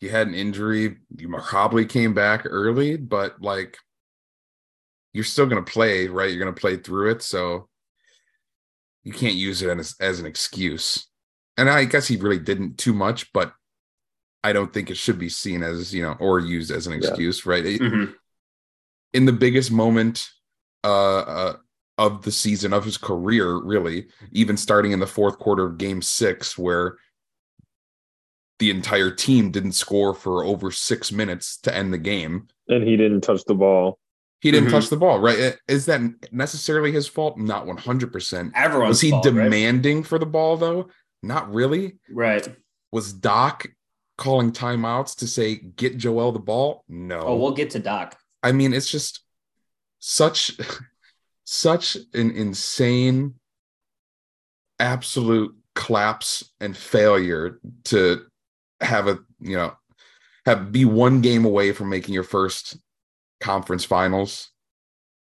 you 0.00 0.08
had 0.08 0.26
an 0.26 0.32
injury. 0.32 0.96
You 1.14 1.28
probably 1.28 1.84
came 1.84 2.14
back 2.14 2.46
early, 2.46 2.96
but 2.96 3.42
like, 3.42 3.76
you're 5.12 5.24
still 5.24 5.46
going 5.46 5.64
to 5.64 5.70
play, 5.70 6.06
right? 6.06 6.30
You're 6.30 6.42
going 6.42 6.54
to 6.54 6.60
play 6.60 6.76
through 6.76 7.10
it. 7.10 7.22
So 7.22 7.68
you 9.02 9.12
can't 9.12 9.34
use 9.34 9.62
it 9.62 9.76
as, 9.76 9.94
as 10.00 10.20
an 10.20 10.26
excuse. 10.26 11.06
And 11.56 11.68
I 11.68 11.84
guess 11.84 12.06
he 12.06 12.16
really 12.16 12.38
didn't 12.38 12.78
too 12.78 12.92
much, 12.92 13.32
but 13.32 13.52
I 14.42 14.52
don't 14.52 14.72
think 14.72 14.90
it 14.90 14.96
should 14.96 15.18
be 15.18 15.28
seen 15.28 15.62
as, 15.62 15.92
you 15.94 16.02
know, 16.02 16.16
or 16.20 16.40
used 16.40 16.70
as 16.70 16.86
an 16.86 16.94
Yeah. 16.94 17.08
excuse, 17.08 17.44
right? 17.44 17.64
It- 17.64 17.80
Mhm. 17.80 18.14
in 19.12 19.24
the 19.26 19.32
biggest 19.32 19.70
moment 19.70 20.28
uh, 20.82 21.18
uh 21.18 21.56
of 21.98 22.22
the 22.22 22.32
season 22.32 22.72
of 22.72 22.86
his 22.86 22.96
career, 22.96 23.56
really, 23.56 24.08
even 24.32 24.56
starting 24.56 24.92
in 24.92 25.00
the 25.00 25.06
fourth 25.06 25.38
quarter 25.38 25.66
of 25.66 25.76
game 25.76 26.00
six, 26.00 26.56
where 26.56 26.96
the 28.58 28.70
entire 28.70 29.10
team 29.10 29.50
didn't 29.50 29.72
score 29.72 30.14
for 30.14 30.42
over 30.42 30.70
six 30.70 31.12
minutes 31.12 31.58
to 31.58 31.74
end 31.76 31.92
the 31.92 31.98
game. 31.98 32.48
And 32.68 32.82
he 32.82 32.96
didn't 32.96 33.20
touch 33.20 33.44
the 33.44 33.54
ball. 33.54 33.99
He 34.40 34.50
didn't 34.50 34.68
Mhm. 34.68 34.72
touch 34.72 34.88
the 34.88 34.96
ball, 34.96 35.18
right? 35.20 35.56
Is 35.68 35.86
that 35.86 36.00
necessarily 36.32 36.92
his 36.92 37.06
fault? 37.06 37.36
Not 37.38 37.66
100%. 37.66 38.52
Everyone's 38.54 38.88
Was 38.88 39.00
he 39.02 39.10
fault, 39.10 39.26
right? 39.26 39.44
demanding 39.44 40.02
for 40.02 40.18
the 40.18 40.26
ball, 40.26 40.56
though? 40.56 40.88
Not 41.22 41.52
really. 41.52 41.98
Right. 42.10 42.48
Was 42.90 43.12
Doc 43.12 43.66
calling 44.16 44.52
timeouts 44.52 45.16
to 45.16 45.26
say, 45.26 45.56
get 45.56 45.98
Joel 45.98 46.32
the 46.32 46.38
ball? 46.38 46.84
No. 46.88 47.20
Oh, 47.20 47.36
we'll 47.36 47.52
get 47.52 47.70
to 47.70 47.78
Doc. 47.78 48.18
I 48.42 48.52
mean, 48.52 48.72
it's 48.72 48.90
just 48.90 49.20
such 49.98 50.52
such 51.44 51.96
an 52.14 52.30
insane 52.30 53.34
absolute 54.78 55.54
collapse 55.74 56.50
and 56.60 56.76
failure 56.76 57.60
to 57.84 58.24
have 58.80 59.06
a 59.08 59.18
you 59.40 59.56
know 59.56 59.72
have 60.46 60.72
be 60.72 60.84
one 60.84 61.20
game 61.20 61.44
away 61.44 61.72
from 61.72 61.88
making 61.90 62.14
your 62.14 62.22
first 62.24 62.78
conference 63.40 63.84
finals 63.84 64.50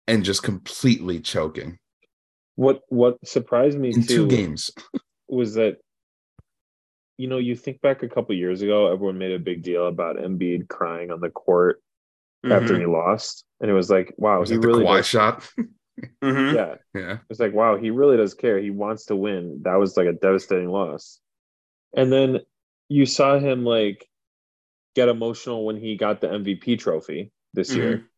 and 0.07 0.25
just 0.25 0.43
completely 0.43 1.21
choking 1.21 1.79
What 2.57 2.83
what 2.89 3.17
surprised 3.27 3.79
me 3.79 3.91
in 3.91 4.03
too 4.03 4.07
two 4.07 4.27
games. 4.29 4.71
was 5.29 5.55
that 5.55 5.79
you 7.19 7.29
know 7.29 7.39
you 7.39 7.55
think 7.57 7.81
back 7.81 8.03
a 8.03 8.09
couple 8.09 8.35
years 8.35 8.61
ago, 8.63 8.93
everyone 8.93 9.19
made 9.19 9.33
a 9.33 9.39
big 9.39 9.63
deal 9.63 9.87
about 9.87 10.17
Embiid 10.17 10.69
crying 10.69 11.11
on 11.11 11.21
the 11.21 11.31
court 11.31 11.81
after 12.45 12.75
Mhm. 12.75 12.81
he 12.81 12.87
lost, 12.87 13.45
and 13.61 13.71
it 13.71 13.75
was 13.75 13.89
like, 13.89 14.13
wow, 14.19 14.41
Was 14.41 14.51
he 14.51 14.57
it 14.57 14.61
the 14.61 14.67
really 14.69 14.85
Kawhi 14.85 14.97
does, 14.99 15.07
shot? 15.07 15.49
Mhm. 16.23 16.55
yeah. 16.55 16.75
yeah. 16.93 17.19
It's 17.31 17.41
like, 17.41 17.55
wow, 17.55 17.77
he 17.77 17.91
really 17.91 18.17
does 18.17 18.35
care. 18.35 18.59
He 18.59 18.71
wants 18.71 19.07
to 19.07 19.17
win. 19.17 19.61
That 19.63 19.77
was 19.77 19.97
like 19.97 20.09
a 20.09 20.13
devastating 20.13 20.69
loss. 20.69 21.21
And 21.97 22.13
then 22.13 22.41
you 22.89 23.07
saw 23.07 23.39
him 23.39 23.65
like 23.65 24.07
get 24.97 25.09
emotional 25.09 25.65
when 25.65 25.77
he 25.77 25.97
got 25.97 26.21
the 26.21 26.27
MVP 26.29 26.77
trophy 26.79 27.31
this 27.55 27.71
Mm-hmm. 27.71 27.81
year. 27.81 28.11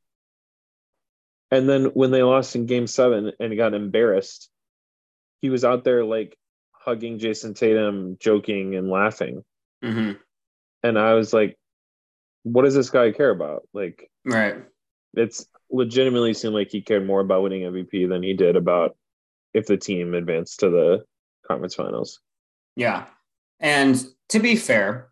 And 1.51 1.68
then 1.68 1.85
when 1.87 2.11
they 2.11 2.22
lost 2.22 2.57
in 2.57 2.66
game 2.66 2.87
seven 2.88 3.33
and 3.38 3.57
got 3.57 3.75
embarrassed, 3.75 4.51
he 5.40 5.51
was 5.51 5.64
out 5.64 5.85
there 5.85 6.05
like 6.05 6.37
hugging 6.72 7.18
Jayson 7.18 7.55
Tatum, 7.55 8.16
joking 8.18 8.75
and 8.75 8.90
laughing. 8.90 9.44
Mhm. 9.85 10.18
And 10.83 10.99
I 10.99 11.14
was 11.14 11.33
like, 11.33 11.57
what 12.42 12.62
does 12.62 12.75
this 12.75 12.90
guy 12.90 13.12
care 13.12 13.31
about? 13.31 13.68
Like, 13.72 14.11
Right. 14.25 14.57
it's 15.14 15.46
legitimately 15.70 16.35
seemed 16.35 16.55
like 16.55 16.70
he 16.70 16.81
cared 16.81 17.07
more 17.07 17.20
about 17.20 17.42
winning 17.42 17.62
MVP 17.62 18.07
than 18.09 18.22
he 18.22 18.35
did 18.35 18.57
about 18.57 18.96
if 19.55 19.66
the 19.66 19.77
team 19.77 20.14
advanced 20.14 20.61
to 20.61 20.70
the 20.70 21.05
conference 21.46 21.75
finals. 21.75 22.20
Yeah. 22.77 23.07
And 23.61 24.05
to 24.31 24.38
be 24.40 24.57
fair, 24.57 25.11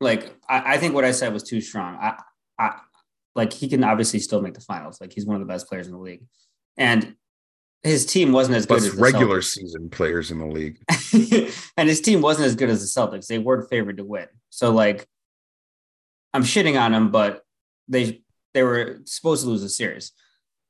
like 0.00 0.34
I, 0.48 0.74
I 0.74 0.78
think 0.78 0.94
what 0.94 1.04
I 1.04 1.12
said 1.12 1.32
was 1.32 1.42
too 1.42 1.60
strong. 1.60 1.94
I, 1.96 2.20
I 2.58 2.80
like 3.34 3.52
he 3.52 3.68
can 3.68 3.82
obviously 3.84 4.18
still 4.20 4.40
make 4.40 4.54
the 4.54 4.60
finals. 4.60 5.00
Like 5.00 5.12
he's 5.12 5.26
one 5.26 5.36
of 5.36 5.40
the 5.40 5.52
best 5.52 5.68
players 5.68 5.86
in 5.86 5.92
the 5.92 5.98
league. 5.98 6.22
And 6.76 7.14
his 7.82 8.06
team 8.06 8.32
wasn't 8.32 8.56
as 8.56 8.64
good 8.66 8.78
Plus 8.78 8.86
as 8.86 8.94
the 8.94 9.02
regular 9.02 9.40
Celtics. 9.40 9.44
season 9.52 9.90
players 9.90 10.30
in 10.30 10.38
the 10.38 10.46
league. 10.46 10.78
and 11.76 11.88
his 11.88 12.00
team 12.00 12.20
wasn't 12.20 12.46
as 12.46 12.54
good 12.54 12.70
as 12.70 12.80
the 12.80 13.00
Celtics. 13.00 13.26
They 13.26 13.38
weren't 13.38 13.68
favored 13.68 13.98
to 13.98 14.04
win. 14.04 14.26
So 14.50 14.70
like 14.70 15.06
I'm 16.32 16.42
shitting 16.42 16.80
on 16.80 16.92
them, 16.92 17.10
but 17.10 17.42
they 17.88 18.22
they 18.54 18.62
were 18.62 19.00
supposed 19.04 19.42
to 19.44 19.48
lose 19.50 19.62
the 19.62 19.68
series. 19.68 20.12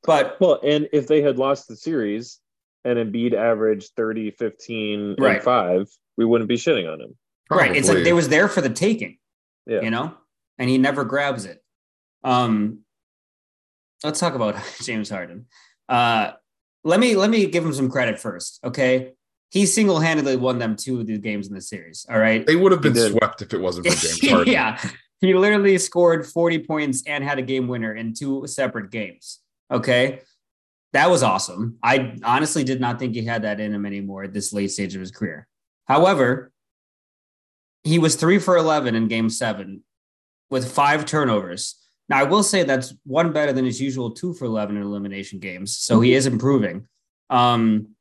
But 0.03 0.37
Well, 0.41 0.61
and 0.63 0.89
if 0.93 1.07
they 1.07 1.23
had 1.23 1.39
lost 1.39 1.69
the 1.69 1.77
series 1.77 2.41
and 2.85 2.99
Embiid 2.99 3.33
averaged 3.35 3.93
30, 3.97 4.33
15, 4.33 5.17
Right. 5.19 5.37
and 5.37 5.43
5, 5.45 5.89
we 6.19 6.25
wouldn't 6.27 6.49
be 6.49 6.57
shitting 6.57 6.91
on 6.93 7.01
him. 7.01 7.17
right, 7.51 7.75
it's 7.75 7.89
like 7.89 8.05
they 8.05 8.13
was 8.13 8.29
there 8.29 8.49
for 8.49 8.61
the 8.61 8.69
taking. 8.71 9.19
Yeah. 9.67 9.81
you 9.81 9.91
know, 9.91 10.13
and 10.59 10.69
he 10.69 10.77
never 10.77 11.05
grabs 11.05 11.47
it. 11.47 11.64
Um, 12.25 12.81
let's 14.03 14.19
talk 14.19 14.35
about 14.35 14.57
James 14.83 15.11
Harden. 15.11 15.47
Uh, 15.89 16.33
let 16.83 16.99
me 17.01 17.15
let 17.17 17.31
me 17.31 17.47
give 17.47 17.65
him 17.65 17.73
some 17.73 17.91
credit 17.91 18.19
first. 18.19 18.61
Okay, 18.65 19.13
he 19.51 19.67
single 19.67 20.01
handedly 20.01 20.37
won 20.37 20.59
them 20.59 20.77
two 20.77 21.01
of 21.01 21.07
the 21.07 21.19
games 21.19 21.47
in 21.49 21.55
the 21.55 21.61
series. 21.61 22.07
All 22.11 22.19
right, 22.19 22.45
They 22.47 22.57
would 22.57 22.73
have 22.73 22.81
been 22.83 22.95
swept 22.97 23.43
if 23.43 23.55
it 23.55 23.61
wasn't 23.61 23.87
for 23.87 23.95
James 23.95 24.29
Harden. 24.31 24.53
yeah, 24.53 24.81
he 25.21 25.35
literally 25.35 25.79
scored 25.79 26.27
forty 26.27 26.59
points 26.59 27.03
and 27.07 27.23
had 27.23 27.39
a 27.39 27.43
game 27.43 27.69
winner 27.69 27.95
in 27.95 28.15
two 28.15 28.47
separate 28.47 28.91
games. 28.91 29.41
Okay. 29.71 30.21
That 30.93 31.11
was 31.11 31.25
awesome. 31.25 31.77
I 31.83 32.17
honestly 32.23 32.63
did 32.63 32.81
not 32.81 33.01
think 33.01 33.15
he 33.17 33.25
had 33.25 33.43
that 33.43 33.59
in 33.59 33.75
him 33.75 33.85
anymore 33.85 34.23
at 34.23 34.33
this 34.33 34.53
late 34.53 34.71
stage 34.71 34.95
of 34.95 35.01
his 35.01 35.11
career. 35.11 35.49
However, 35.89 36.53
he 37.83 37.99
was 37.99 38.15
three 38.15 38.39
for 38.39 38.57
11 38.57 38.95
in 38.95 39.09
game 39.09 39.29
seven 39.29 39.83
with 40.51 40.71
five 40.71 41.05
turnovers. 41.05 41.75
Now, 42.09 42.19
I 42.19 42.25
will 42.25 42.43
say 42.43 42.63
that's 42.63 42.95
one 43.05 43.33
better 43.33 43.53
than 43.53 43.65
his 43.65 43.81
usual 43.81 44.11
two 44.11 44.35
for 44.35 44.45
11 44.45 44.77
in 44.77 44.83
elimination 44.83 45.39
games. 45.39 45.77
So 45.77 46.01
he 46.01 46.15
is 46.15 46.27
improving. 46.27 46.87
Um, 47.31 47.95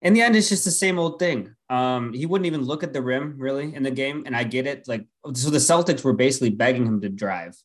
in 0.00 0.14
the 0.14 0.22
end, 0.22 0.36
it's 0.36 0.48
just 0.48 0.64
the 0.64 0.70
same 0.70 0.98
old 0.98 1.18
thing. 1.18 1.54
Um, 1.68 2.12
he 2.12 2.26
wouldn't 2.26 2.46
even 2.46 2.62
look 2.62 2.82
at 2.82 2.92
the 2.92 3.02
rim 3.02 3.36
really 3.38 3.74
in 3.74 3.82
the 3.82 3.90
game. 3.90 4.24
And 4.26 4.34
I 4.36 4.44
get 4.44 4.66
it. 4.66 4.88
Like, 4.88 5.06
so 5.34 5.50
the 5.50 5.58
Celtics 5.58 6.04
were 6.04 6.12
basically 6.12 6.50
begging 6.50 6.86
him 6.86 7.00
to 7.02 7.08
drive. 7.08 7.56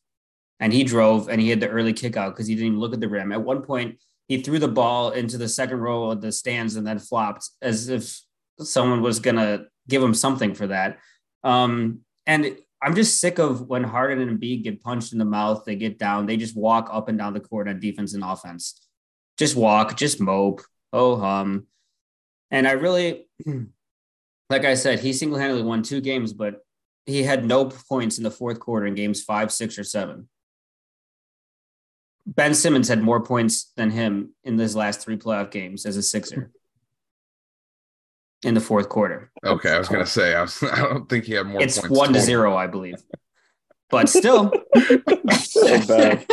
And 0.58 0.72
he 0.72 0.84
drove 0.84 1.28
and 1.28 1.40
he 1.40 1.48
had 1.48 1.60
the 1.60 1.68
early 1.68 1.94
kick 1.94 2.16
out 2.16 2.34
because 2.34 2.46
he 2.46 2.54
didn't 2.54 2.68
even 2.68 2.80
look 2.80 2.92
at 2.92 3.00
the 3.00 3.08
rim. 3.08 3.32
At 3.32 3.42
one 3.42 3.62
point, 3.62 3.98
he 4.28 4.42
threw 4.42 4.58
the 4.58 4.68
ball 4.68 5.10
into 5.10 5.38
the 5.38 5.48
second 5.48 5.78
row 5.78 6.10
of 6.10 6.20
the 6.20 6.32
stands 6.32 6.76
and 6.76 6.86
then 6.86 6.98
flopped 6.98 7.48
as 7.62 7.88
if 7.88 8.20
someone 8.58 9.00
was 9.00 9.18
going 9.18 9.36
to 9.36 9.64
give 9.88 10.02
him 10.02 10.14
something 10.14 10.54
for 10.54 10.66
that. 10.66 10.98
Um, 11.42 12.00
and 12.26 12.56
I'm 12.82 12.94
just 12.94 13.20
sick 13.20 13.38
of 13.38 13.68
when 13.68 13.84
Harden 13.84 14.20
and 14.26 14.40
Embiid 14.40 14.62
get 14.62 14.82
punched 14.82 15.12
in 15.12 15.18
the 15.18 15.24
mouth, 15.24 15.64
they 15.64 15.76
get 15.76 15.98
down, 15.98 16.26
they 16.26 16.36
just 16.36 16.56
walk 16.56 16.88
up 16.90 17.08
and 17.08 17.18
down 17.18 17.34
the 17.34 17.40
court 17.40 17.68
on 17.68 17.78
defense 17.78 18.14
and 18.14 18.24
offense. 18.24 18.86
Just 19.38 19.56
walk, 19.56 19.96
just 19.96 20.20
mope, 20.20 20.62
oh 20.92 21.16
hum. 21.16 21.66
And 22.50 22.66
I 22.66 22.72
really, 22.72 23.28
like 24.50 24.64
I 24.64 24.74
said, 24.74 25.00
he 25.00 25.12
single 25.12 25.38
handedly 25.38 25.62
won 25.62 25.82
two 25.82 26.00
games, 26.00 26.32
but 26.32 26.64
he 27.06 27.22
had 27.22 27.44
no 27.44 27.66
points 27.66 28.18
in 28.18 28.24
the 28.24 28.30
fourth 28.30 28.60
quarter 28.60 28.86
in 28.86 28.94
games 28.94 29.22
five, 29.22 29.52
six, 29.52 29.78
or 29.78 29.84
seven. 29.84 30.28
Ben 32.26 32.54
Simmons 32.54 32.88
had 32.88 33.02
more 33.02 33.20
points 33.20 33.72
than 33.76 33.90
him 33.90 34.34
in 34.44 34.58
his 34.58 34.76
last 34.76 35.00
three 35.00 35.16
playoff 35.16 35.50
games 35.50 35.84
as 35.84 35.96
a 35.96 36.02
Sixer 36.02 36.52
in 38.42 38.54
the 38.54 38.60
fourth 38.60 38.88
quarter. 38.88 39.30
Okay, 39.44 39.70
I 39.70 39.78
was 39.78 39.88
gonna 39.88 40.06
say 40.06 40.34
I, 40.34 40.42
was, 40.42 40.62
I 40.72 40.76
don't 40.76 41.08
think 41.08 41.24
he 41.24 41.34
had 41.34 41.46
more. 41.46 41.62
it's 41.62 41.78
points 41.78 41.96
one 41.96 42.12
to 42.12 42.20
zero, 42.20 42.56
I 42.56 42.66
believe. 42.66 43.02
But 43.90 44.08
still, 44.08 44.52
so 45.40 45.86
bad. 45.86 46.24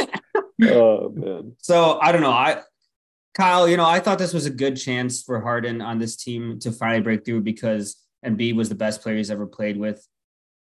Oh, 0.64 1.10
man. 1.10 1.54
So 1.60 2.00
I 2.00 2.12
don't 2.12 2.22
know. 2.22 2.32
I 2.32 2.62
Kyle, 3.36 3.68
you 3.70 3.78
know, 3.78 3.86
I 3.86 4.00
thought 4.00 4.18
this 4.18 4.34
was 4.34 4.48
a 4.48 4.52
good 4.52 4.76
chance 4.76 5.22
for 5.22 5.42
Harden 5.42 5.82
on 5.82 6.00
this 6.00 6.16
team 6.16 6.60
to 6.60 6.72
finally 6.72 7.02
break 7.02 7.24
through 7.24 7.42
because 7.42 7.96
Embiid 8.26 8.56
was 8.56 8.70
the 8.70 8.76
best 8.76 9.02
player 9.02 9.16
he's 9.18 9.30
ever 9.30 9.46
played 9.46 9.78
with. 9.78 10.06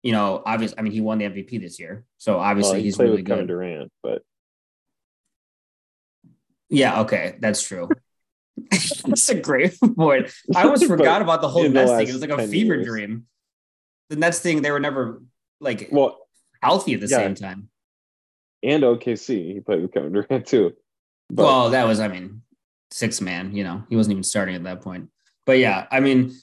You 0.02 0.12
know, 0.12 0.42
obviously, 0.46 0.80
I 0.80 0.82
mean, 0.82 0.92
he 0.92 1.00
won 1.00 1.20
the 1.20 1.26
MVP 1.26 1.62
this 1.62 1.80
year, 1.80 2.06
so 2.18 2.40
obviously 2.40 2.72
Well, 2.72 2.78
he 2.80 2.84
he's 2.86 2.96
played 2.96 3.06
really 3.06 3.18
with 3.18 3.28
Kevin 3.28 3.46
good. 3.46 3.54
Durant, 3.54 3.92
but 4.02 4.22
Yeah, 6.70 7.02
okay, 7.02 7.36
that's 7.40 7.62
true. 7.62 7.90
that's 9.06 9.30
a 9.30 9.36
great 9.36 9.78
point. 9.96 10.32
I 10.56 10.64
almost 10.64 10.86
forgot 10.88 11.22
about 11.22 11.42
the 11.42 11.50
whole 11.50 11.64
the 11.64 11.70
thing. 11.70 12.08
It 12.08 12.14
was 12.14 12.22
like 12.22 12.30
a 12.30 12.48
fever 12.48 12.76
years. 12.76 12.88
dream. 12.88 13.26
The 14.10 14.16
Nets 14.16 14.40
thing, 14.40 14.62
they 14.62 14.72
were 14.72 14.80
never 14.80 15.22
like 15.60 15.90
well, 15.92 16.20
healthy 16.62 16.94
at 16.94 17.00
the 17.00 17.08
yeah. 17.08 17.18
same 17.18 17.36
time. 17.36 17.70
and 18.62 18.84
OKC, 18.84 19.54
he 19.54 19.60
played 19.60 19.82
with 19.82 19.94
Kevin 19.94 20.14
Durant 20.14 20.46
too. 20.46 20.74
But 21.30 21.44
well, 21.44 21.70
that 21.72 21.88
was, 21.88 22.00
I 22.00 22.08
mean, 22.08 22.42
six 22.92 23.22
man, 23.22 23.56
you 23.56 23.64
know, 23.64 23.84
he 23.90 23.96
wasn't 23.96 24.12
even 24.14 24.24
starting 24.24 24.56
at 24.56 24.64
that 24.64 24.82
point. 24.82 25.10
But 25.46 25.58
yeah, 25.58 25.88
I 25.92 26.00
mean, 26.00 26.34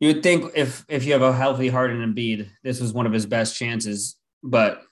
you 0.00 0.08
would 0.08 0.22
think 0.22 0.52
if 0.54 0.84
if 0.88 1.04
you 1.04 1.12
have 1.12 1.22
a 1.22 1.32
healthy 1.32 1.68
Harden 1.68 2.02
and 2.02 2.14
Embiid, 2.14 2.48
this 2.62 2.80
was 2.80 2.92
one 2.92 3.06
of 3.06 3.12
his 3.12 3.26
best 3.26 3.56
chances. 3.56 4.16
But 4.42 4.82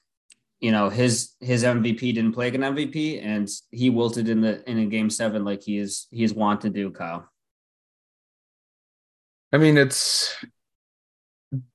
you 0.60 0.72
know, 0.72 0.88
his 0.88 1.34
his 1.40 1.64
MVP 1.64 2.14
didn't 2.14 2.32
play 2.32 2.46
like 2.46 2.54
an 2.54 2.62
MVP, 2.62 3.24
and 3.24 3.48
he 3.70 3.90
wilted 3.90 4.28
in 4.28 4.40
the 4.40 4.68
in 4.68 4.78
a 4.78 4.86
game 4.86 5.10
seven 5.10 5.44
like 5.44 5.62
he 5.62 5.78
is 5.78 6.06
he 6.10 6.24
is 6.24 6.32
wont 6.32 6.62
to 6.62 6.70
do, 6.70 6.90
Kyle. 6.90 7.28
I 9.52 9.58
mean, 9.58 9.76
it's 9.76 10.36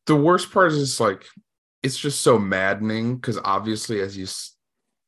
the 0.06 0.16
worst 0.16 0.52
part 0.52 0.72
is 0.72 1.00
like 1.00 1.26
it's 1.84 1.98
just 1.98 2.22
so 2.22 2.38
maddening 2.38 3.16
because 3.16 3.40
obviously, 3.44 4.02
as 4.02 4.18
you 4.18 4.28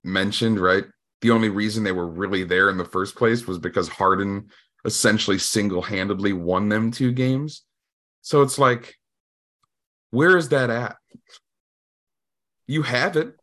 mentioned, 0.03 0.59
right, 0.59 0.85
the 1.21 1.31
only 1.31 1.49
reason 1.49 1.83
they 1.83 1.91
were 1.91 2.07
really 2.07 2.43
there 2.43 2.69
in 2.69 2.77
the 2.77 2.85
first 2.85 3.15
place 3.15 3.47
was 3.47 3.59
because 3.59 3.87
Harden 3.87 4.49
essentially 4.85 5.37
single-handedly 5.37 6.33
won 6.33 6.67
them 6.69 6.91
two 6.91 7.11
games. 7.11 7.63
So 8.21 8.41
it's 8.41 8.57
like, 8.57 8.95
where 10.11 10.35
is 10.35 10.49
that 10.49 10.69
at? 10.69 10.97
You 12.67 12.81
have 12.81 13.15
it. 13.15 13.35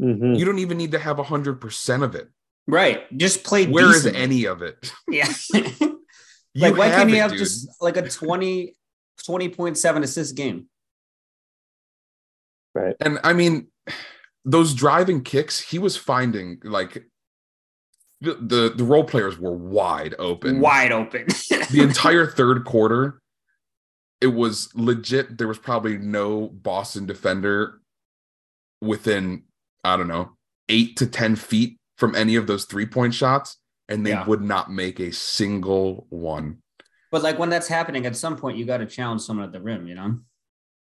Mhm. 0.00 0.38
You 0.38 0.44
don't 0.44 0.58
even 0.58 0.78
need 0.78 0.92
to 0.92 0.98
have 0.98 1.18
hundred 1.18 1.60
percent 1.60 2.02
of 2.02 2.14
it. 2.14 2.28
Right. 2.66 3.04
Just 3.16 3.44
play 3.44 3.66
Where 3.66 3.86
is 3.90 4.04
decently. 4.04 4.20
any 4.20 4.44
of 4.46 4.62
it? 4.62 4.92
Yeah. 5.10 5.32
You 6.54 6.60
like 6.68 6.76
why 6.76 6.90
can't 6.90 7.08
he 7.08 7.16
it, 7.16 7.20
have 7.20 7.30
dude. 7.30 7.38
just 7.38 7.66
like 7.80 7.96
a 7.96 8.06
20 8.06 8.76
20.7 9.26 10.02
assist 10.02 10.36
game? 10.36 10.66
Right. 12.74 12.94
And 13.00 13.18
I 13.24 13.32
mean, 13.32 13.68
those 14.44 14.74
driving 14.74 15.22
kicks, 15.22 15.60
he 15.60 15.78
was 15.78 15.96
finding 15.96 16.58
like 16.62 17.04
the 18.20 18.34
the, 18.34 18.72
the 18.76 18.84
role 18.84 19.04
players 19.04 19.38
were 19.38 19.54
wide 19.56 20.14
open. 20.18 20.60
Wide 20.60 20.92
open. 20.92 21.26
The 21.70 21.80
entire 21.82 22.26
third 22.26 22.66
quarter, 22.66 23.22
it 24.20 24.26
was 24.26 24.68
legit. 24.74 25.38
There 25.38 25.48
was 25.48 25.58
probably 25.58 25.96
no 25.96 26.48
Boston 26.48 27.06
defender 27.06 27.80
within, 28.82 29.44
I 29.84 29.96
don't 29.96 30.08
know, 30.08 30.36
eight 30.68 30.96
to 30.98 31.06
10 31.06 31.36
feet 31.36 31.78
from 31.98 32.14
any 32.14 32.36
of 32.36 32.46
those 32.46 32.64
three 32.64 32.86
point 32.86 33.14
shots, 33.14 33.58
and 33.88 34.04
they 34.06 34.10
Yeah. 34.10 34.24
would 34.26 34.42
not 34.42 34.70
make 34.70 35.00
a 35.00 35.12
single 35.12 36.06
one. 36.10 36.58
but 37.10 37.22
like 37.22 37.38
when 37.38 37.50
that's 37.50 37.68
happening, 37.68 38.06
at 38.06 38.16
some 38.16 38.36
point 38.36 38.56
you 38.56 38.64
got 38.64 38.78
to 38.78 38.86
challenge 38.86 39.20
someone 39.20 39.44
at 39.44 39.52
the 39.52 39.60
rim, 39.60 39.86
you 39.86 39.94
know? 39.94 40.18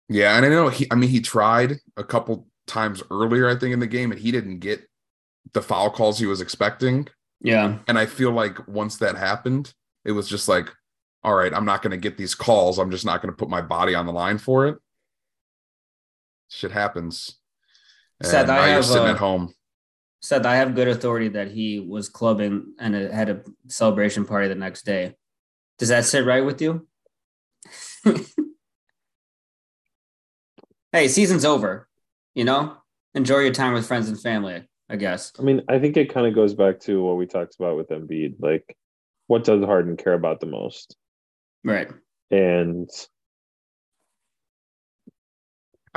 Yeah, 0.09 0.37
and 0.37 0.45
I 0.45 0.49
know 0.49 0.69
he 0.69 0.87
I 0.91 0.97
mean 0.97 1.11
he 1.11 1.21
tried 1.21 1.77
a 1.97 2.03
couple 2.03 2.49
times 2.67 3.03
earlier, 3.11 3.49
I 3.49 3.55
think, 3.55 3.73
in 3.73 3.79
the 3.79 3.87
game, 3.87 4.11
and 4.11 4.21
he 4.21 4.33
didn't 4.33 4.59
get 4.59 4.85
the 5.53 5.63
foul 5.63 5.91
calls 5.91 6.19
he 6.19 6.27
was 6.27 6.41
expecting. 6.41 7.07
Yeah. 7.41 7.79
And 7.87 7.97
I 7.99 8.07
feel 8.07 8.33
like 8.33 8.67
once 8.67 8.97
that 8.97 9.17
happened, 9.17 9.73
it 10.05 10.11
was 10.13 10.29
just 10.29 10.49
like, 10.49 10.69
all 11.23 11.35
right, 11.35 11.55
I'm 11.55 11.65
not 11.65 11.83
gonna 11.83 11.97
get 11.97 12.17
these 12.17 12.35
calls. 12.35 12.79
I'm 12.79 12.91
just 12.91 13.05
not 13.05 13.23
gonna 13.23 13.33
put 13.33 13.49
my 13.49 13.63
body 13.63 13.95
on 13.95 14.05
the 14.07 14.13
line 14.13 14.39
for 14.39 14.67
it. 14.67 14.77
Shit 16.49 16.73
happens. 16.73 17.38
Seth, 18.23 18.43
And 18.49 18.53
I 18.53 18.69
have, 18.69 18.85
sitting 18.85 19.09
uh, 19.09 19.13
at 19.13 19.19
home. 19.19 19.53
Said 20.21 20.47
I 20.47 20.57
have 20.57 20.75
good 20.75 20.89
authority 20.89 21.29
that 21.29 21.53
he 21.53 21.79
was 21.79 22.09
clubbing 22.09 22.75
and 22.81 22.97
it 22.97 23.13
had 23.13 23.29
a 23.29 23.43
celebration 23.69 24.25
party 24.25 24.49
the 24.49 24.57
next 24.57 24.85
day. 24.85 25.15
Does 25.79 25.91
that 25.91 26.05
sit 26.05 26.27
right 26.27 26.45
with 26.45 26.61
you? 26.61 26.89
hey, 30.93 31.07
season's 31.07 31.45
over. 31.45 31.89
You 32.35 32.45
know, 32.45 32.77
enjoy 33.15 33.39
your 33.41 33.53
time 33.53 33.75
with 33.75 33.87
friends 33.87 34.09
and 34.09 34.21
family. 34.21 34.65
I 34.91 34.97
guess. 34.97 35.33
I 35.39 35.43
mean, 35.43 35.63
I 35.69 35.79
think 35.79 35.97
it 35.97 36.13
kind 36.13 36.27
of 36.27 36.35
goes 36.35 36.55
back 36.55 36.81
to 36.81 37.03
what 37.03 37.19
we 37.19 37.27
talked 37.27 37.57
about 37.59 37.77
with 37.77 37.91
Embiid. 37.91 38.37
Like, 38.39 38.77
what 39.27 39.45
does 39.45 39.63
Harden 39.63 39.97
care 39.97 40.15
about 40.15 40.41
the 40.41 40.47
most? 40.47 40.97
Right. 41.63 41.89
And 42.31 42.89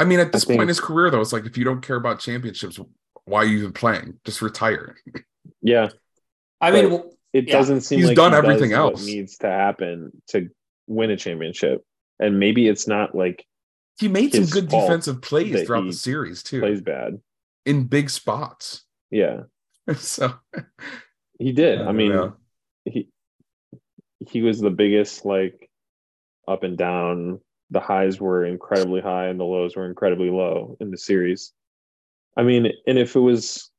I 0.01 0.05
mean, 0.05 0.19
at 0.19 0.31
this 0.31 0.43
think- 0.43 0.57
point 0.57 0.63
in 0.63 0.67
his 0.69 0.79
career, 0.79 1.09
though, 1.09 1.21
it's 1.21 1.33
like 1.33 1.45
if 1.45 1.57
you 1.57 1.63
don't 1.63 1.81
care 1.81 1.95
about 1.95 2.19
championships, 2.19 2.79
why 3.25 3.39
are 3.39 3.45
you 3.45 3.59
even 3.59 3.73
playing? 3.73 4.19
Just 4.25 4.41
retire. 4.41 4.95
yeah, 5.61 5.89
I 6.59 6.71
mean, 6.71 6.89
well, 6.91 7.11
it 7.33 7.47
Yeah. 7.47 7.53
doesn't 7.53 7.81
seem 7.81 7.99
He's 7.99 8.07
like 8.09 8.15
done 8.15 8.31
he 8.31 8.37
everything 8.37 8.71
does 8.71 8.79
what 8.79 8.91
else. 8.93 9.05
needs 9.05 9.37
to 9.39 9.47
happen 9.47 10.11
to 10.29 10.49
win 10.87 11.11
a 11.11 11.17
championship. 11.17 11.85
And 12.19 12.39
maybe 12.39 12.67
it's 12.67 12.87
not 12.87 13.15
like 13.15 13.45
He 13.99 14.07
made 14.07 14.33
some 14.33 14.45
good 14.45 14.67
defensive 14.69 15.21
plays 15.21 15.53
that 15.53 15.65
throughout 15.65 15.85
the 15.85 15.93
series 15.93 16.43
too, 16.43 16.59
plays 16.59 16.81
bad. 16.81 17.19
in 17.65 17.85
big 17.85 18.09
spots. 18.09 18.83
Yeah, 19.11 19.43
so 19.95 20.33
he 21.39 21.51
did. 21.51 21.81
I 21.81 21.89
I, 21.89 21.91
mean, 21.91 22.11
know. 22.11 22.33
he 22.85 23.07
he 24.19 24.41
was 24.41 24.59
the 24.59 24.69
biggest 24.69 25.25
like 25.25 25.69
up 26.47 26.63
and 26.63 26.77
down. 26.77 27.39
The 27.71 27.79
highs 27.79 28.19
were 28.19 28.45
incredibly 28.45 29.01
high 29.01 29.27
and 29.27 29.39
the 29.39 29.45
lows 29.45 29.75
were 29.75 29.85
incredibly 29.85 30.29
low 30.29 30.77
in 30.79 30.91
the 30.91 30.97
series. 30.97 31.53
I 32.37 32.43
mean, 32.43 32.71
and 32.85 32.97
if 32.97 33.15
it 33.15 33.19
was 33.19 33.71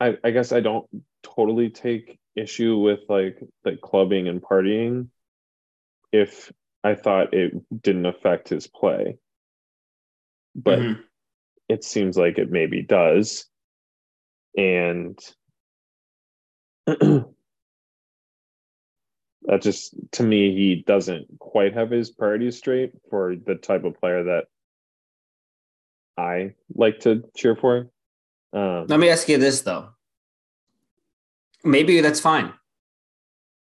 I, 0.00 0.18
I 0.22 0.30
guess 0.30 0.52
I 0.52 0.60
don't 0.60 0.86
totally 1.22 1.70
take 1.70 2.18
issue 2.36 2.78
with 2.78 3.00
like 3.08 3.38
the 3.62 3.76
clubbing 3.76 4.28
and 4.28 4.42
partying 4.42 5.08
if 6.12 6.52
I 6.82 6.94
thought 6.94 7.32
it 7.32 7.54
didn't 7.82 8.06
affect 8.06 8.48
his 8.48 8.66
play. 8.66 9.16
But 10.54 10.78
mhm. 10.78 11.00
it 11.68 11.84
seems 11.84 12.16
like 12.16 12.38
it 12.38 12.50
maybe 12.50 12.82
does. 12.82 13.46
And 14.56 15.18
that 19.44 19.62
just 19.62 19.94
to 20.12 20.22
me 20.22 20.54
he 20.54 20.84
doesn't 20.86 21.26
quite 21.38 21.74
have 21.74 21.90
his 21.90 22.10
priorities 22.10 22.56
straight 22.56 22.92
for 23.10 23.36
the 23.36 23.54
type 23.54 23.84
of 23.84 23.98
player 23.98 24.24
that 24.24 24.44
I 26.16 26.54
like 26.74 27.00
to 27.00 27.24
cheer 27.36 27.56
for. 27.56 27.90
Um, 28.52 28.86
let 28.88 29.00
me 29.00 29.08
ask 29.08 29.28
you 29.28 29.38
this 29.38 29.60
though. 29.62 29.88
Maybe 31.62 32.00
that's 32.00 32.20
fine. 32.20 32.52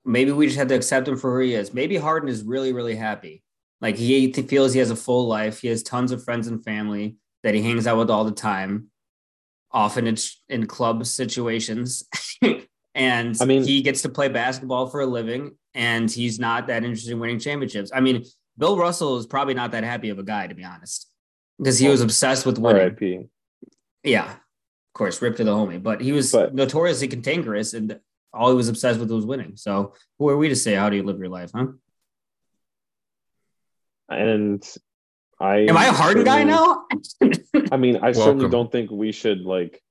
Maybe 0.04 0.32
we 0.32 0.46
just 0.46 0.58
have 0.58 0.68
to 0.68 0.74
accept 0.74 1.08
him 1.08 1.16
for 1.16 1.34
who 1.34 1.46
he 1.46 1.54
is. 1.54 1.72
Maybe 1.72 1.96
Harden 1.96 2.28
is 2.28 2.42
really, 2.42 2.72
really 2.72 2.96
happy. 2.96 3.42
Like 3.80 3.96
he 3.96 4.32
feels 4.32 4.72
he 4.72 4.80
has 4.80 4.90
a 4.90 4.96
full 4.96 5.26
life. 5.26 5.60
He 5.60 5.68
has 5.68 5.82
tons 5.82 6.12
of 6.12 6.24
friends 6.24 6.46
and 6.48 6.62
family 6.64 7.16
that 7.42 7.54
he 7.54 7.62
hangs 7.62 7.86
out 7.86 7.98
with 7.98 8.10
all 8.10 8.24
the 8.24 8.32
time. 8.32 8.88
Often 9.70 10.08
it's 10.08 10.40
in 10.48 10.66
club 10.66 11.06
situations. 11.06 12.04
and 12.94 13.36
I 13.40 13.44
mean- 13.44 13.64
he 13.64 13.82
gets 13.82 14.02
to 14.02 14.08
play 14.08 14.28
basketball 14.28 14.88
for 14.88 15.00
a 15.00 15.06
living 15.06 15.56
and 15.74 16.10
he's 16.10 16.38
not 16.38 16.66
that 16.66 16.84
interested 16.84 17.12
in 17.12 17.18
winning 17.20 17.38
championships. 17.38 17.90
I 17.94 18.00
mean, 18.00 18.24
Bill 18.58 18.76
Russell 18.76 19.16
is 19.18 19.26
probably 19.26 19.54
not 19.54 19.72
that 19.72 19.84
happy 19.84 20.10
of 20.10 20.18
a 20.18 20.22
guy, 20.22 20.46
to 20.46 20.54
be 20.54 20.64
honest, 20.64 21.08
because 21.58 21.78
he 21.78 21.88
was 21.88 22.00
obsessed 22.00 22.44
with 22.46 22.58
winning. 22.58 22.82
R.I.P. 22.82 23.26
Yeah, 24.04 24.30
of 24.30 24.38
course, 24.94 25.22
rip 25.22 25.36
to 25.36 25.44
the 25.44 25.52
homie. 25.52 25.82
But 25.82 26.00
he 26.00 26.12
was 26.12 26.32
But- 26.32 26.54
notoriously 26.54 27.08
cantankerous, 27.08 27.72
and 27.74 27.98
all 28.34 28.50
he 28.50 28.56
was 28.56 28.68
obsessed 28.68 29.00
with 29.00 29.10
was 29.10 29.24
winning. 29.26 29.56
So 29.56 29.94
who 30.18 30.28
are 30.28 30.36
we 30.36 30.48
to 30.48 30.56
say 30.56 30.74
how 30.74 30.90
do 30.90 30.96
you 30.96 31.02
live 31.02 31.18
your 31.18 31.28
life, 31.28 31.50
huh? 31.54 31.66
And 34.08 34.62
I 35.40 35.58
Am 35.68 35.76
I 35.76 35.86
a 35.86 35.92
Harden 35.92 36.24
guy 36.24 36.44
now? 36.44 36.84
I 37.72 37.76
mean, 37.76 37.98
I 38.02 38.12
certainly 38.12 38.48
don't 38.48 38.70
think 38.70 38.90
we 38.90 39.12
should 39.12 39.42
like 39.42 39.82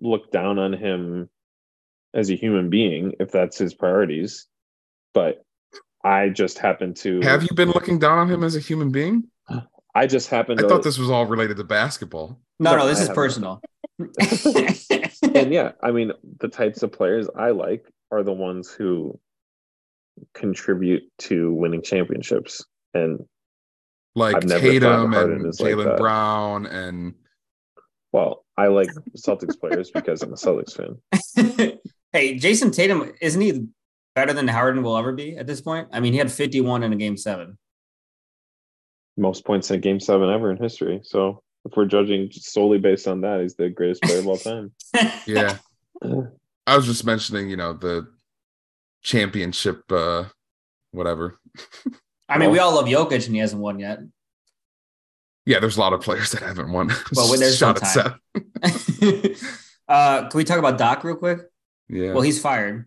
look 0.00 0.30
down 0.30 0.58
on 0.58 0.72
him 0.74 1.28
as 2.14 2.30
a 2.30 2.34
human 2.36 2.70
being 2.70 3.14
if 3.20 3.30
that's 3.32 3.58
his 3.58 3.74
priorities. 3.74 4.46
But 5.18 5.42
I 6.04 6.28
just 6.28 6.60
happen 6.60 6.94
to 6.94 7.20
have 7.22 7.42
you 7.42 7.48
been 7.52 7.70
looking 7.70 7.98
down 7.98 8.18
on 8.18 8.30
him 8.30 8.44
as 8.44 8.54
a 8.54 8.60
human 8.60 8.92
being? 8.92 9.24
I 9.92 10.06
just 10.06 10.30
happen 10.30 10.56
to 10.56 10.62
I 10.62 10.62
to 10.62 10.68
thought 10.68 10.84
this 10.84 10.96
was 10.96 11.10
all 11.10 11.26
related 11.26 11.56
to 11.56 11.64
basketball. 11.64 12.38
no, 12.60 12.70
no, 12.70 12.76
No, 12.76 12.86
this 12.86 13.00
I 13.00 13.02
is 13.02 13.08
personal. 13.08 13.60
and 13.98 15.52
yeah, 15.52 15.72
I 15.82 15.90
mean 15.90 16.12
the 16.38 16.46
types 16.46 16.84
of 16.84 16.92
players 16.92 17.26
I 17.36 17.50
like 17.50 17.84
are 18.12 18.22
the 18.22 18.32
ones 18.32 18.70
who 18.70 19.18
contribute 20.34 21.02
to 21.22 21.52
winning 21.52 21.82
championships. 21.82 22.64
And 22.94 23.24
Like 24.14 24.36
I've 24.36 24.44
never 24.44 24.60
Tatum 24.60 25.14
and 25.14 25.46
is 25.46 25.60
like 25.60 25.96
Brown 25.96 26.66
and 26.66 27.14
well, 28.12 28.44
I 28.56 28.68
like 28.68 28.90
Celtics 29.16 29.58
players 29.58 29.90
because 29.90 30.22
I'm 30.22 30.32
a 30.32 30.36
Celtics 30.36 30.76
fan. 30.76 31.78
hey, 32.12 32.38
Jayson 32.38 32.70
Tatum, 32.70 33.10
isn't 33.20 33.40
he 33.40 33.66
better 34.18 34.32
than 34.32 34.48
Harden 34.48 34.82
will 34.82 34.96
ever 34.96 35.12
be 35.12 35.36
at 35.36 35.46
this 35.46 35.60
point? 35.60 35.86
I 35.92 36.00
mean, 36.00 36.12
he 36.12 36.18
had 36.18 36.32
51 36.32 36.82
in 36.82 36.92
a 36.92 36.96
game 36.96 37.16
seven. 37.16 37.56
Most 39.16 39.44
points 39.44 39.70
in 39.70 39.76
a 39.76 39.78
game 39.78 40.00
seven 40.00 40.28
ever 40.28 40.50
in 40.50 40.56
history. 40.56 41.00
So 41.04 41.40
if 41.64 41.76
we're 41.76 41.86
judging 41.86 42.28
solely 42.32 42.78
based 42.78 43.06
on 43.06 43.20
that, 43.20 43.40
he's 43.40 43.54
the 43.54 43.68
greatest 43.68 44.02
player 44.02 44.18
of 44.18 44.26
all 44.26 44.36
time. 44.36 44.72
yeah. 45.26 45.58
I 46.66 46.76
was 46.76 46.86
just 46.86 47.04
mentioning, 47.04 47.48
you 47.48 47.56
know, 47.56 47.72
the 47.72 48.08
championship 49.02 49.90
uh 49.92 50.24
whatever. 50.90 51.38
I 52.28 52.38
mean, 52.38 52.50
we 52.50 52.58
all 52.58 52.74
love 52.74 52.86
Jokic, 52.86 53.24
and 53.26 53.34
he 53.34 53.40
hasn't 53.40 53.62
won 53.62 53.78
yet. 53.78 54.00
Yeah, 55.46 55.60
there's 55.60 55.76
a 55.76 55.80
lot 55.80 55.92
of 55.92 56.00
players 56.02 56.32
that 56.32 56.42
haven't 56.42 56.70
won. 56.72 56.88
Well, 57.14 57.28
there's 57.38 57.56
still 57.56 57.74
Shot 57.74 57.82
at 57.82 57.94
time. 57.94 58.20
Seth. 58.66 59.60
uh, 59.88 60.28
can 60.28 60.36
we 60.36 60.44
talk 60.44 60.58
about 60.58 60.76
Doc 60.76 61.04
real 61.04 61.16
quick? 61.16 61.38
Yeah. 61.88 62.12
Well, 62.12 62.20
he's 62.20 62.40
fired. 62.40 62.84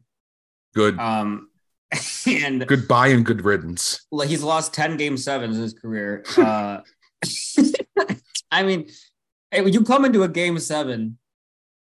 Good. 0.73 0.97
Um, 0.99 1.49
and 2.27 2.65
Goodbye 2.67 3.07
and 3.07 3.25
good 3.25 3.43
riddance. 3.43 4.05
like, 4.11 4.29
he's 4.29 4.43
lost 4.43 4.73
10 4.73 4.97
game 4.97 5.17
sevens 5.17 5.57
in 5.57 5.63
his 5.63 5.73
career. 5.73 6.23
Uh, 6.37 6.81
I 8.51 8.63
mean, 8.63 8.89
when 9.51 9.71
you 9.71 9.83
come 9.83 10.05
into 10.05 10.23
a 10.23 10.27
game 10.27 10.57
seven, 10.57 11.19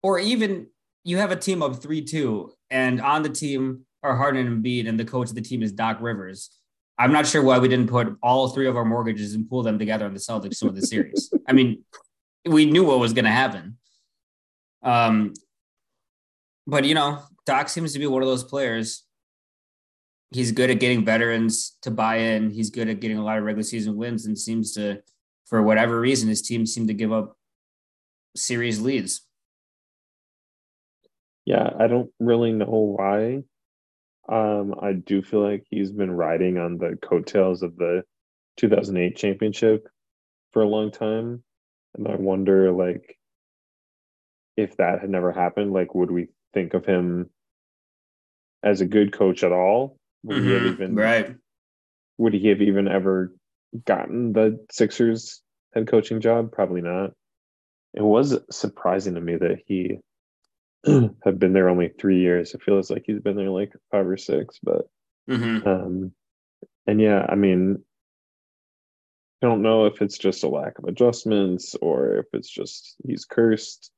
or 0.02 0.18
even 0.18 0.68
you 1.04 1.18
have 1.18 1.30
a 1.30 1.36
team 1.36 1.62
of 1.62 1.82
3 1.82 2.02
2, 2.02 2.52
and 2.70 3.00
on 3.00 3.22
the 3.22 3.28
team 3.28 3.84
are 4.02 4.16
Harden 4.16 4.46
and 4.46 4.64
Embiid, 4.64 4.88
and 4.88 4.98
the 4.98 5.04
coach 5.04 5.28
of 5.28 5.34
the 5.34 5.42
team 5.42 5.62
is 5.62 5.72
Doc 5.72 5.98
Rivers. 6.00 6.50
I'm 6.98 7.12
not 7.12 7.26
sure 7.26 7.42
why 7.42 7.58
we 7.58 7.68
didn't 7.68 7.88
put 7.88 8.16
all 8.22 8.48
three 8.48 8.66
of 8.66 8.76
our 8.76 8.84
mortgages 8.84 9.34
and 9.34 9.48
pool 9.48 9.62
them 9.62 9.78
together 9.78 10.06
on 10.06 10.14
the 10.14 10.20
Celtics 10.20 10.60
to 10.60 10.66
win 10.66 10.74
the 10.74 10.86
series. 10.86 11.30
I 11.46 11.52
mean, 11.52 11.84
we 12.46 12.64
knew 12.64 12.84
what 12.84 12.98
was 12.98 13.12
going 13.12 13.26
to 13.26 13.30
happen. 13.30 13.76
Um, 14.82 15.34
but 16.66 16.84
you 16.84 16.94
know, 16.94 17.22
Doc 17.46 17.68
seems 17.68 17.92
to 17.92 17.98
be 17.98 18.06
one 18.06 18.22
of 18.22 18.28
those 18.28 18.44
players. 18.44 19.04
He's 20.32 20.50
good 20.50 20.70
at 20.70 20.80
getting 20.80 21.04
veterans 21.04 21.76
to 21.82 21.90
buy 21.90 22.16
in. 22.16 22.50
He's 22.50 22.70
good 22.70 22.88
at 22.88 23.00
getting 23.00 23.18
a 23.18 23.24
lot 23.24 23.38
of 23.38 23.44
regular 23.44 23.62
season 23.62 23.96
wins, 23.96 24.26
and 24.26 24.36
seems 24.36 24.72
to 24.74 25.00
for 25.46 25.62
whatever 25.62 25.98
reason, 26.00 26.28
his 26.28 26.42
team 26.42 26.66
seemed 26.66 26.88
to 26.88 26.94
give 26.94 27.12
up 27.12 27.36
series 28.34 28.80
leads. 28.80 29.22
Yeah, 31.44 31.70
I 31.78 31.86
don't 31.86 32.10
really 32.18 32.50
know 32.52 32.96
why. 32.98 33.44
Um, 34.28 34.74
I 34.82 34.92
do 34.92 35.22
feel 35.22 35.48
like 35.48 35.64
he's 35.70 35.92
been 35.92 36.10
riding 36.10 36.58
on 36.58 36.78
the 36.78 36.98
coattails 37.00 37.62
of 37.62 37.76
the 37.76 38.02
2008 38.56 39.16
championship 39.16 39.86
for 40.52 40.62
a 40.62 40.68
long 40.68 40.90
time, 40.90 41.44
and 41.96 42.08
I 42.08 42.16
wonder 42.16 42.72
like 42.72 43.16
if 44.56 44.76
that 44.78 45.00
had 45.00 45.10
never 45.10 45.30
happened, 45.30 45.72
like 45.72 45.94
would 45.94 46.10
we 46.10 46.28
think 46.52 46.74
of 46.74 46.84
him 46.84 47.30
as 48.66 48.80
a 48.80 48.86
good 48.86 49.12
coach 49.12 49.44
at 49.44 49.52
all? 49.52 49.96
Would 50.24 50.38
he 50.38 50.50
have 50.50 50.62
Mhm, 50.62 50.72
even 50.74 50.94
right. 50.96 51.36
would 52.18 52.34
he 52.34 52.48
have 52.48 52.60
even 52.60 52.88
ever 52.88 53.32
gotten 53.84 54.32
the 54.32 54.64
Sixers 54.70 55.42
head 55.74 55.86
coaching 55.86 56.20
job? 56.20 56.50
Probably 56.52 56.80
not. 56.82 57.12
It 57.94 58.02
was 58.02 58.38
surprising 58.50 59.14
to 59.14 59.20
me 59.20 59.36
that 59.36 59.60
he 59.66 59.98
had 61.24 61.38
been 61.38 61.52
there 61.52 61.68
only 61.68 61.88
three 61.88 62.20
years. 62.20 62.54
It 62.54 62.62
feels 62.62 62.90
like 62.90 63.04
he's 63.06 63.20
been 63.20 63.36
there 63.36 63.50
like 63.50 63.72
five 63.90 64.06
or 64.06 64.16
six, 64.16 64.58
but 64.62 64.86
hmm 65.28 65.58
um 65.64 66.12
and 66.86 67.00
yeah, 67.00 67.24
I 67.28 67.36
mean 67.36 67.84
I 69.42 69.46
don't 69.46 69.62
know 69.62 69.84
if 69.86 70.02
it's 70.02 70.18
just 70.18 70.44
a 70.44 70.48
lack 70.48 70.78
of 70.78 70.86
adjustments 70.86 71.74
or 71.76 72.16
if 72.16 72.26
it's 72.32 72.50
just 72.50 72.96
he's 73.06 73.24
cursed, 73.24 73.92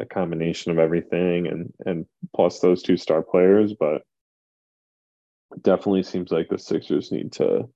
a 0.00 0.06
combination 0.06 0.72
of 0.72 0.78
everything 0.78 1.46
and 1.46 1.72
and 1.86 2.06
plus 2.34 2.60
those 2.60 2.82
two 2.82 2.96
star 2.96 3.22
players, 3.22 3.74
but 3.78 4.02
it 5.54 5.62
definitely 5.62 6.02
seems 6.02 6.30
like 6.30 6.48
the 6.48 6.58
Sixers 6.58 7.12
need 7.12 7.32
to 7.32 7.68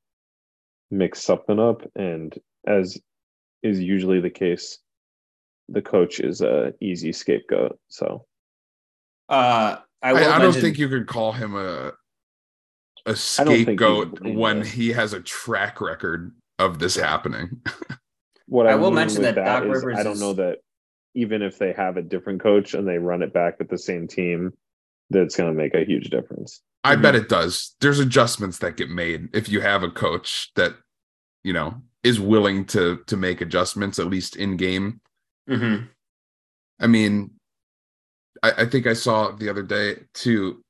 mix 0.90 1.22
something 1.22 1.58
up 1.58 1.82
and 1.96 2.38
as 2.66 2.98
is 3.62 3.80
usually 3.80 4.20
the 4.20 4.30
case, 4.30 4.78
the 5.68 5.82
coach 5.82 6.20
is 6.20 6.40
a 6.40 6.72
easy 6.80 7.12
scapegoat. 7.12 7.78
So 7.88 8.24
Uh, 9.28 9.76
I, 10.02 10.10
I, 10.10 10.12
will 10.12 10.18
I 10.20 10.22
don't 10.24 10.40
mention- 10.42 10.62
think 10.62 10.78
you 10.78 10.88
could 10.88 11.06
call 11.06 11.32
him 11.32 11.54
a 11.56 11.92
a 13.08 13.10
don't 13.10 13.16
think 13.16 13.48
he's 13.48 13.62
scapegoat 13.66 14.20
blameless. 14.20 14.40
when 14.40 14.64
he 14.64 14.88
has 14.92 15.12
a 15.12 15.20
track 15.20 15.80
record 15.80 16.34
of 16.58 16.78
this 16.80 16.96
happening. 16.96 17.60
what 18.46 18.66
I 18.66 18.72
I, 18.72 18.74
will 18.76 18.90
mean 18.90 18.96
mention 18.96 19.22
with 19.22 19.34
that 19.36 19.44
Doc 19.44 19.64
is 19.64 19.68
Rivers 19.84 19.98
I 19.98 20.02
don't 20.02 20.14
is- 20.14 20.20
know 20.20 20.32
that 20.34 20.58
even 21.16 21.42
if 21.42 21.58
they 21.58 21.72
have 21.72 21.96
a 21.96 22.02
different 22.02 22.40
coach 22.40 22.74
and 22.74 22.86
they 22.86 22.98
run 22.98 23.22
it 23.22 23.32
back 23.32 23.58
with 23.58 23.68
the 23.68 23.78
same 23.78 24.06
team, 24.06 24.52
that's 25.10 25.34
going 25.36 25.50
to 25.50 25.56
make 25.56 25.74
a 25.74 25.84
huge 25.84 26.10
difference. 26.10 26.60
I 26.84 26.94
Mhm. 26.94 27.02
bet 27.02 27.14
it 27.16 27.28
does. 27.28 27.74
There's 27.80 27.98
adjustments 27.98 28.58
that 28.58 28.76
get 28.76 28.90
made 28.90 29.34
if 29.34 29.48
you 29.48 29.60
have 29.60 29.82
a 29.82 29.90
coach 29.90 30.52
that 30.54 30.76
you 31.42 31.52
know 31.52 31.82
is 32.04 32.20
willing 32.20 32.64
to 32.66 32.98
to 33.06 33.16
make 33.16 33.40
adjustments 33.40 33.98
at 33.98 34.06
least 34.06 34.36
in 34.36 34.56
game. 34.56 35.00
Mhm. 35.48 35.88
I 36.78 36.86
mean, 36.86 37.32
I, 38.42 38.52
I 38.58 38.66
think 38.66 38.86
I 38.86 38.92
saw 38.92 39.30
the 39.32 39.48
other 39.48 39.62
day 39.62 40.04
too, 40.14 40.62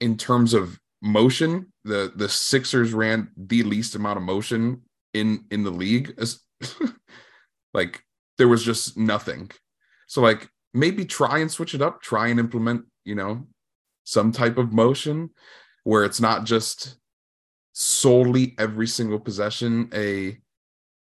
in 0.00 0.16
terms 0.16 0.54
of 0.54 0.78
motion, 1.02 1.72
the 1.84 2.12
the 2.14 2.28
Sixers 2.28 2.92
ran 2.92 3.30
the 3.36 3.62
least 3.62 3.94
amount 3.94 4.18
of 4.18 4.22
motion 4.22 4.82
in 5.14 5.44
in 5.50 5.64
the 5.64 5.70
league. 5.72 6.14
Like 7.74 8.04
there 8.38 8.46
was 8.48 8.62
just 8.64 8.96
nothing. 8.96 9.50
So 10.06 10.20
like 10.20 10.48
maybe 10.72 11.04
try 11.04 11.38
and 11.38 11.50
switch 11.50 11.74
it 11.74 11.82
up, 11.82 12.02
try 12.02 12.28
and 12.28 12.40
implement, 12.40 12.84
you 13.04 13.14
know, 13.14 13.46
some 14.04 14.32
type 14.32 14.58
of 14.58 14.72
motion 14.72 15.30
where 15.84 16.04
it's 16.04 16.20
not 16.20 16.44
just 16.44 16.96
solely 17.72 18.54
every 18.58 18.86
single 18.86 19.18
possession 19.18 19.90
a 19.94 20.38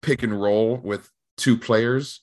pick 0.00 0.22
and 0.22 0.40
roll 0.40 0.76
with 0.76 1.08
two 1.36 1.56
players 1.56 2.20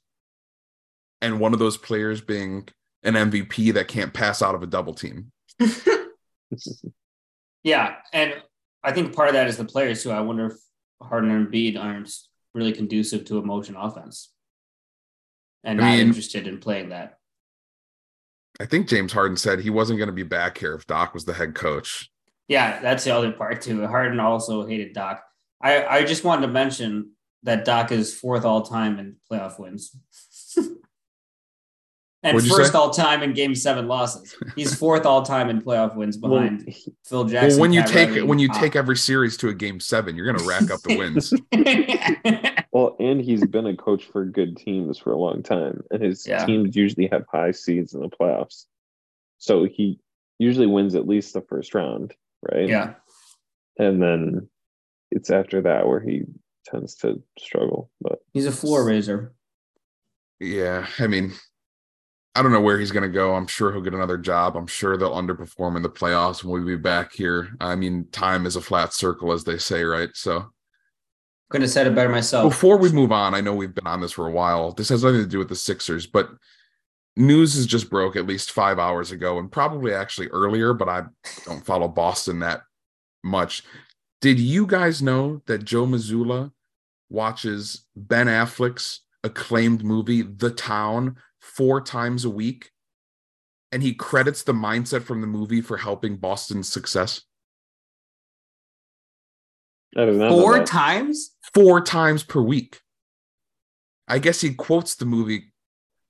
and 1.21 1.39
one 1.39 1.53
of 1.53 1.59
those 1.59 1.77
players 1.77 2.21
being 2.21 2.67
an 3.03 3.13
MVP 3.13 3.73
that 3.73 3.87
can't 3.87 4.13
pass 4.13 4.41
out 4.41 4.55
of 4.55 4.63
a 4.63 4.67
double 4.67 4.93
team. 4.93 5.31
Yeah, 7.63 7.95
and 8.13 8.35
I 8.83 8.91
think 8.93 9.13
part 9.13 9.27
of 9.27 9.33
that 9.33 9.47
is 9.47 9.57
the 9.57 9.65
players 9.65 10.03
too. 10.03 10.11
I 10.11 10.21
wonder 10.21 10.47
if 10.47 10.53
Harden 11.01 11.31
and 11.31 11.47
Embiid 11.47 11.77
aren't 11.77 12.11
really 12.53 12.71
conducive 12.71 13.25
to 13.25 13.37
a 13.37 13.45
motion 13.45 13.75
offense, 13.75 14.31
and 15.63 15.81
I 15.81 15.83
not 15.83 15.97
mean- 15.97 16.07
interested 16.07 16.47
in 16.47 16.59
playing 16.59 16.89
that. 16.89 17.15
I 18.61 18.65
think 18.65 18.89
James 18.89 19.13
Harden 19.13 19.37
said 19.37 19.59
he 19.61 19.69
wasn't 19.69 19.99
going 19.99 20.07
to 20.09 20.13
be 20.13 20.23
back 20.23 20.57
here 20.57 20.73
if 20.73 20.85
Doc 20.85 21.13
was 21.13 21.23
the 21.23 21.33
head 21.33 21.55
coach. 21.55 22.11
Yeah, 22.49 22.81
that's 22.81 23.05
the 23.05 23.15
other 23.15 23.31
part 23.31 23.61
too. 23.61 23.87
Harden 23.87 24.19
also 24.19 24.65
hated 24.67 24.93
Doc. 24.93 25.23
I 25.61 25.85
I 25.85 26.03
just 26.03 26.23
wanted 26.25 26.47
to 26.47 26.51
mention 26.53 27.11
that 27.43 27.63
Doc 27.63 27.91
is 27.93 28.13
fourth 28.13 28.43
all 28.43 28.63
time 28.63 28.99
in 28.99 29.15
playoff 29.31 29.59
wins. 29.59 29.95
And 32.21 32.35
What'd 32.35 32.49
first 32.49 32.75
all 32.75 32.89
time 32.89 33.23
in 33.23 33.33
game 33.33 33.55
seven 33.55 33.87
losses. 33.87 34.35
He's 34.55 34.75
fourth 34.75 35.05
all 35.05 35.21
time 35.21 35.49
in 35.49 35.61
playoff 35.61 35.95
wins 35.95 36.17
Well, 36.17 36.33
behind 36.33 36.75
Phil 37.05 37.23
Jackson. 37.23 37.51
well, 37.51 37.59
when 37.61 37.71
you 37.71 37.81
Pat 37.81 37.89
take 37.91 38.09
Riley, 38.09 38.21
when 38.23 38.39
you 38.39 38.49
and 38.49 38.59
take 38.59 38.75
every 38.75 38.97
series 38.97 39.37
to 39.37 39.47
a 39.47 39.53
game 39.53 39.79
seven, 39.79 40.17
you're 40.17 40.25
going 40.25 40.37
to 40.37 40.45
rack 40.45 40.69
up 40.69 40.81
the 40.81 40.97
wins. 40.97 41.33
well, 42.73 42.97
and 42.99 43.21
he's 43.21 43.45
been 43.45 43.67
a 43.67 43.75
coach 43.75 44.03
for 44.03 44.25
good 44.25 44.57
teams 44.57 44.97
for 44.97 45.13
a 45.13 45.17
long 45.17 45.41
time, 45.43 45.81
and 45.91 46.03
his 46.03 46.27
Yeah. 46.27 46.45
teams 46.45 46.75
usually 46.75 47.07
have 47.09 47.23
high 47.31 47.51
seeds 47.51 47.93
in 47.93 48.01
the 48.01 48.09
playoffs. 48.09 48.65
So 49.37 49.63
he 49.65 49.99
usually 50.39 50.67
wins 50.67 50.95
at 50.95 51.07
least 51.07 51.33
the 51.33 51.41
first 51.41 51.73
round, 51.73 52.13
right? 52.53 52.67
yeah. 52.67 52.95
And 53.77 54.01
then 54.01 54.49
it's 55.11 55.29
after 55.29 55.61
that 55.61 55.87
where 55.87 56.01
he 56.01 56.23
tends 56.65 56.95
to 56.95 57.21
struggle. 57.37 57.89
But 58.01 58.19
He's 58.33 58.45
a 58.45 58.51
floor 58.51 58.83
raiser. 58.85 59.33
Yeah, 60.41 60.85
I 60.99 61.07
mean, 61.07 61.31
I 62.35 62.41
don't 62.43 62.51
know 62.51 62.61
where 62.61 62.79
he's 62.79 62.91
going 62.91 63.03
to 63.03 63.09
go. 63.13 63.33
I'm 63.35 63.47
sure 63.47 63.71
he'll 63.71 63.81
get 63.81 63.93
another 63.93 64.17
job. 64.17 64.55
I'm 64.55 64.67
sure 64.67 64.95
they'll 64.97 65.15
underperform 65.15 65.75
in 65.75 65.81
the 65.81 65.89
playoffs 65.89 66.43
and 66.43 66.51
we'll 66.51 66.65
be 66.65 66.75
back 66.77 67.11
here. 67.11 67.49
I 67.59 67.75
mean, 67.75 68.07
time 68.11 68.45
is 68.45 68.55
a 68.55 68.61
flat 68.61 68.93
circle, 68.93 69.31
as 69.31 69.43
they 69.43 69.57
say, 69.57 69.83
right? 69.83 70.09
So 70.13 70.45
Couldn't 71.49 71.63
have 71.63 71.71
said 71.71 71.87
it 71.87 71.95
better 71.95 72.09
myself. 72.09 72.49
before 72.49 72.77
we 72.77 72.91
move 72.91 73.11
on, 73.11 73.33
I 73.33 73.41
know 73.41 73.53
we've 73.55 73.73
been 73.73 73.87
on 73.87 73.99
this 73.99 74.11
for 74.11 74.27
a 74.27 74.31
while. 74.31 74.71
This 74.71 74.89
has 74.89 75.03
nothing 75.03 75.21
to 75.21 75.27
do 75.27 75.39
with 75.39 75.49
the 75.49 75.55
Sixers, 75.55 76.05
but 76.05 76.29
news 77.17 77.55
is 77.55 77.65
just 77.65 77.89
broke 77.89 78.15
at 78.15 78.27
least 78.27 78.51
five 78.51 78.79
hours 78.79 79.11
ago 79.11 79.39
and 79.39 79.51
probably 79.51 79.93
actually 79.93 80.27
earlier, 80.27 80.73
but 80.73 80.87
I 80.87 81.03
don't 81.45 81.65
follow 81.65 81.87
Boston 81.87 82.39
that 82.39 82.61
much. 83.23 83.63
Did 84.21 84.39
you 84.39 84.67
guys 84.67 85.01
know 85.01 85.41
that 85.47 85.65
Joe 85.65 85.85
Mazzulla 85.85 86.51
watches 87.09 87.85
Ben 87.95 88.27
Affleck's 88.27 89.01
acclaimed 89.23 89.83
movie, 89.83 90.21
The 90.21 90.51
Town, 90.51 91.17
four 91.55 91.81
times 91.81 92.25
a 92.25 92.29
week? 92.29 92.71
And 93.71 93.83
he 93.83 93.93
credits 93.93 94.43
the 94.43 94.53
mindset 94.53 95.03
from 95.03 95.21
the 95.21 95.27
movie 95.27 95.61
for 95.61 95.77
helping 95.77 96.15
Boston's 96.17 96.67
success 96.69 97.21
I 99.97 100.05
did 100.05 100.15
not 100.15 100.29
know 100.29 100.39
Four 100.41 100.57
that. 100.59 100.67
times? 100.67 101.31
four 101.53 101.81
times 101.81 102.23
per 102.23 102.41
week. 102.41 102.79
I 104.07 104.19
guess 104.19 104.41
he 104.41 104.53
quotes 104.53 104.95
the 104.95 105.05
movie 105.05 105.51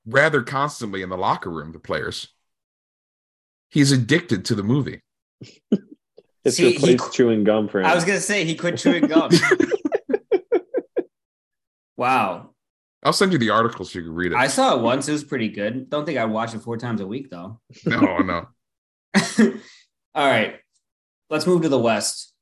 rather 0.05 0.41
constantly 0.41 1.01
in 1.01 1.09
the 1.09 1.17
locker 1.17 1.49
room 1.49 1.71
to 1.73 1.79
players. 1.79 2.27
He's 3.69 3.91
addicted 3.91 4.45
to 4.45 4.55
the 4.55 4.63
movie. 4.63 5.01
It's 6.45 6.55
See, 6.55 6.67
he 6.71 6.73
replaced 6.77 7.03
qu- 7.03 7.11
chewing 7.11 7.43
gum 7.43 7.67
for 7.67 7.81
him. 7.81 7.85
I 7.85 7.93
was 7.93 8.05
gonna 8.05 8.21
say 8.21 8.45
he 8.45 8.55
quit 8.55 8.77
chewing 8.77 9.07
gum. 9.07 9.29
wow. 11.97 12.51
I'll 13.03 13.13
send 13.13 13.31
you 13.31 13.37
the 13.37 13.49
article 13.49 13.85
so 13.85 13.99
you 13.99 14.05
can 14.05 14.13
read 14.13 14.31
it. 14.33 14.37
I 14.37 14.47
saw 14.47 14.75
it 14.75 14.81
once. 14.81 15.07
It 15.07 15.13
was 15.13 15.23
pretty 15.23 15.49
good. 15.49 15.89
Don't 15.89 16.05
think 16.05 16.17
I'd 16.17 16.25
watch 16.25 16.53
it 16.53 16.59
four 16.59 16.77
times 16.77 17.01
a 17.01 17.07
week 17.07 17.29
though. 17.29 17.59
no, 17.85 18.17
no. 18.17 18.47
All 20.15 20.27
right. 20.27 20.55
Let's 21.29 21.47
move 21.47 21.61
to 21.61 21.69
the 21.69 21.79
West. 21.79 22.33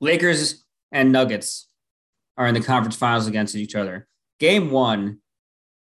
Lakers 0.00 0.64
and 0.92 1.12
Nuggets 1.12 1.68
are 2.36 2.46
in 2.46 2.54
the 2.54 2.60
conference 2.60 2.96
finals 2.96 3.26
against 3.26 3.54
each 3.54 3.74
other. 3.74 4.06
Game 4.40 4.70
one 4.70 5.18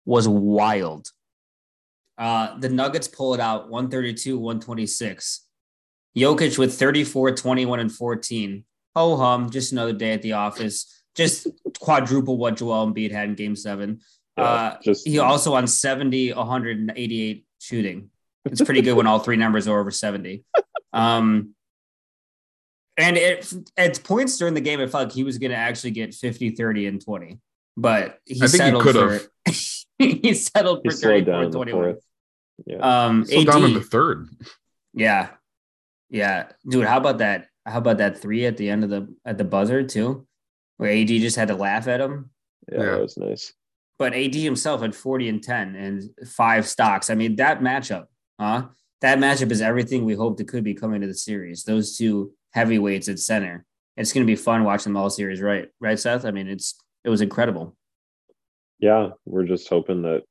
was 0.04 0.26
wild. 0.26 1.10
Uh, 2.18 2.58
the 2.58 2.68
Nuggets 2.68 3.08
pull 3.08 3.34
it 3.34 3.40
out 3.40 3.68
132, 3.68 4.38
126. 4.38 5.46
Jokic 6.16 6.58
with 6.58 6.78
34, 6.78 7.32
21, 7.32 7.80
and 7.80 7.92
14. 7.92 8.64
Ho 8.94 9.16
hum, 9.16 9.50
just 9.50 9.72
another 9.72 9.92
day 9.92 10.12
at 10.12 10.22
the 10.22 10.32
office. 10.32 11.04
Just 11.16 11.48
quadruple 11.80 12.36
what 12.36 12.56
Joel 12.56 12.86
Embiid 12.86 13.10
had 13.10 13.30
in 13.30 13.34
game 13.34 13.56
seven. 13.56 14.00
Yeah, 14.36 14.44
uh, 14.44 14.78
just 14.82 15.06
He 15.06 15.18
also 15.18 15.54
on 15.54 15.66
70, 15.66 16.34
188 16.34 17.46
shooting. 17.58 18.10
It's 18.44 18.60
pretty 18.60 18.82
good 18.82 18.94
when 18.94 19.06
all 19.06 19.18
three 19.18 19.36
numbers 19.36 19.66
are 19.66 19.80
over 19.80 19.90
70. 19.90 20.44
Um, 20.92 21.54
and 22.96 23.16
it, 23.16 23.52
at 23.76 24.02
points 24.04 24.38
during 24.38 24.54
the 24.54 24.60
game, 24.60 24.80
it 24.80 24.90
felt 24.90 25.08
like 25.08 25.12
he 25.12 25.24
was 25.24 25.38
going 25.38 25.50
to 25.50 25.56
actually 25.56 25.90
get 25.90 26.14
50, 26.14 26.50
30, 26.50 26.86
and 26.86 27.04
20. 27.04 27.38
But 27.76 28.20
he 28.24 28.36
I 28.42 28.46
think 28.46 28.50
he 28.52 28.56
settled 28.58 28.82
could 28.82 28.94
for 28.94 29.12
have. 29.12 29.28
he 29.98 30.34
settled 30.34 30.80
for 30.84 30.90
slowed 30.90 31.26
34, 31.26 31.32
down 31.32 31.44
in 31.44 31.52
21. 31.52 31.96
Yeah. 32.66 32.76
Um, 32.76 33.24
Still 33.24 33.40
AD, 33.40 33.46
down 33.46 33.64
in 33.64 33.74
the 33.74 33.80
third. 33.82 34.28
yeah, 34.94 35.28
yeah, 36.08 36.48
dude. 36.66 36.86
How 36.86 36.96
about 36.96 37.18
that? 37.18 37.48
How 37.66 37.78
about 37.78 37.98
that 37.98 38.18
three 38.18 38.46
at 38.46 38.56
the 38.56 38.70
end 38.70 38.84
of 38.84 38.90
the 38.90 39.14
at 39.26 39.36
the 39.36 39.44
buzzer 39.44 39.82
too, 39.82 40.26
where 40.76 40.90
AD 40.92 41.08
just 41.08 41.36
had 41.36 41.48
to 41.48 41.54
laugh 41.54 41.88
at 41.88 42.00
him. 42.00 42.30
Yeah, 42.70 42.78
Yeah. 42.78 42.84
that 42.92 43.00
was 43.02 43.16
nice. 43.16 43.52
but 43.98 44.12
AD 44.14 44.34
himself 44.34 44.82
had 44.82 44.94
40 44.94 45.28
and 45.30 45.42
10 45.42 45.74
and 45.74 46.02
five 46.28 46.66
stocks. 46.66 47.08
I 47.08 47.14
mean, 47.14 47.36
that 47.36 47.60
matchup, 47.60 48.06
huh? 48.38 48.68
That 49.00 49.18
matchup 49.18 49.50
is 49.50 49.62
everything 49.62 50.04
we 50.04 50.14
hoped 50.14 50.40
it 50.40 50.48
could 50.48 50.64
be 50.64 50.74
coming 50.74 51.00
to 51.00 51.06
the 51.06 51.14
series. 51.14 51.64
Those 51.64 51.96
two 51.96 52.32
heavyweights 52.52 53.08
at 53.08 53.18
center. 53.18 53.64
It's 53.96 54.12
going 54.12 54.26
to 54.26 54.30
be 54.30 54.36
fun 54.36 54.64
watching 54.64 54.92
them 54.92 55.00
all 55.02 55.08
series, 55.08 55.40
right? 55.40 55.68
Right, 55.80 55.98
Seth? 55.98 56.24
I 56.26 56.30
mean, 56.30 56.46
it's 56.48 56.78
it 57.04 57.08
was 57.08 57.22
incredible. 57.22 57.74
Yeah, 58.80 59.10
we're 59.24 59.44
just 59.46 59.68
hoping 59.68 60.02
that 60.02 60.24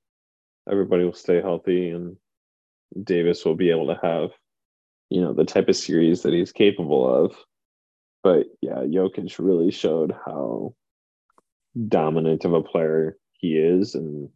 everybody 0.69 1.03
will 1.03 1.13
stay 1.13 1.41
healthy 1.41 1.89
and 1.89 2.17
Davis 3.03 3.43
will 3.45 3.55
be 3.55 3.71
able 3.71 3.87
to 3.87 3.99
have, 4.03 4.29
you 5.09 5.21
know, 5.21 5.33
the 5.33 5.45
type 5.45 5.69
of 5.69 5.75
series 5.75 6.21
that 6.21 6.33
he's 6.33 6.51
capable 6.51 7.07
of. 7.25 7.35
But 8.25 8.47
yeah, 8.59 8.79
Jokic 8.79 9.37
really 9.37 9.69
showed 9.69 10.11
how 10.25 10.73
dominant 11.87 12.43
of 12.43 12.53
a 12.53 12.63
player 12.63 13.17
he 13.33 13.55
is, 13.55 13.93
and 13.93 14.29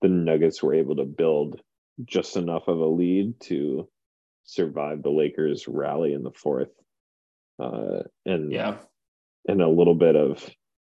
the 0.00 0.08
Nuggets 0.08 0.62
were 0.62 0.72
able 0.72 0.96
to 0.96 1.04
build 1.04 1.60
just 2.06 2.38
enough 2.38 2.68
of 2.68 2.78
a 2.78 2.86
lead 2.86 3.38
to 3.40 3.86
survive 4.44 5.02
the 5.02 5.10
Lakers' 5.10 5.68
rally 5.68 6.14
in 6.14 6.22
the 6.22 6.30
fourth. 6.30 6.70
Uh, 7.58 8.04
and 8.24 8.50
Yeah. 8.50 8.78
and 9.46 9.60
a 9.60 9.68
little 9.68 9.94
bit 9.94 10.16
of 10.16 10.48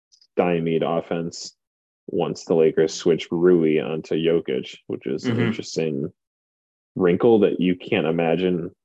stymied 0.09 0.81
offense 0.81 1.55
once 2.07 2.45
the 2.45 2.55
Lakers 2.55 2.95
switched 2.95 3.31
Rui 3.31 3.79
onto 3.79 4.15
Jokic, 4.15 4.75
which 4.87 5.05
is 5.05 5.25
an 5.25 5.37
Mhm. 5.37 5.45
interesting 5.45 6.13
wrinkle 6.95 7.39
that 7.41 7.59
you 7.59 7.75
can't 7.75 8.07
imagine 8.07 8.75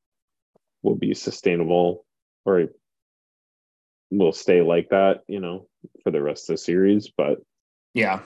will 0.83 0.97
be 0.97 1.15
sustainable 1.15 2.05
or 2.45 2.69
will 4.11 4.33
stay 4.33 4.63
like 4.63 4.89
that, 4.91 5.23
you 5.29 5.41
know, 5.41 5.67
for 6.03 6.11
the 6.11 6.23
rest 6.23 6.49
of 6.49 6.55
the 6.55 6.59
series. 6.59 7.11
But 7.17 7.39
Yeah. 7.95 8.21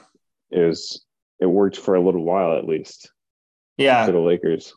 it 0.51 0.61
was 0.61 1.05
it 1.41 1.47
worked 1.47 1.77
for 1.77 1.97
a 1.97 2.01
little 2.01 2.23
while 2.25 2.57
at 2.57 2.67
least 2.67 3.11
Yeah. 3.77 4.07
for 4.07 4.13
the 4.13 4.21
Lakers. 4.21 4.75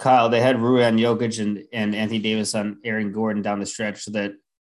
Kyle, 0.00 0.28
they 0.28 0.40
had 0.40 0.60
Rui 0.60 0.82
on 0.82 0.96
Jokic 0.98 1.38
and, 1.40 1.62
and 1.72 1.94
Anthony 1.94 2.18
Davis 2.18 2.54
on 2.54 2.78
Aaron 2.84 3.12
Gordon 3.12 3.42
down 3.42 3.60
the 3.60 3.66
stretch 3.66 4.02
so 4.02 4.10
that 4.12 4.32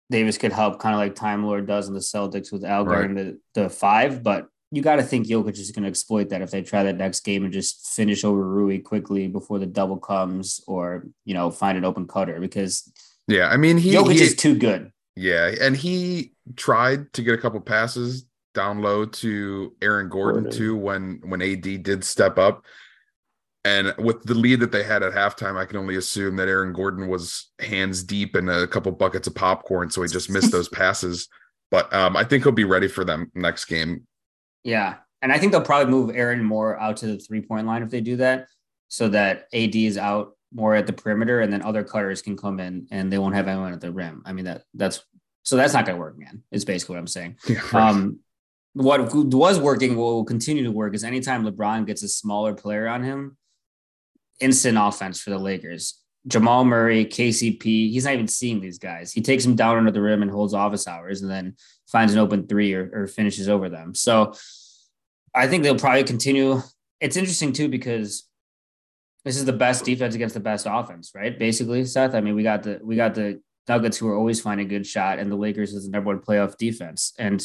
Davis 0.08 0.38
could 0.38 0.52
help, 0.52 0.78
kind 0.78 0.94
of 0.94 1.00
like 1.00 1.14
Time 1.16 1.44
Lord 1.44 1.66
does 1.66 1.88
in 1.88 1.94
the 1.94 2.00
Celtics 2.00 2.52
with 2.52 2.64
Al 2.64 2.84
Right. 2.86 2.94
guarding 2.94 3.16
the, 3.16 3.38
the 3.54 3.68
five. 3.68 4.22
But 4.22 4.46
you 4.70 4.80
got 4.82 4.96
to 4.96 5.02
think 5.02 5.26
Jokic 5.26 5.58
is 5.58 5.72
going 5.72 5.82
to 5.82 5.88
exploit 5.90 6.28
that 6.30 6.42
if 6.42 6.50
they 6.52 6.62
try 6.62 6.84
that 6.84 6.96
next 6.96 7.20
game 7.20 7.44
and 7.44 7.52
just 7.52 7.88
finish 7.88 8.24
over 8.24 8.42
Rui 8.48 8.78
quickly 8.78 9.26
before 9.28 9.58
the 9.58 9.66
double 9.66 9.96
comes 9.98 10.60
or, 10.66 11.06
you 11.24 11.34
know, 11.34 11.50
find 11.50 11.76
an 11.76 11.84
open 11.84 12.06
cutter 12.06 12.40
because 12.40 12.90
Yeah, 13.28 13.48
I 13.48 13.56
mean 13.58 13.76
he, 13.78 13.92
Jokic 13.92 14.12
he- 14.12 14.22
is 14.22 14.36
too 14.36 14.56
good. 14.56 14.90
Yeah, 15.16 15.54
and 15.60 15.76
he 15.76 16.32
tried 16.56 17.12
to 17.14 17.22
get 17.22 17.34
a 17.34 17.38
couple 17.38 17.60
passes 17.60 18.26
down 18.54 18.80
low 18.82 19.04
to 19.06 19.74
Aaron 19.82 20.08
Gordon, 20.08 20.44
Gordon. 20.44 20.58
too 20.58 20.76
when 20.76 21.20
when 21.24 21.42
AD 21.42 21.82
did 21.82 22.04
step 22.04 22.38
up. 22.38 22.64
And 23.64 23.92
with 23.98 24.22
the 24.22 24.34
lead 24.34 24.60
that 24.60 24.70
they 24.70 24.84
had 24.84 25.02
at 25.02 25.12
halftime, 25.12 25.56
I 25.56 25.64
can 25.64 25.76
only 25.76 25.96
assume 25.96 26.36
that 26.36 26.46
Aaron 26.46 26.72
Gordon 26.72 27.08
was 27.08 27.50
hands 27.58 28.04
deep 28.04 28.36
in 28.36 28.48
a 28.48 28.64
couple 28.64 28.92
buckets 28.92 29.26
of 29.26 29.34
popcorn, 29.34 29.90
so 29.90 30.02
he 30.02 30.08
just 30.08 30.30
missed 30.30 30.52
those 30.52 30.68
passes. 30.70 31.28
But 31.72 31.92
um, 31.92 32.16
I 32.16 32.22
think 32.22 32.44
he'll 32.44 32.52
be 32.52 32.62
ready 32.62 32.86
for 32.86 33.04
them 33.04 33.32
next 33.34 33.64
game. 33.64 34.06
Yeah. 34.62 34.96
And 35.20 35.32
I 35.32 35.38
think 35.38 35.50
they'll 35.50 35.62
probably 35.62 35.90
move 35.90 36.14
Aaron 36.14 36.44
more 36.44 36.78
out 36.78 36.98
to 36.98 37.06
the 37.06 37.18
three 37.18 37.40
point 37.40 37.66
line 37.66 37.82
if 37.82 37.90
they 37.90 38.00
do 38.00 38.16
that 38.16 38.46
so 38.86 39.08
that 39.08 39.48
AD 39.52 39.74
is 39.74 39.98
out 39.98 40.35
more 40.56 40.74
at 40.74 40.86
the 40.86 40.92
perimeter 40.92 41.42
and 41.42 41.52
then 41.52 41.62
other 41.62 41.84
cutters 41.84 42.22
can 42.22 42.36
come 42.36 42.58
in 42.58 42.88
and 42.90 43.12
they 43.12 43.18
won't 43.18 43.34
have 43.34 43.46
anyone 43.46 43.74
at 43.74 43.80
the 43.80 43.92
rim. 43.92 44.22
I 44.24 44.32
mean, 44.32 44.46
that 44.46 44.62
that's 44.72 45.04
so 45.42 45.56
that's 45.56 45.74
not 45.74 45.84
going 45.84 45.96
to 45.96 46.00
work, 46.00 46.18
man. 46.18 46.42
Is 46.50 46.64
basically 46.64 46.94
what 46.94 47.00
I'm 47.00 47.06
saying. 47.06 47.36
Yeah, 47.48 47.60
right. 47.72 47.90
Um, 47.90 48.20
what 48.72 49.14
was 49.14 49.60
working, 49.60 49.96
will 49.96 50.24
continue 50.24 50.64
to 50.64 50.72
work 50.72 50.94
is 50.94 51.04
anytime 51.04 51.44
LeBron 51.44 51.86
gets 51.86 52.02
a 52.02 52.08
smaller 52.08 52.54
player 52.54 52.88
on 52.88 53.02
him, 53.02 53.36
instant 54.40 54.76
offense 54.78 55.20
for 55.20 55.30
the 55.30 55.38
Lakers. 55.38 56.02
Jamal 56.26 56.64
Murray, 56.64 57.06
KCP, 57.06 57.62
he's 57.62 58.04
not 58.04 58.14
even 58.14 58.28
seeing 58.28 58.60
these 58.60 58.78
guys. 58.78 59.12
He 59.12 59.22
takes 59.22 59.44
them 59.44 59.54
down 59.54 59.78
under 59.78 59.92
the 59.92 60.02
rim 60.02 60.22
and 60.22 60.30
holds 60.30 60.52
office 60.52 60.88
hours 60.88 61.22
and 61.22 61.30
then 61.30 61.56
finds 61.86 62.12
an 62.12 62.18
open 62.18 62.46
three 62.46 62.74
or, 62.74 62.90
or 62.92 63.06
finishes 63.06 63.48
over 63.48 63.68
them. 63.68 63.94
So 63.94 64.34
I 65.34 65.46
think 65.46 65.62
they'll 65.62 65.78
probably 65.78 66.04
continue. 66.04 66.60
It's 67.00 67.16
interesting 67.16 67.52
too 67.52 67.68
because 67.68 68.28
this 69.26 69.36
is 69.36 69.44
the 69.44 69.52
best 69.52 69.84
defense 69.84 70.14
against 70.14 70.34
the 70.34 70.40
best 70.40 70.68
offense, 70.70 71.10
right? 71.12 71.36
Basically, 71.36 71.84
Seth. 71.84 72.14
I 72.14 72.20
mean, 72.20 72.36
we 72.36 72.44
got 72.44 72.62
the 72.62 72.78
we 72.80 72.94
got 72.94 73.16
the 73.16 73.42
Nuggets 73.68 73.98
who 73.98 74.06
are 74.06 74.14
always 74.14 74.40
finding 74.40 74.68
a 74.68 74.70
good 74.70 74.86
shot, 74.86 75.18
and 75.18 75.30
the 75.30 75.36
Lakers 75.36 75.74
is 75.74 75.84
the 75.84 75.90
number 75.90 76.14
one 76.14 76.22
playoff 76.22 76.56
defense. 76.56 77.12
And 77.18 77.44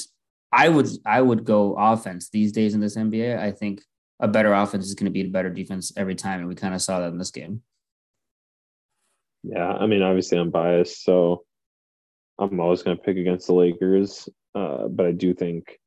I 0.52 0.70
would 0.70 0.88
I 1.08 1.22
would 1.22 1.44
go 1.44 1.74
offense 1.74 2.30
these 2.30 2.52
days 2.52 2.76
in 2.76 2.82
this 2.82 2.96
NBA. 2.96 3.40
I 3.40 3.52
think 3.52 3.82
a 4.20 4.28
better 4.28 4.54
offense 4.54 4.86
is 4.86 4.94
going 4.94 5.06
to 5.06 5.12
beat 5.12 5.26
a 5.26 5.32
better 5.32 5.50
defense 5.50 5.92
every 5.98 6.14
time, 6.14 6.42
and 6.42 6.48
we 6.48 6.54
kind 6.54 6.76
of 6.76 6.84
saw 6.84 7.00
that 7.00 7.08
in 7.08 7.18
this 7.18 7.32
game. 7.32 7.64
Yeah, 9.42 9.74
I 9.74 9.88
mean, 9.88 10.04
obviously 10.04 10.38
I'm 10.38 10.52
biased, 10.52 11.04
so 11.04 11.46
I'm 12.38 12.60
always 12.60 12.84
going 12.84 12.96
to 12.96 13.02
pick 13.02 13.18
against 13.18 13.48
the 13.48 13.56
Lakers. 13.56 14.30
Uh, 14.54 14.88
but 14.88 15.08
I 15.08 15.14
do 15.14 15.34
think 15.34 15.80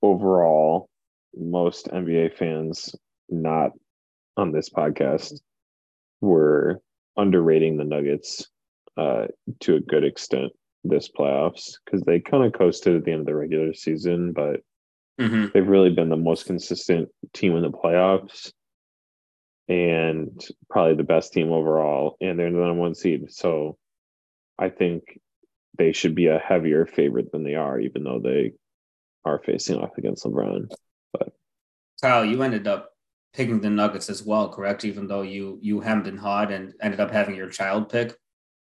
overall, 0.00 0.88
most 1.36 1.88
NBA 1.88 2.38
fans 2.38 2.96
not 3.28 3.72
on 4.36 4.52
this 4.52 4.70
podcast 4.70 5.40
were 6.20 6.80
underrating 7.16 7.76
the 7.76 7.84
Nuggets 7.84 8.48
uh, 8.96 9.26
to 9.60 9.76
a 9.76 9.80
good 9.80 10.04
extent 10.04 10.52
this 10.84 11.08
playoffs 11.08 11.74
because 11.84 12.02
they 12.02 12.18
kind 12.20 12.44
of 12.44 12.52
coasted 12.52 12.96
at 12.96 13.04
the 13.04 13.12
end 13.12 13.20
of 13.20 13.26
the 13.26 13.34
regular 13.34 13.72
season, 13.74 14.32
but 14.32 14.60
Mm-hmm. 15.20 15.48
they've 15.52 15.68
really 15.68 15.90
been 15.90 16.08
the 16.08 16.16
most 16.16 16.46
consistent 16.46 17.10
team 17.34 17.54
in 17.54 17.62
the 17.62 17.70
playoffs 17.70 18.50
and 19.68 20.40
probably 20.70 20.94
the 20.96 21.02
best 21.04 21.34
team 21.34 21.52
overall 21.52 22.16
and 22.22 22.38
they're 22.38 22.50
the 22.50 22.56
number 22.56 22.72
one 22.80 22.94
seed 22.94 23.30
so 23.30 23.76
i 24.58 24.70
think 24.70 25.20
they 25.76 25.92
should 25.92 26.14
be 26.14 26.26
a 26.28 26.38
heavier 26.38 26.86
favorite 26.86 27.30
than 27.30 27.44
they 27.44 27.54
are 27.54 27.78
even 27.78 28.02
though 28.02 28.20
they 28.20 28.52
are 29.26 29.38
facing 29.44 29.76
off 29.76 29.90
against 29.98 30.24
lebron 30.24 30.72
But 31.12 31.32
Kyle, 32.00 32.24
you 32.24 32.42
ended 32.42 32.66
up 32.66 32.91
picking 33.32 33.60
the 33.60 33.70
Nuggets 33.70 34.10
as 34.10 34.22
well, 34.22 34.48
correct? 34.48 34.84
Even 34.84 35.06
though 35.06 35.22
you 35.22 35.58
you 35.62 35.80
hemmed 35.80 36.06
and 36.06 36.18
hawed 36.18 36.50
and 36.50 36.74
ended 36.80 37.00
up 37.00 37.10
having 37.10 37.34
your 37.34 37.48
child 37.48 37.88
pick. 37.88 38.16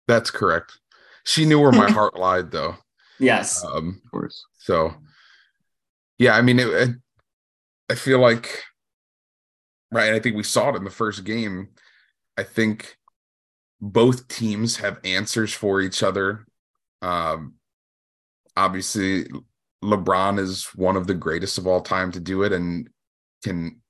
That's 0.08 0.30
correct. 0.30 0.78
She 1.24 1.44
knew 1.44 1.60
where 1.60 1.72
my 1.72 1.90
heart 1.90 2.16
lied, 2.18 2.50
though. 2.50 2.76
Yes. 3.18 3.64
Um, 3.64 4.02
of 4.04 4.10
course 4.10 4.44
So, 4.58 4.92
yeah, 6.18 6.36
I 6.36 6.42
mean, 6.42 6.58
it, 6.58 6.68
it, 6.68 6.90
I 7.90 7.94
feel 7.94 8.18
like, 8.18 8.62
right. 9.90 10.12
I 10.12 10.20
think 10.20 10.36
we 10.36 10.42
saw 10.42 10.68
it 10.68 10.76
in 10.76 10.84
the 10.84 10.90
first 10.90 11.24
game. 11.24 11.70
I 12.36 12.42
think 12.42 12.98
both 13.80 14.28
teams 14.28 14.76
have 14.76 15.00
answers 15.02 15.54
for 15.54 15.80
each 15.80 16.02
other. 16.02 16.44
Um, 17.00 17.54
obviously, 18.54 19.28
LeBron 19.82 20.38
is 20.38 20.66
one 20.74 20.96
of 20.96 21.06
the 21.06 21.14
greatest 21.14 21.56
of 21.56 21.66
all 21.66 21.80
time 21.80 22.12
to 22.12 22.20
do 22.20 22.42
it 22.42 22.52
and 22.52 22.90
can 23.42 23.80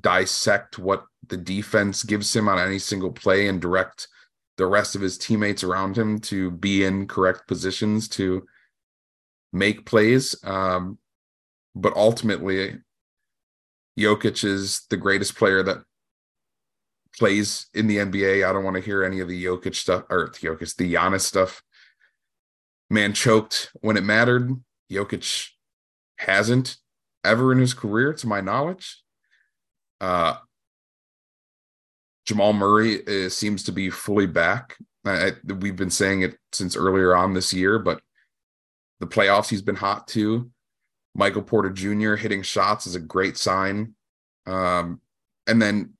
dissect 0.00 0.78
what 0.78 1.04
the 1.26 1.36
defense 1.36 2.02
gives 2.02 2.34
him 2.34 2.48
on 2.48 2.58
any 2.58 2.78
single 2.78 3.12
play 3.12 3.48
and 3.48 3.60
direct 3.60 4.08
the 4.56 4.66
rest 4.66 4.96
of 4.96 5.00
his 5.00 5.16
teammates 5.16 5.62
around 5.62 5.96
him 5.96 6.18
to 6.18 6.50
be 6.50 6.84
in 6.84 7.06
correct 7.06 7.46
positions 7.46 8.08
to 8.08 8.46
make 9.52 9.86
plays. 9.86 10.36
Um, 10.44 10.98
but 11.74 11.94
ultimately, 11.96 12.78
Jokic 13.98 14.44
is 14.44 14.86
the 14.90 14.96
greatest 14.96 15.36
player 15.36 15.62
that 15.62 15.78
plays 17.16 17.66
in 17.74 17.86
the 17.86 17.98
NBA. 17.98 18.48
I 18.48 18.52
don't 18.52 18.64
want 18.64 18.76
to 18.76 18.82
hear 18.82 19.04
any 19.04 19.20
of 19.20 19.28
the 19.28 19.44
Jokic 19.44 19.74
stuff 19.74 20.04
or 20.10 20.32
the 20.32 20.46
Jokic, 20.46 20.76
the 20.76 20.92
Giannis 20.92 21.22
stuff. 21.22 21.62
Man 22.90 23.12
choked 23.12 23.70
when 23.80 23.96
it 23.96 24.04
mattered. 24.04 24.50
Jokic 24.90 25.50
hasn't 26.18 26.78
ever 27.24 27.52
in 27.52 27.58
his 27.58 27.74
career, 27.74 28.12
to 28.14 28.26
my 28.26 28.40
knowledge. 28.40 29.02
Uh, 30.00 30.36
Jamal 32.26 32.52
Murray 32.52 33.26
uh, 33.26 33.28
seems 33.28 33.64
to 33.64 33.72
be 33.72 33.90
fully 33.90 34.26
back. 34.26 34.76
I, 35.04 35.28
I- 35.28 35.52
we've 35.54 35.76
been 35.76 35.90
saying 35.90 36.22
it 36.22 36.36
since 36.52 36.76
earlier 36.76 37.16
on 37.16 37.34
this 37.34 37.52
year, 37.52 37.78
but 37.78 38.00
the 39.00 39.06
playoffs 39.06 39.48
he's 39.48 39.62
been 39.62 39.76
hot 39.76 40.06
too. 40.08 40.50
Michael 41.14 41.42
Porter 41.42 41.70
Jr. 41.70 42.14
hitting 42.14 42.42
shots 42.42 42.86
is 42.86 42.94
a 42.94 43.00
great 43.00 43.36
sign. 43.36 43.94
Um, 44.46 45.00
and 45.46 45.60
then 45.60 45.94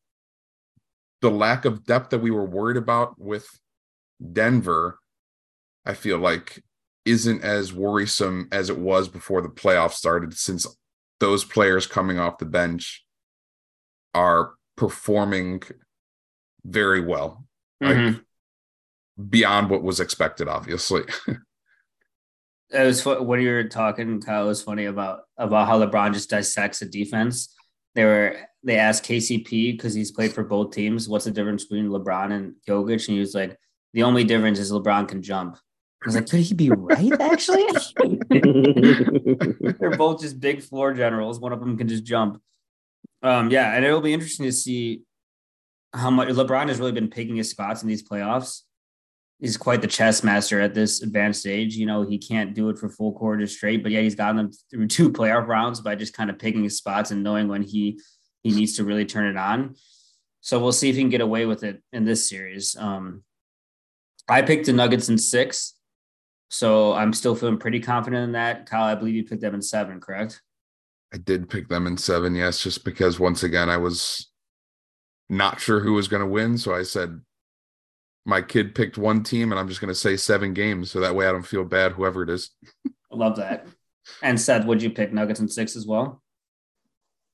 the 1.22 1.30
lack 1.30 1.64
of 1.64 1.84
depth 1.84 2.10
that 2.10 2.20
we 2.20 2.30
were 2.30 2.44
worried 2.44 2.76
about 2.76 3.18
with 3.18 3.46
Denver, 4.32 4.98
I 5.84 5.94
feel 5.94 6.18
like 6.18 6.62
isn't 7.04 7.42
as 7.42 7.72
worrisome 7.72 8.48
as 8.52 8.68
it 8.68 8.78
was 8.78 9.08
before 9.08 9.40
the 9.40 9.48
playoffs 9.48 9.92
started, 9.94 10.34
since 10.36 10.66
those 11.20 11.44
players 11.44 11.86
coming 11.86 12.18
off 12.18 12.38
the 12.38 12.44
bench 12.44 13.04
are 14.14 14.52
performing 14.76 15.62
very 16.64 17.00
well, 17.00 17.44
like 17.80 17.96
Mhm. 17.96 18.24
beyond 19.30 19.70
what 19.70 19.82
was 19.82 20.00
expected, 20.00 20.48
obviously. 20.48 21.02
It 22.70 22.84
was 22.84 23.00
fu- 23.02 23.22
when 23.22 23.40
you 23.40 23.48
were 23.50 23.64
talking, 23.64 24.20
Kyle. 24.20 24.44
It 24.44 24.48
was 24.48 24.62
funny 24.62 24.84
about 24.84 25.20
about 25.38 25.66
how 25.68 25.80
LeBron 25.82 26.12
just 26.12 26.28
dissects 26.28 26.80
the 26.80 26.84
defense. 26.84 27.54
They 27.94 28.04
were 28.04 28.36
they 28.62 28.76
asked 28.76 29.04
KCP 29.04 29.72
because 29.72 29.94
he's 29.94 30.10
played 30.12 30.34
for 30.34 30.44
both 30.44 30.72
teams. 30.74 31.08
What's 31.08 31.24
the 31.24 31.30
difference 31.30 31.64
between 31.64 31.88
LeBron 31.88 32.30
and 32.30 32.56
Jokic? 32.68 33.08
And 33.08 33.14
he 33.14 33.20
was 33.20 33.34
like, 33.34 33.56
the 33.94 34.02
only 34.02 34.22
difference 34.22 34.58
is 34.58 34.70
LeBron 34.70 35.08
can 35.08 35.22
jump. 35.22 35.56
I 35.56 36.06
was 36.06 36.14
like, 36.14 36.28
could 36.28 36.40
he 36.40 36.52
be 36.52 36.68
right? 36.68 37.10
Actually, 37.18 37.64
they're 39.80 39.96
both 39.96 40.20
just 40.20 40.38
big 40.38 40.60
floor 40.62 40.92
generals. 40.92 41.40
One 41.40 41.54
of 41.54 41.60
them 41.60 41.78
can 41.78 41.88
just 41.88 42.04
jump. 42.04 42.38
Um, 43.22 43.50
yeah, 43.50 43.74
and 43.74 43.84
it'll 43.84 44.00
be 44.00 44.12
interesting 44.12 44.46
to 44.46 44.52
see 44.52 45.02
how 45.92 46.10
much 46.10 46.28
LeBron 46.28 46.68
has 46.68 46.78
really 46.78 46.92
been 46.92 47.10
picking 47.10 47.36
his 47.36 47.50
spots 47.50 47.82
in 47.82 47.88
these 47.88 48.06
playoffs. 48.06 48.62
He's 49.40 49.56
quite 49.56 49.80
the 49.80 49.88
chess 49.88 50.24
master 50.24 50.60
at 50.60 50.74
this 50.74 51.02
advanced 51.02 51.46
age. 51.46 51.76
You 51.76 51.86
know, 51.86 52.02
he 52.02 52.18
can't 52.18 52.54
do 52.54 52.70
it 52.70 52.78
for 52.78 52.88
full 52.88 53.12
quarters 53.12 53.56
straight, 53.56 53.82
but 53.82 53.92
yeah, 53.92 54.00
he's 54.00 54.16
gotten 54.16 54.36
them 54.36 54.50
through 54.70 54.88
two 54.88 55.10
playoff 55.12 55.46
rounds 55.46 55.80
by 55.80 55.94
just 55.94 56.14
kind 56.14 56.30
of 56.30 56.38
picking 56.38 56.64
his 56.64 56.76
spots 56.76 57.10
and 57.10 57.22
knowing 57.22 57.48
when 57.48 57.62
he 57.62 58.00
he 58.42 58.52
needs 58.52 58.76
to 58.76 58.84
really 58.84 59.04
turn 59.04 59.26
it 59.26 59.36
on. 59.36 59.74
So 60.40 60.60
we'll 60.60 60.72
see 60.72 60.88
if 60.88 60.96
he 60.96 61.02
can 61.02 61.10
get 61.10 61.20
away 61.20 61.46
with 61.46 61.64
it 61.64 61.82
in 61.92 62.04
this 62.04 62.28
series. 62.28 62.76
Um, 62.76 63.22
I 64.28 64.42
picked 64.42 64.66
the 64.66 64.72
Nuggets 64.72 65.08
in 65.08 65.18
six, 65.18 65.74
so 66.48 66.92
I'm 66.92 67.12
still 67.12 67.34
feeling 67.34 67.58
pretty 67.58 67.80
confident 67.80 68.24
in 68.24 68.32
that. 68.32 68.66
Kyle, 68.66 68.84
I 68.84 68.94
believe 68.94 69.14
you 69.14 69.24
picked 69.24 69.40
them 69.40 69.54
in 69.54 69.62
seven, 69.62 70.00
correct? 70.00 70.40
I 71.12 71.16
did 71.16 71.48
pick 71.48 71.68
them 71.68 71.86
in 71.86 71.96
seven, 71.96 72.34
yes, 72.34 72.62
just 72.62 72.84
because 72.84 73.18
once 73.18 73.42
again 73.42 73.70
I 73.70 73.78
was 73.78 74.30
not 75.28 75.60
sure 75.60 75.80
who 75.80 75.94
was 75.94 76.08
going 76.08 76.22
to 76.22 76.26
win. 76.26 76.58
So 76.58 76.74
I 76.74 76.82
said 76.82 77.20
my 78.26 78.42
kid 78.42 78.74
picked 78.74 78.98
one 78.98 79.22
team, 79.22 79.52
and 79.52 79.58
I'm 79.58 79.68
just 79.68 79.80
going 79.80 79.88
to 79.88 79.94
say 79.94 80.16
seven 80.16 80.52
games, 80.52 80.90
so 80.90 81.00
that 81.00 81.14
way 81.14 81.26
I 81.26 81.32
don't 81.32 81.46
feel 81.46 81.64
bad, 81.64 81.92
whoever 81.92 82.22
it 82.22 82.30
is. 82.30 82.50
I 82.86 83.16
love 83.16 83.36
that. 83.36 83.66
And 84.22 84.40
Seth, 84.40 84.66
would 84.66 84.82
you 84.82 84.90
pick 84.90 85.12
Nuggets 85.12 85.40
in 85.40 85.48
six 85.48 85.76
as 85.76 85.86
well? 85.86 86.22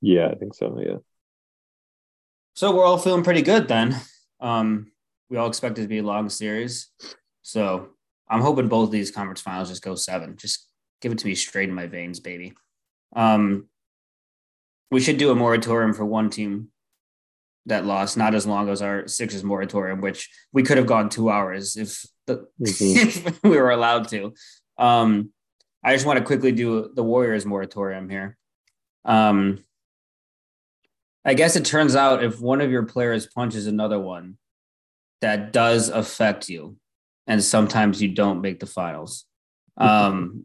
yeah, 0.01 0.29
I 0.29 0.35
think 0.35 0.55
so. 0.55 0.79
Yeah. 0.85 0.97
So 2.55 2.75
we're 2.75 2.85
all 2.85 2.99
feeling 2.99 3.25
pretty 3.25 3.43
good 3.43 3.66
then. 3.68 3.97
Um, 4.39 4.93
we 5.31 5.39
all 5.39 5.49
expect 5.49 5.79
it 5.79 5.83
to 5.83 5.89
be 5.89 5.99
a 5.99 6.03
long 6.03 6.29
series. 6.29 6.91
So 7.43 7.89
I'm 8.29 8.43
hoping 8.43 8.68
both 8.68 8.89
of 8.89 8.93
these 8.93 9.11
conference 9.11 9.41
finals 9.41 9.70
just 9.70 9.83
go 9.83 9.95
seven. 9.95 10.37
Just 10.37 10.68
give 11.01 11.11
it 11.11 11.18
to 11.18 11.27
me 11.27 11.35
straight 11.35 11.68
in 11.68 11.75
my 11.75 11.87
veins, 11.87 12.20
baby. 12.20 12.55
Um, 13.14 13.68
we 14.90 15.00
should 15.00 15.16
do 15.18 15.30
a 15.30 15.34
moratorium 15.34 15.92
for 15.94 16.04
one 16.04 16.30
team 16.30 16.68
that 17.66 17.86
lost, 17.86 18.16
not 18.16 18.34
as 18.34 18.46
long 18.46 18.68
as 18.68 18.82
our 18.82 19.08
Sixers 19.08 19.42
moratorium, 19.42 20.00
which 20.00 20.30
we 20.52 20.62
could 20.62 20.76
have 20.76 20.86
gone 20.86 21.08
two 21.08 21.30
hours 21.30 21.76
if, 21.76 22.04
the, 22.26 22.46
Mhm. 22.60 23.26
if 23.26 23.42
we 23.42 23.56
were 23.56 23.70
allowed 23.70 24.08
to. 24.08 24.34
Um, 24.78 25.32
I 25.82 25.94
just 25.94 26.06
want 26.06 26.18
to 26.18 26.24
quickly 26.24 26.52
do 26.52 26.90
the 26.94 27.02
Warriors 27.02 27.46
moratorium 27.46 28.08
here. 28.08 28.36
Um, 29.04 29.62
I 31.24 31.34
guess 31.34 31.56
it 31.56 31.64
turns 31.64 31.96
out 31.96 32.22
if 32.22 32.40
one 32.40 32.60
of 32.60 32.70
your 32.70 32.84
players 32.84 33.26
punches 33.26 33.66
another 33.66 33.98
one, 33.98 34.36
that 35.20 35.52
does 35.52 35.88
affect 35.88 36.50
you, 36.50 36.76
and 37.26 37.42
sometimes 37.42 38.02
you 38.02 38.08
don't 38.08 38.42
make 38.42 38.60
the 38.60 38.66
finals. 38.66 39.24
Um, 39.76 40.44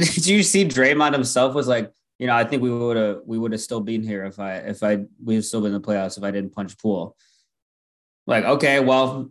did 0.14 0.26
you 0.26 0.42
see 0.42 0.64
Draymond 0.64 1.12
himself 1.12 1.54
was 1.54 1.68
like, 1.68 1.92
you 2.18 2.26
know, 2.26 2.34
I 2.34 2.44
think 2.44 2.62
we 2.62 2.70
would 2.70 2.96
have 2.96 3.20
we 3.26 3.38
would 3.38 3.52
have 3.52 3.60
still 3.60 3.80
been 3.80 4.02
here 4.02 4.24
if 4.24 4.38
I 4.38 4.56
if 4.56 4.82
I 4.82 5.04
we 5.22 5.34
have 5.34 5.44
still 5.44 5.60
been 5.60 5.74
in 5.74 5.80
the 5.80 5.86
playoffs 5.86 6.16
if 6.16 6.24
I 6.24 6.30
didn't 6.30 6.54
punch 6.54 6.78
Poole. 6.78 7.16
Like, 8.26 8.44
okay, 8.44 8.80
well, 8.80 9.30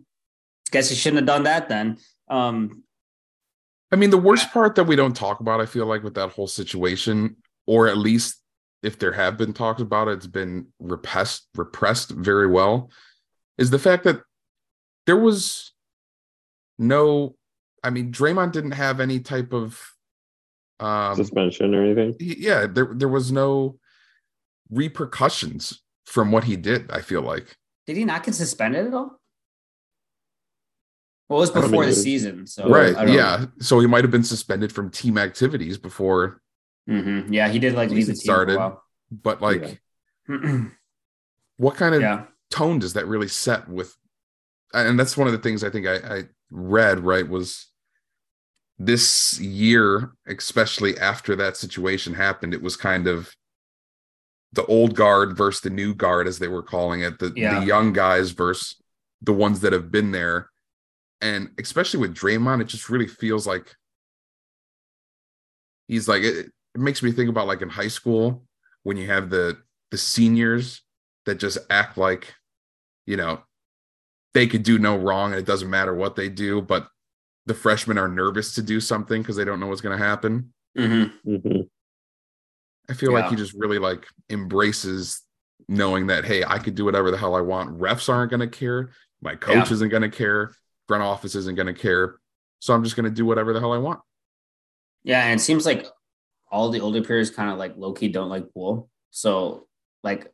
guess 0.70 0.90
you 0.90 0.96
shouldn't 0.96 1.18
have 1.18 1.26
done 1.26 1.44
that 1.44 1.68
then. 1.68 1.98
Um, 2.28 2.84
I 3.92 3.96
mean, 3.96 4.10
the 4.10 4.18
worst 4.18 4.52
part 4.52 4.74
that 4.76 4.84
we 4.84 4.96
don't 4.96 5.14
talk 5.14 5.40
about, 5.40 5.60
I 5.60 5.66
feel 5.66 5.86
like, 5.86 6.02
with 6.02 6.14
that 6.14 6.30
whole 6.30 6.46
situation, 6.46 7.36
or 7.66 7.88
at 7.88 7.96
least 7.96 8.42
if 8.82 8.98
there 8.98 9.12
have 9.12 9.36
been 9.36 9.52
talks 9.52 9.80
about 9.80 10.08
it, 10.08 10.12
it's 10.12 10.26
been 10.26 10.66
repressed 10.78 11.48
repressed 11.54 12.10
very 12.10 12.46
well, 12.46 12.90
is 13.58 13.70
the 13.70 13.78
fact 13.78 14.04
that 14.04 14.20
there 15.06 15.16
was 15.16 15.72
no. 16.78 17.36
I 17.82 17.90
mean, 17.90 18.10
Draymond 18.12 18.52
didn't 18.52 18.72
have 18.72 19.00
any 19.00 19.20
type 19.20 19.52
of. 19.52 19.80
Um, 20.78 21.16
Suspension 21.16 21.74
or 21.74 21.82
anything. 21.84 22.14
yeah, 22.20 22.66
there 22.66 22.90
there 22.94 23.08
was 23.08 23.32
no 23.32 23.78
repercussions 24.70 25.82
from 26.04 26.30
what 26.32 26.44
he 26.44 26.56
did. 26.56 26.90
I 26.90 27.00
feel 27.00 27.22
like. 27.22 27.56
did 27.86 27.96
he 27.96 28.04
not 28.04 28.24
get 28.24 28.34
suspended 28.34 28.86
at 28.86 28.94
all? 28.94 29.20
Well, 31.28 31.38
it 31.38 31.42
was 31.42 31.50
I 31.50 31.54
mean, 31.60 31.62
before 31.70 31.84
the 31.84 31.88
was- 31.90 32.02
season, 32.02 32.46
so 32.46 32.68
right? 32.68 32.94
I 32.96 33.04
don't- 33.04 33.14
Yeah. 33.14 33.46
So 33.60 33.80
he 33.80 33.86
might 33.86 34.04
have 34.04 34.10
been 34.10 34.22
suspended 34.24 34.72
from 34.72 34.90
team 34.90 35.18
activities 35.18 35.78
before, 35.78 36.40
Mhm. 36.88 37.32
Yeah, 37.32 37.48
he 37.48 37.58
did 37.58 37.74
like 37.74 37.90
leave 37.90 38.06
the 38.06 38.12
team 38.12 38.20
started. 38.20 38.56
for 38.56 38.62
a 38.62 38.78
but 39.10 39.40
like, 39.42 39.80
while. 40.26 40.66
what 41.56 41.74
kind 41.76 41.94
of 41.94 42.00
yeah. 42.00 42.26
tone 42.50 42.78
does 42.78 42.92
that 42.92 43.06
really 43.06 43.28
set 43.28 43.68
with 43.68 43.96
and 44.74 44.98
that's 44.98 45.16
one 45.16 45.26
of 45.28 45.32
the 45.32 45.38
things 45.38 45.62
i 45.64 45.70
think 45.70 45.86
i, 45.86 45.94
I 46.18 46.22
read 46.50 47.00
right 47.00 47.26
was 47.28 47.68
this 48.78 49.40
year 49.40 50.12
especially 50.26 50.98
after 50.98 51.34
that 51.34 51.56
situation 51.56 52.12
happened 52.12 52.52
it 52.52 52.60
was 52.62 52.76
kind 52.76 53.06
of 53.06 53.34
the 54.52 54.64
old 54.66 54.94
guard 54.94 55.36
versus 55.36 55.62
the 55.62 55.70
new 55.70 55.94
guard 55.94 56.26
as 56.26 56.38
they 56.38 56.48
were 56.48 56.62
calling 56.62 57.00
it 57.00 57.18
the, 57.18 57.32
Yeah. 57.34 57.60
the 57.60 57.66
young 57.66 57.92
guys 57.92 58.30
versus 58.32 58.76
the 59.22 59.32
ones 59.32 59.60
that 59.60 59.72
have 59.72 59.90
been 59.90 60.12
there 60.12 60.50
and 61.22 61.48
especially 61.58 62.00
with 62.00 62.14
Draymond 62.14 62.60
it 62.60 62.66
just 62.68 62.90
really 62.90 63.06
feels 63.06 63.46
like 63.46 63.74
he's 65.88 66.06
like 66.08 66.22
it, 66.22 66.46
it 66.74 66.80
makes 66.80 67.02
me 67.02 67.12
think 67.12 67.30
about 67.30 67.46
like 67.46 67.62
in 67.62 67.68
high 67.70 67.88
school 67.88 68.44
when 68.82 68.96
you 68.96 69.06
have 69.06 69.30
the 69.30 69.56
the 69.90 69.98
seniors 69.98 70.82
that 71.24 71.36
just 71.38 71.58
act 71.70 71.96
like 71.96 72.34
you 73.06 73.16
know 73.16 73.40
they 74.34 74.46
could 74.46 74.62
do 74.62 74.78
no 74.78 74.96
wrong 74.96 75.32
and 75.32 75.40
it 75.40 75.46
doesn't 75.46 75.70
matter 75.70 75.94
what 75.94 76.14
they 76.14 76.28
do 76.28 76.60
but 76.60 76.88
the 77.46 77.54
freshmen 77.54 77.96
are 77.98 78.08
nervous 78.08 78.54
to 78.56 78.62
do 78.62 78.80
something 78.80 79.22
because 79.22 79.36
they 79.36 79.44
don't 79.44 79.60
know 79.60 79.66
what's 79.68 79.80
going 79.80 79.96
to 79.98 80.04
happen 80.04 80.52
Mhm. 80.76 81.12
hmm 81.24 81.60
i 82.88 82.92
feel 82.92 83.12
like 83.12 83.28
he 83.30 83.36
just 83.36 83.54
really 83.54 83.78
like 83.78 84.06
embraces 84.30 85.22
knowing 85.68 86.06
that 86.08 86.24
hey 86.24 86.44
i 86.44 86.58
could 86.58 86.74
do 86.74 86.84
whatever 86.84 87.10
the 87.10 87.16
hell 87.16 87.34
i 87.34 87.40
want 87.40 87.78
refs 87.78 88.08
aren't 88.08 88.30
going 88.30 88.40
to 88.40 88.46
care 88.46 88.90
my 89.22 89.34
coach 89.34 89.68
Yeah. 89.68 89.72
isn't 89.74 89.88
going 89.88 90.02
to 90.02 90.08
care 90.10 90.52
front 90.86 91.02
office 91.02 91.34
isn't 91.34 91.56
going 91.56 91.66
to 91.66 91.74
care 91.74 92.20
so 92.60 92.74
i'm 92.74 92.84
just 92.84 92.94
going 92.96 93.04
to 93.04 93.10
do 93.10 93.24
whatever 93.26 93.52
the 93.52 93.60
hell 93.60 93.72
i 93.72 93.78
want 93.78 94.00
Yeah, 95.04 95.22
and 95.24 95.40
it 95.40 95.42
seems 95.42 95.64
like 95.66 95.86
all 96.50 96.70
the 96.70 96.80
older 96.80 97.02
players 97.02 97.30
kind 97.30 97.50
of 97.50 97.58
like 97.58 97.76
low 97.76 97.92
key 97.92 98.08
don't 98.08 98.28
like 98.28 98.52
Poole. 98.54 98.88
So 99.10 99.66
like, 100.04 100.32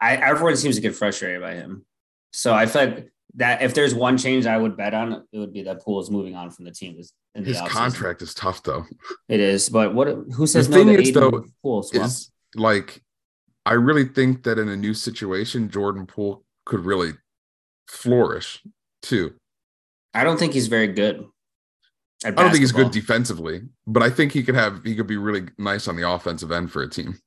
I 0.00 0.16
everyone 0.16 0.56
seems 0.56 0.76
to 0.76 0.80
get 0.82 0.94
frustrated 0.94 1.40
by 1.40 1.54
him. 1.54 1.84
So 2.32 2.54
I 2.54 2.66
feel 2.66 2.84
like 2.84 3.12
that 3.36 3.62
if 3.62 3.74
there's 3.74 3.94
one 3.94 4.16
change 4.18 4.46
I 4.46 4.56
would 4.56 4.76
bet 4.76 4.94
on, 4.94 5.24
it 5.32 5.38
would 5.38 5.52
be 5.52 5.62
that 5.62 5.82
Poole 5.82 6.00
is 6.00 6.10
moving 6.10 6.34
on 6.34 6.50
from 6.50 6.64
the 6.64 6.70
team. 6.72 6.96
this- 6.96 7.12
In 7.34 7.44
the 7.44 7.50
his 7.50 7.60
contract 7.60 8.22
is 8.22 8.34
tough 8.34 8.62
though 8.62 8.84
it 9.28 9.40
is. 9.40 9.68
But 9.68 9.94
what? 9.94 10.08
Who 10.34 10.46
says 10.46 10.68
The 10.68 10.76
no 10.78 10.84
thing 10.84 11.00
is, 11.00 11.12
though, 11.12 11.44
Poole 11.62 11.86
is 11.92 12.30
like 12.54 13.02
I 13.66 13.72
really 13.74 14.04
think 14.06 14.44
that 14.44 14.58
in 14.58 14.68
a 14.68 14.76
new 14.76 14.94
situation, 14.94 15.70
Jordan 15.70 16.06
Poole 16.06 16.44
could 16.64 16.84
really 16.84 17.12
flourish 17.88 18.62
too. 19.02 19.34
I 20.14 20.24
don't 20.24 20.38
think 20.38 20.54
he's 20.54 20.68
very 20.68 20.88
good. 20.88 21.24
I 22.24 22.30
don't 22.30 22.50
think 22.50 22.60
he's 22.60 22.72
good 22.72 22.90
defensively, 22.90 23.62
but 23.86 24.02
I 24.02 24.08
think 24.08 24.32
he 24.32 24.42
could 24.42 24.54
have 24.54 24.82
he 24.84 24.94
could 24.96 25.06
be 25.06 25.18
really 25.18 25.48
nice 25.58 25.86
on 25.88 25.96
the 25.96 26.08
offensive 26.08 26.50
end 26.50 26.72
for 26.72 26.82
a 26.82 26.88
team. 26.88 27.18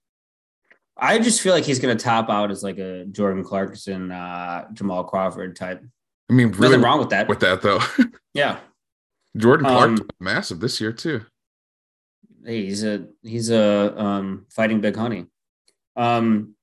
I 0.97 1.19
just 1.19 1.41
feel 1.41 1.53
like 1.53 1.63
he's 1.63 1.79
going 1.79 1.95
to 1.95 2.03
top 2.03 2.29
out 2.29 2.51
as 2.51 2.61
like 2.63 2.77
a 2.77 3.05
Jordan 3.05 3.43
Clarkson, 3.43 4.11
uh, 4.11 4.67
Jamal 4.73 5.05
Crawford 5.05 5.55
type. 5.55 5.81
I 6.29 6.33
mean, 6.33 6.49
really 6.51 6.69
Nothing 6.77 6.81
wrong 6.81 6.99
with 6.99 7.09
that. 7.09 7.27
with 7.27 7.39
that 7.39 7.61
though. 7.61 7.79
yeah, 8.33 8.59
Jordan 9.35 9.65
Clark 9.65 9.89
Um, 9.89 10.07
massive 10.19 10.59
this 10.59 10.79
year 10.79 10.91
too. 10.93 11.21
hey, 12.45 12.65
he's 12.65 12.83
a 12.83 13.07
he's 13.23 13.49
a 13.49 13.99
um, 13.99 14.45
fighting 14.49 14.81
big 14.81 14.95
honey. 14.95 15.25
Um, 15.95 16.55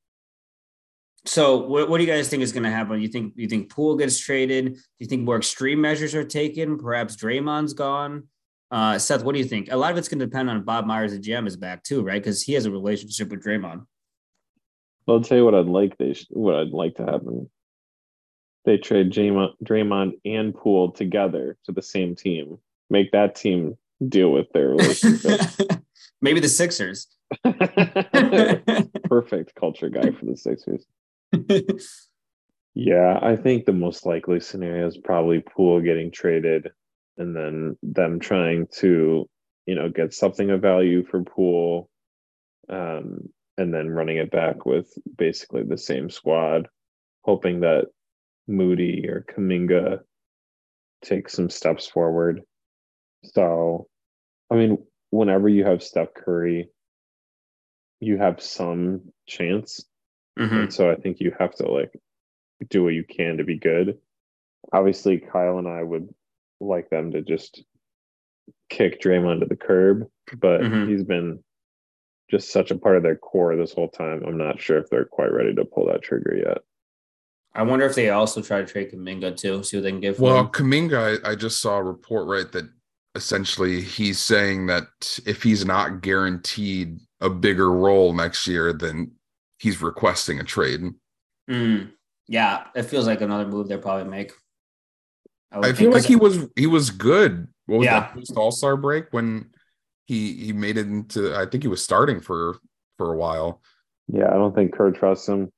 so 1.24 1.56
what, 1.66 1.88
what 1.88 1.98
do 1.98 2.04
you 2.04 2.10
guys 2.10 2.28
think 2.28 2.42
is 2.44 2.52
going 2.52 2.62
to 2.62 2.70
happen? 2.70 3.00
You 3.00 3.08
think 3.08 3.32
you 3.36 3.48
think 3.48 3.70
Poole 3.70 3.96
gets 3.96 4.18
traded? 4.18 4.74
Do 4.74 4.80
you 4.98 5.06
think 5.06 5.22
more 5.24 5.36
extreme 5.36 5.80
measures 5.80 6.14
are 6.14 6.24
taken? 6.24 6.78
Perhaps 6.78 7.16
Draymond's 7.16 7.72
gone. 7.74 8.28
Uh, 8.70 8.98
Seth, 8.98 9.24
what 9.24 9.32
do 9.32 9.38
you 9.40 9.44
think? 9.44 9.70
A 9.72 9.76
lot 9.76 9.90
of 9.92 9.98
it's 9.98 10.08
going 10.08 10.18
to 10.20 10.26
depend 10.26 10.50
on 10.50 10.62
Bob 10.62 10.86
Myers, 10.86 11.12
the 11.12 11.18
GM, 11.20 11.46
is 11.46 11.56
back 11.56 11.82
too, 11.82 12.02
right? 12.02 12.22
Because 12.22 12.42
he 12.42 12.52
has 12.54 12.66
a 12.66 12.70
relationship 12.70 13.30
with 13.30 13.44
Draymond. 13.44 13.84
I'll 15.08 15.20
tell 15.20 15.38
you 15.38 15.44
what 15.44 15.54
I'd 15.54 15.66
like. 15.66 15.96
They 15.98 16.14
sh- 16.14 16.26
what 16.30 16.56
I'd 16.56 16.70
like 16.70 16.96
to 16.96 17.04
happen. 17.04 17.48
They 18.66 18.76
trade 18.76 19.10
Draymond, 19.10 20.12
and 20.24 20.54
Poole 20.54 20.92
together 20.92 21.56
to 21.64 21.72
the 21.72 21.80
same 21.80 22.14
team. 22.14 22.58
Make 22.90 23.12
that 23.12 23.34
team 23.34 23.78
deal 24.06 24.30
with 24.30 24.52
their 24.52 24.68
relationship. 24.68 25.40
Maybe 26.20 26.40
the 26.40 26.48
Sixers. 26.48 27.06
Perfect 29.04 29.54
culture 29.54 29.88
guy 29.88 30.10
for 30.10 30.26
the 30.26 30.36
Sixers. 30.36 30.84
Yeah, 32.74 33.18
I 33.22 33.36
think 33.36 33.64
the 33.64 33.72
most 33.72 34.04
likely 34.04 34.40
scenario 34.40 34.86
is 34.86 34.98
probably 34.98 35.40
Poole 35.40 35.80
getting 35.80 36.10
traded 36.10 36.68
and 37.16 37.34
then 37.34 37.78
them 37.82 38.20
trying 38.20 38.66
to 38.80 39.26
you 39.66 39.74
know, 39.74 39.88
get 39.88 40.14
something 40.14 40.50
of 40.50 40.62
value 40.62 41.04
for 41.04 41.22
Poole, 41.22 41.90
um, 42.68 43.28
and 43.58 43.74
then 43.74 43.90
running 43.90 44.16
it 44.16 44.30
back 44.30 44.64
with 44.64 44.92
basically 45.18 45.64
the 45.64 45.76
same 45.76 46.08
squad, 46.08 46.68
hoping 47.22 47.60
that 47.60 47.86
Moody 48.48 49.08
or 49.08 49.24
Kuminga 49.28 50.00
take 51.02 51.28
some 51.28 51.50
steps 51.50 51.86
forward. 51.86 52.42
So, 53.24 53.88
I 54.50 54.54
mean, 54.56 54.78
whenever 55.10 55.48
you 55.48 55.64
have 55.64 55.82
Steph 55.82 56.14
Curry, 56.14 56.68
you 58.00 58.18
have 58.18 58.40
some 58.40 59.12
chance. 59.26 59.84
Mhm. 60.38 60.52
And 60.64 60.72
so 60.72 60.90
I 60.90 60.96
think 60.96 61.20
you 61.20 61.32
have 61.38 61.54
to 61.56 61.70
like 61.70 61.92
do 62.68 62.84
what 62.84 62.94
you 62.94 63.04
can 63.04 63.38
to 63.38 63.44
be 63.44 63.58
good. 63.58 63.98
Obviously, 64.72 65.18
Kyle 65.18 65.58
and 65.58 65.68
I 65.68 65.82
would 65.82 66.08
like 66.60 66.90
them 66.90 67.12
to 67.12 67.22
just 67.22 67.64
kick 68.68 69.00
Draymond 69.00 69.40
to 69.40 69.46
the 69.46 69.56
curb, 69.56 70.10
but 70.38 70.60
Mhm. 70.62 70.88
he's 70.88 71.04
been 71.04 71.42
just 72.30 72.50
such 72.50 72.70
a 72.70 72.78
part 72.78 72.96
of 72.96 73.02
their 73.02 73.16
core 73.16 73.54
this 73.56 73.72
whole 73.72 73.88
time. 73.88 74.24
I'm 74.24 74.36
not 74.36 74.60
sure 74.60 74.78
if 74.78 74.88
they're 74.90 75.04
quite 75.04 75.32
ready 75.32 75.54
to 75.54 75.64
pull 75.64 75.86
that 75.86 76.02
trigger 76.02 76.36
yet. 76.36 76.58
I 77.56 77.62
wonder 77.62 77.86
if 77.86 77.94
they 77.94 78.10
also 78.10 78.42
try 78.42 78.60
to 78.60 78.66
trade 78.66 78.92
Kuminga 78.92 79.36
too, 79.36 79.62
see 79.62 79.78
what 79.78 79.84
they 79.84 79.90
can 79.90 80.00
get 80.00 80.16
for 80.16 80.22
Well, 80.22 80.40
him. 80.40 80.48
Kuminga, 80.48 81.24
I, 81.24 81.30
I 81.30 81.34
just 81.34 81.60
saw 81.60 81.78
a 81.78 81.82
report 81.82 82.26
right 82.28 82.50
that 82.52 82.64
essentially 83.14 83.80
he's 83.80 84.18
saying 84.18 84.66
that 84.66 84.84
if 85.26 85.42
he's 85.42 85.64
not 85.64 86.02
guaranteed 86.02 86.98
a 87.22 87.30
bigger 87.30 87.72
role 87.72 88.12
next 88.12 88.46
year, 88.46 88.72
then 88.74 89.12
he's 89.58 89.80
requesting 89.80 90.38
a 90.38 90.44
trade. 90.44 90.82
Mm, 91.50 91.92
yeah, 92.28 92.64
it 92.74 92.82
feels 92.82 93.06
like 93.06 93.22
another 93.22 93.46
move 93.46 93.68
they'll 93.68 93.78
probably 93.78 94.10
make. 94.10 94.32
would 95.54 95.64
I 95.64 95.72
feel 95.72 95.90
like 95.92 96.04
he 96.04 96.16
was 96.16 96.46
he 96.56 96.66
was 96.66 96.90
good. 96.90 97.48
What 97.64 97.78
was 97.78 97.86
Yeah. 97.86 98.00
that 98.00 98.14
post 98.14 98.36
All 98.36 98.52
Star 98.52 98.76
break 98.76 99.06
when 99.12 99.50
he 100.04 100.34
he 100.34 100.52
made 100.52 100.76
it 100.76 100.86
into? 100.88 101.34
I 101.34 101.46
think 101.46 101.62
he 101.64 101.68
was 101.68 101.82
starting 101.82 102.20
for 102.20 102.58
for 102.98 103.14
a 103.14 103.16
while. 103.16 103.62
Yeah, 104.08 104.28
I 104.28 104.34
don't 104.34 104.54
think 104.54 104.74
Kerr 104.74 104.90
trusts 104.90 105.26
him. 105.28 105.50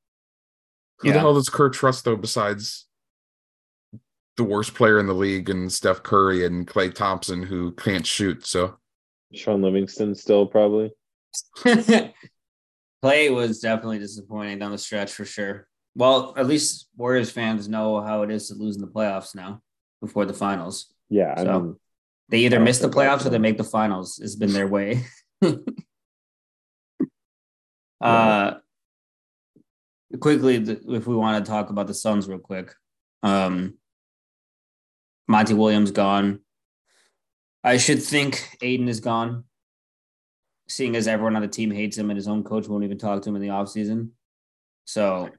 Who 1.01 1.12
the 1.12 1.18
hell 1.20 1.34
does 1.34 1.49
Kerr 1.49 1.70
trust 1.70 2.05
though? 2.05 2.16
Besides 2.16 2.86
the 4.36 4.44
worst 4.44 4.74
player 4.74 4.99
in 4.99 5.07
the 5.07 5.14
league 5.14 5.49
and 5.51 5.70
Steph 5.72 6.03
Curry 6.03 6.44
and 6.46 6.66
Klay 6.66 6.92
Thompson, 6.94 7.42
who 7.42 7.72
can't 7.72 8.07
shoot. 8.07 8.46
So 8.46 8.76
Shaun 9.32 9.62
Livingston 9.62 10.14
still 10.14 10.46
probably. 10.46 10.90
Clay 11.64 13.30
was 13.30 13.61
definitely 13.61 13.99
disappointing 14.01 14.59
down 14.59 14.72
the 14.72 14.78
stretch 14.78 15.12
for 15.12 15.24
sure. 15.24 15.68
Well, 15.94 16.34
at 16.36 16.46
least 16.46 16.88
Warriors 16.96 17.30
fans 17.30 17.68
know 17.68 18.01
how 18.01 18.22
it 18.22 18.30
is 18.30 18.49
to 18.49 18.55
lose 18.55 18.76
in 18.76 18.82
the 18.82 18.88
playoffs 18.88 19.34
now 19.34 19.61
before 20.01 20.24
the 20.24 20.34
finals. 20.34 20.92
Yeah, 21.09 21.34
I 21.36 21.44
So- 21.44 21.61
mean, 21.61 21.76
They 22.30 22.38
either 22.40 22.61
miss 22.61 22.78
the 22.78 22.88
playoffs 22.88 23.24
or 23.24 23.30
they 23.30 23.38
make 23.38 23.57
the 23.57 23.64
finals. 23.64 24.18
It's 24.22 24.36
been 24.36 24.53
their 24.53 24.68
way. 24.68 25.05
Yeah. 28.01 28.07
uh, 28.09 28.59
quickly, 30.20 30.56
if 30.56 31.06
we 31.06 31.16
want 31.16 31.44
to 31.44 31.50
talk 31.50 31.70
about 31.70 31.86
the 31.86 31.94
Suns 31.94 32.28
real 32.28 32.38
quick, 32.38 32.74
um, 33.22 33.74
Monty 35.26 35.54
Williams 35.54 35.90
gone. 35.90 36.40
I 37.64 37.76
should 37.76 38.02
think 38.02 38.56
Ayton 38.62 38.88
is 38.88 39.00
gone, 39.00 39.44
seeing 40.68 40.96
as 40.96 41.09
everyone 41.09 41.36
on 41.36 41.42
the 41.42 41.48
team 41.48 41.70
hates 41.70 41.98
him 41.98 42.11
and 42.11 42.16
his 42.16 42.28
own 42.28 42.44
coach 42.44 42.68
won't 42.68 42.84
even 42.84 42.98
talk 42.98 43.22
to 43.22 43.28
him 43.28 43.36
in 43.36 43.42
the 43.42 43.48
offseason. 43.48 44.11
So 44.84 45.30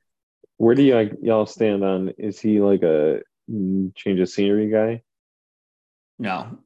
where 0.57 0.76
do 0.76 0.84
you 0.84 1.17
y'all 1.22 1.45
stand 1.45 1.84
on? 1.84 2.09
Is 2.17 2.39
he 2.39 2.61
like 2.61 2.84
a 2.84 3.22
change 3.95 4.20
of 4.20 4.30
scenery 4.30 4.70
guy, 4.70 5.01
no. 6.20 6.59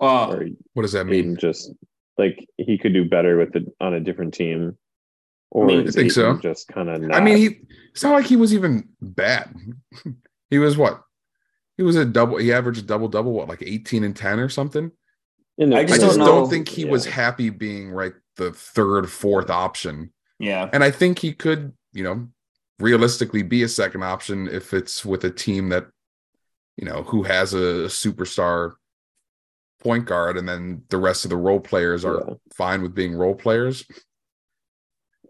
Well, 0.00 0.32
or 0.32 0.48
what 0.72 0.82
does 0.82 0.92
that 0.92 1.06
mean? 1.06 1.14
Ayton 1.14 1.36
just 1.36 1.72
like 2.18 2.46
he 2.56 2.78
could 2.78 2.94
do 2.94 3.04
better 3.04 3.36
with 3.36 3.54
it 3.54 3.66
on 3.80 3.94
a 3.94 4.00
different 4.00 4.34
team? 4.34 4.76
Or 5.56 5.64
mean, 5.66 5.80
I 5.80 5.82
is 5.84 5.94
think 5.94 6.12
so. 6.12 6.36
Just 6.38 6.68
kind 6.68 6.90
of? 6.90 7.10
I 7.10 7.20
mean, 7.20 7.38
he 7.38 7.60
it's 7.92 8.02
not 8.02 8.12
like 8.12 8.26
he 8.26 8.36
was 8.36 8.52
even 8.52 8.90
bad. 9.00 9.54
he 10.50 10.58
was 10.58 10.76
what? 10.76 11.02
He 11.78 11.82
was 11.82 11.96
a 11.96 12.04
double. 12.04 12.36
He 12.36 12.52
averaged 12.52 12.80
a 12.80 12.86
double 12.86 13.08
double. 13.08 13.32
What, 13.32 13.48
like 13.48 13.62
eighteen 13.62 14.04
and 14.04 14.14
ten 14.14 14.38
or 14.38 14.50
something? 14.50 14.90
I 15.58 15.64
I 15.64 15.84
just 15.84 16.02
just 16.02 16.18
don't 16.18 16.26
don't, 16.26 16.50
think 16.50 16.68
he 16.68 16.82
Yeah. 16.84 16.90
was 16.90 17.06
happy 17.06 17.48
being 17.48 17.90
right 17.90 18.12
the 18.36 18.52
third, 18.52 19.10
fourth 19.10 19.48
option. 19.48 20.12
yeah. 20.38 20.68
And 20.74 20.84
I 20.84 20.90
think 20.90 21.18
he 21.20 21.32
could, 21.32 21.72
you 21.94 22.04
know, 22.04 22.28
realistically 22.78 23.42
be 23.42 23.62
a 23.62 23.68
second 23.68 24.02
option 24.02 24.48
if 24.48 24.74
it's 24.74 25.06
with 25.06 25.24
a 25.24 25.30
team 25.30 25.70
that, 25.70 25.86
you 26.76 26.84
know, 26.84 27.02
who 27.04 27.22
has 27.22 27.54
a, 27.54 27.88
superstar 27.88 28.72
point 29.80 30.04
guard 30.04 30.36
and 30.36 30.46
then 30.46 30.82
the 30.90 30.98
rest 30.98 31.24
of 31.24 31.30
the 31.30 31.36
role 31.38 31.60
players 31.60 32.04
are 32.04 32.22
Yeah. 32.28 32.34
fine 32.54 32.82
with 32.82 32.94
being 32.94 33.14
role 33.14 33.34
players. 33.34 33.86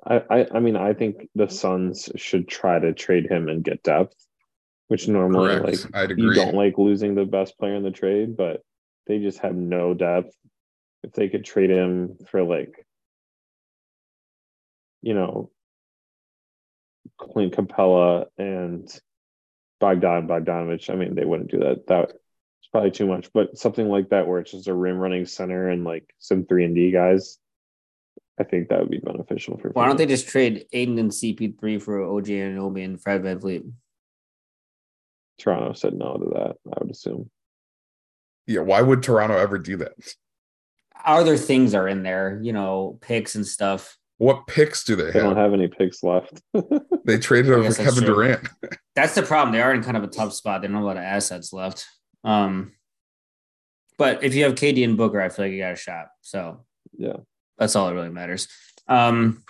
I, 0.07 0.23
I 0.31 0.47
I 0.55 0.61
mean 0.61 0.77
I 0.77 0.95
think 0.95 1.29
the 1.35 1.49
Suns 1.49 2.09
should 2.17 2.49
try 2.49 2.79
to 2.79 2.93
trade 2.93 3.31
him 3.31 3.49
and 3.49 3.65
get 3.65 3.83
depth, 3.83 4.15
which 4.89 5.09
normally 5.09 5.59
Correct. 5.59 5.85
like 5.85 5.95
I'd 5.95 6.19
you 6.19 6.33
don't 6.33 6.55
like 6.55 6.79
losing 6.79 7.15
the 7.15 7.25
best 7.25 7.59
player 7.59 7.75
in 7.75 7.83
the 7.83 7.91
trade, 7.91 8.37
but 8.37 8.63
they 9.07 9.19
just 9.19 9.39
have 9.41 9.55
no 9.55 9.95
depth. 9.95 10.35
If 11.03 11.13
they 11.13 11.29
could 11.29 11.45
trade 11.45 11.71
him 11.71 12.17
for 12.29 12.43
like, 12.43 12.85
you 15.03 15.15
know, 15.15 15.51
Clint 17.19 17.55
Capela 17.55 18.27
and 18.39 18.89
Bogdan 19.81 20.27
Bogdanovich, 20.27 20.91
I 20.91 20.97
mean, 20.97 21.15
they 21.15 21.25
wouldn't 21.25 21.51
do 21.51 21.61
that. 21.61 21.87
That 21.87 22.11
it's 22.11 22.71
probably 22.73 22.91
too 22.91 23.07
much, 23.07 23.33
but 23.33 23.59
something 23.59 23.89
like 23.89 24.09
that 24.11 24.27
where 24.27 24.41
it's 24.41 24.51
just 24.51 24.69
a 24.69 24.75
rim 24.75 24.99
running 24.99 25.27
center 25.27 25.69
and 25.69 25.85
like 25.85 26.13
some 26.19 26.45
three 26.45 26.65
and 26.65 26.75
D 26.75 26.91
guys, 26.91 27.39
I 28.39 28.45
think 28.45 28.69
that 28.69 28.81
would 28.81 28.91
be 28.91 28.99
beneficial 28.99 29.57
for. 29.59 29.71
Why 29.71 29.87
don't 29.87 29.97
they 29.97 30.07
just 30.07 30.29
trade 30.29 30.67
Ayton 30.73 30.99
and 30.99 31.11
CP3 31.11 31.81
for 31.81 32.03
OG 32.05 32.27
Anunoby 32.27 32.85
and 32.85 33.01
Fred 33.01 33.23
VanVleet? 33.23 33.71
Toronto 35.39 35.73
said 35.73 35.95
no 35.95 36.17
to 36.17 36.25
that. 36.35 36.57
I 36.73 36.79
would 36.81 36.91
assume. 36.91 37.31
Yeah. 38.47 38.61
Why 38.61 38.81
would 38.83 39.03
Toronto 39.03 39.37
ever 39.37 39.59
do 39.59 39.77
that? 39.79 39.93
Other 41.05 41.37
things 41.37 41.75
are 41.75 41.87
in 41.89 42.03
there, 42.03 42.39
you 42.43 42.53
know, 42.53 42.99
picks 43.01 43.35
and 43.35 43.47
stuff. 43.47 43.97
What 44.19 44.47
picks 44.47 44.83
do 44.85 44.97
they 44.97 45.11
They 45.11 45.21
don't 45.21 45.37
have? 45.37 45.51
have 45.51 45.53
any 45.53 45.69
picks 45.69 46.03
left. 46.03 46.41
They 47.05 47.19
traded 47.19 47.53
I 47.53 47.55
over 47.57 47.63
guess 47.65 47.77
that's 47.77 47.91
Kevin 47.91 48.05
true. 48.05 48.15
Durant. 48.17 48.49
That's 48.97 49.15
the 49.15 49.23
problem. 49.23 49.53
They 49.55 49.63
are 49.63 49.73
in 49.73 49.85
kind 49.85 49.97
of 49.97 50.03
a 50.03 50.09
tough 50.09 50.33
spot. 50.33 50.61
They 50.61 50.67
don't 50.67 50.75
have 50.75 50.83
a 50.83 50.87
lot 50.87 50.97
of 50.97 51.05
assets 51.05 51.53
left. 51.53 51.87
Um, 52.25 52.73
but 53.97 54.25
if 54.25 54.35
you 54.35 54.43
have 54.43 54.57
KD 54.57 54.83
and 54.85 54.97
Booker, 54.97 55.21
I 55.21 55.29
feel 55.29 55.45
like 55.45 55.53
you 55.53 55.61
got 55.61 55.75
a 55.75 55.77
shot. 55.77 56.09
So 56.23 56.65
yeah. 56.99 57.19
That's 57.59 57.77
all 57.77 57.87
that 57.89 57.95
really 57.95 58.11
matters. 58.11 58.49
Um, 58.89 59.43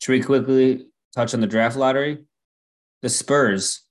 should 0.00 0.12
we 0.12 0.22
quickly 0.22 0.86
touch 1.14 1.34
on 1.34 1.40
the 1.40 1.46
draft 1.46 1.76
lottery? 1.76 2.24
The 3.02 3.08
Spurs, 3.08 3.82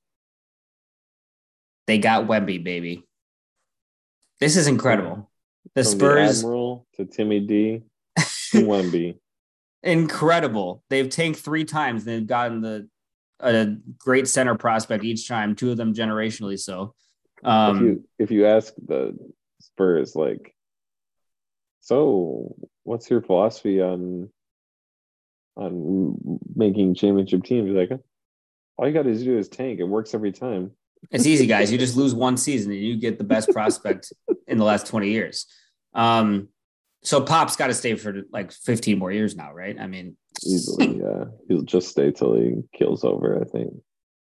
they 1.85 1.97
got 1.97 2.27
Wemby, 2.27 2.63
baby. 2.63 3.03
This 4.39 4.55
is 4.57 4.67
incredible. 4.67 5.29
The 5.75 5.83
From 5.83 5.91
Spurs, 5.99 6.39
Admiral 6.39 6.85
to 6.95 7.05
Timmy 7.05 7.39
D 7.39 7.83
to 8.17 8.23
Wemby. 8.65 9.17
incredible. 9.83 10.83
They've 10.89 11.09
tanked 11.09 11.39
three 11.39 11.65
times. 11.65 12.03
They've 12.03 12.25
gotten 12.25 12.61
the 12.61 12.87
a 13.39 13.75
great 13.99 14.27
center 14.27 14.55
prospect 14.55 15.03
each 15.03 15.27
time. 15.27 15.55
Two 15.55 15.69
of 15.71 15.77
them 15.77 15.93
generationally 15.93 16.59
so. 16.59 16.93
if 17.41 17.47
Um, 17.47 17.85
you 17.85 18.03
if 18.19 18.31
you 18.31 18.45
ask 18.47 18.73
the 18.85 19.15
Spurs 19.61 20.15
like, 20.15 20.53
so 21.81 22.55
what's 22.87 23.09
your 23.09 23.21
philosophy 23.21 23.81
on 23.81 24.29
on 25.55 26.39
making 26.55 26.95
championship 26.95 27.43
teams? 27.43 27.71
Like, 27.71 27.91
all 28.77 28.87
you 28.87 28.93
got 28.93 29.03
to 29.03 29.23
do 29.23 29.37
is 29.37 29.49
tank. 29.49 29.79
It 29.79 29.83
works 29.83 30.13
every 30.13 30.31
time. 30.31 30.71
It's 31.11 31.25
easy, 31.25 31.45
guys. 31.45 31.71
You 31.71 31.77
just 31.77 31.97
lose 31.97 32.13
one 32.13 32.37
season 32.37 32.71
and 32.71 32.81
you 32.81 32.95
get 32.97 33.17
the 33.17 33.23
best 33.23 33.49
prospect 33.49 34.11
in 34.47 34.57
the 34.57 34.63
last 34.63 34.87
20 34.87 35.09
years. 35.09 35.45
Um, 35.93 36.49
so 37.03 37.21
Pop's 37.21 37.55
got 37.55 37.67
to 37.67 37.73
stay 37.73 37.95
for 37.95 38.23
like 38.31 38.51
15 38.51 38.97
more 38.97 39.11
years 39.11 39.35
now, 39.35 39.53
right? 39.53 39.77
I 39.79 39.87
mean, 39.87 40.17
Easily, 40.45 40.97
yeah. 41.03 41.25
He'll 41.47 41.61
just 41.63 41.89
stay 41.89 42.11
till 42.11 42.35
he 42.35 42.63
kills 42.73 43.03
over. 43.03 43.39
I 43.39 43.45
think. 43.45 43.73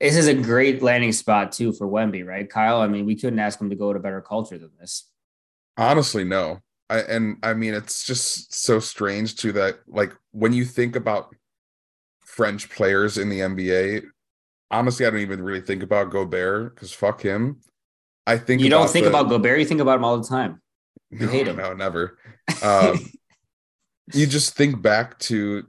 this 0.00 0.16
is 0.16 0.28
a 0.28 0.34
great 0.34 0.82
landing 0.82 1.12
spot 1.12 1.52
too 1.52 1.72
for 1.72 1.88
Wemby, 1.88 2.26
right, 2.26 2.48
Kyle? 2.48 2.80
I 2.80 2.86
mean, 2.86 3.06
we 3.06 3.16
couldn't 3.16 3.38
ask 3.38 3.60
him 3.60 3.70
to 3.70 3.76
go 3.76 3.92
to 3.92 3.98
better 3.98 4.20
culture 4.20 4.58
than 4.58 4.70
this. 4.80 5.10
Honestly, 5.76 6.24
no. 6.24 6.60
I 6.90 7.00
and 7.00 7.36
I 7.42 7.54
mean 7.54 7.74
it's 7.74 8.06
just 8.06 8.54
so 8.54 8.80
strange 8.80 9.36
too 9.36 9.52
that 9.52 9.80
like 9.86 10.12
when 10.32 10.52
you 10.52 10.64
think 10.64 10.96
about 10.96 11.34
French 12.24 12.70
players 12.70 13.18
in 13.18 13.28
the 13.28 13.40
NBA, 13.40 14.04
honestly, 14.70 15.04
I 15.06 15.10
don't 15.10 15.20
even 15.20 15.42
really 15.42 15.60
think 15.60 15.82
about 15.82 16.10
Gobert 16.10 16.74
because 16.74 16.92
fuck 16.92 17.20
him. 17.20 17.60
I 18.26 18.38
think 18.38 18.60
You 18.62 18.70
don't 18.70 18.88
think 18.88 19.04
the- 19.04 19.10
about 19.10 19.28
Gobert, 19.28 19.58
you 19.58 19.64
think 19.66 19.80
about 19.80 19.96
him 19.98 20.04
all 20.04 20.18
the 20.18 20.26
time. 20.28 20.62
no, 21.10 21.26
hate 21.28 21.46
him. 21.48 21.56
No, 21.56 21.72
never. 21.74 22.18
Um, 22.62 22.98
you 24.14 24.26
just 24.26 24.54
think 24.54 24.80
back 24.80 25.18
to 25.20 25.64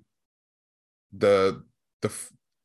the 1.12 1.64
the 2.02 2.12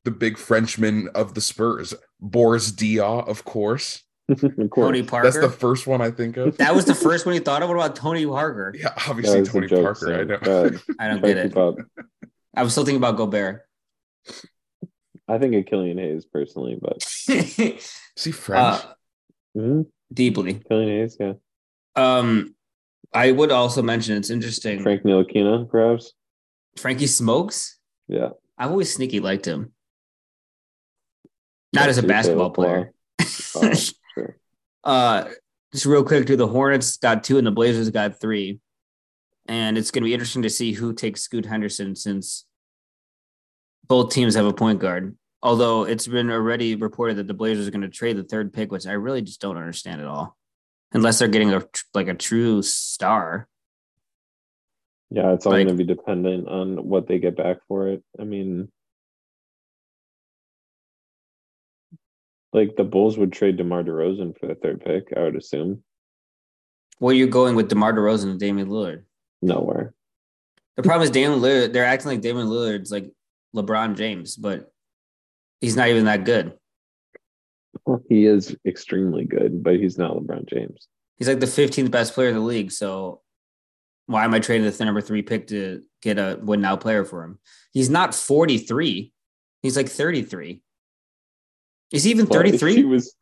the 0.04 0.10
big 0.12 0.36
Frenchman 0.38 1.08
of 1.14 1.34
the 1.34 1.40
Spurs, 1.40 1.94
Boris 2.20 2.70
Diaw, 2.70 3.26
of 3.26 3.44
course. 3.44 4.03
of 4.28 4.70
Tony. 4.74 5.02
Parker. 5.02 5.30
That's 5.30 5.38
the 5.44 5.50
first 5.50 5.86
one 5.86 6.00
I 6.00 6.10
think 6.10 6.36
of. 6.36 6.56
that 6.58 6.74
was 6.74 6.84
the 6.86 6.94
first 7.06 7.26
one 7.26 7.34
you 7.34 7.40
thought 7.40 7.62
of. 7.62 7.68
What 7.68 7.76
about 7.76 7.96
Tony 7.96 8.26
Parker? 8.26 8.74
yeah, 8.78 8.94
obviously 9.08 9.42
Tony 9.44 9.66
joke, 9.66 9.82
Parker. 9.84 10.14
I 10.14 10.24
know. 10.24 10.70
I 10.98 11.08
don't 11.08 11.20
Try 11.20 11.28
get 11.34 11.36
it. 11.38 11.54
keep. 11.54 11.84
I 12.56 12.62
was 12.62 12.72
still 12.72 12.84
thinking 12.84 12.98
about 12.98 13.16
Gobert. 13.16 13.66
I 15.28 15.38
think 15.38 15.54
of 15.54 15.66
Killian 15.66 15.98
Hayes 15.98 16.24
personally, 16.26 16.78
but 16.80 16.98
Is 17.28 17.98
he 18.24 18.32
French? 18.32 18.60
uh, 18.84 18.92
Mhm. 19.56 19.86
deeply. 20.12 20.54
Killian 20.68 20.88
Hayes, 20.90 21.16
yeah. 21.18 21.32
Um, 21.96 22.54
I 23.12 23.30
would 23.30 23.50
also 23.52 23.82
mention 23.82 24.16
it's 24.16 24.30
interesting. 24.30 24.82
Frank 24.82 25.02
Ntilikina, 25.02 25.68
perhaps. 25.70 26.12
Frankie 26.76 27.06
Smokes. 27.06 27.78
Yeah. 28.08 28.30
I've 28.58 28.70
always 28.70 28.92
sneaky 28.92 29.20
liked 29.20 29.46
him. 29.46 29.72
Not 31.72 31.84
Yeah, 31.84 31.88
as 31.90 31.98
a 31.98 32.02
basketball 32.02 32.48
with 32.50 32.54
Blah. 32.56 32.64
player. 32.64 32.92
Uh, 34.84 35.28
just 35.72 35.86
real 35.86 36.04
quick, 36.04 36.26
too. 36.26 36.36
The 36.36 36.46
Hornets 36.46 36.96
got 36.98 37.24
two 37.24 37.38
and 37.38 37.46
the 37.46 37.50
Blazers 37.50 37.90
got 37.90 38.20
three, 38.20 38.60
and 39.48 39.76
it's 39.76 39.90
going 39.90 40.02
to 40.02 40.06
be 40.06 40.14
interesting 40.14 40.42
to 40.42 40.50
see 40.50 40.72
who 40.72 40.92
takes 40.92 41.22
Scoot 41.22 41.46
Henderson 41.46 41.96
since 41.96 42.44
both 43.86 44.12
teams 44.12 44.34
have 44.34 44.46
a 44.46 44.52
point 44.52 44.78
guard. 44.80 45.16
Although 45.42 45.84
it's 45.84 46.06
been 46.06 46.30
already 46.30 46.74
reported 46.74 47.16
that 47.16 47.26
the 47.26 47.34
Blazers 47.34 47.66
are 47.68 47.70
going 47.70 47.82
to 47.82 47.88
trade 47.88 48.16
the 48.16 48.22
third 48.24 48.52
pick, 48.52 48.70
which 48.72 48.86
I 48.86 48.92
really 48.92 49.20
just 49.22 49.40
don't 49.40 49.58
understand 49.58 50.00
at 50.00 50.06
all, 50.06 50.36
unless 50.92 51.18
they're 51.18 51.28
getting 51.28 51.52
a 51.52 51.62
like 51.92 52.08
a 52.08 52.14
true 52.14 52.62
star. 52.62 53.46
Yeah, 55.10 55.32
it's 55.32 55.44
all 55.46 55.52
Like- 55.52 55.66
going 55.66 55.76
to 55.76 55.84
be 55.84 55.92
dependent 55.94 56.48
on 56.48 56.88
what 56.88 57.06
they 57.06 57.18
get 57.18 57.36
back 57.36 57.58
for 57.68 57.88
it. 57.88 58.02
I 58.18 58.24
mean, 58.24 58.70
like 62.54 62.76
the 62.76 62.84
Bulls 62.84 63.18
would 63.18 63.32
trade 63.32 63.56
DeMar 63.56 63.82
DeRozan 63.82 64.38
for 64.38 64.46
the 64.46 64.54
third 64.54 64.82
pick, 64.82 65.12
I 65.16 65.24
would 65.24 65.36
assume. 65.36 65.82
Where 66.98 67.14
you 67.14 67.26
going 67.26 67.56
with 67.56 67.68
DeMar 67.68 67.92
DeRozan 67.92 68.30
and 68.30 68.40
Damian 68.40 68.68
Lillard? 68.68 69.02
Nowhere. 69.42 69.92
The 70.76 70.82
problem 70.82 71.02
is 71.02 71.10
Damian 71.10 71.40
Lillard. 71.40 71.72
They're 71.72 71.84
acting 71.84 72.12
like 72.12 72.20
Damian 72.20 72.46
Lillard's 72.46 72.92
like 72.92 73.10
LeBron 73.54 73.96
James, 73.96 74.36
but 74.36 74.72
he's 75.60 75.76
not 75.76 75.88
even 75.88 76.04
that 76.04 76.24
good. 76.24 76.52
Well, 77.84 78.02
he 78.08 78.24
is 78.24 78.56
extremely 78.64 79.24
good, 79.24 79.62
but 79.62 79.74
he's 79.74 79.98
not 79.98 80.16
LeBron 80.16 80.48
James. 80.48 80.86
He's 81.16 81.28
like 81.28 81.40
the 81.40 81.46
15th 81.46 81.90
best 81.90 82.14
player 82.14 82.28
in 82.28 82.34
the 82.34 82.40
league. 82.40 82.70
So 82.70 83.20
why 84.06 84.24
am 84.24 84.32
I 84.32 84.38
trading 84.38 84.70
the 84.70 84.84
number 84.84 85.00
three 85.00 85.22
pick 85.22 85.48
to 85.48 85.82
get 86.02 86.18
a 86.18 86.38
win 86.40 86.60
now 86.60 86.76
player 86.76 87.04
for 87.04 87.24
him? 87.24 87.40
He's 87.72 87.90
not 87.90 88.14
43. 88.14 89.12
He's 89.62 89.76
like 89.76 89.88
33. 89.88 90.62
Is 91.94 92.04
he 92.04 92.10
even 92.10 92.26
Well, 92.26 92.40
33? 92.40 92.74
he 92.74 92.84
was 92.84 93.14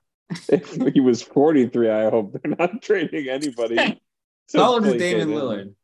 if 0.49 0.95
he 0.95 1.01
was 1.01 1.23
43, 1.23 1.91
I 1.91 2.11
hope 2.11 2.33
they're 2.33 2.57
not 2.59 2.81
trading 2.83 3.29
anybody. 3.29 3.77
to 4.49 4.59
How 4.59 4.75
old 4.75 4.87
is 4.87 4.95
play 4.95 4.99
Damian 4.99 5.29
Lillard? 5.31 5.75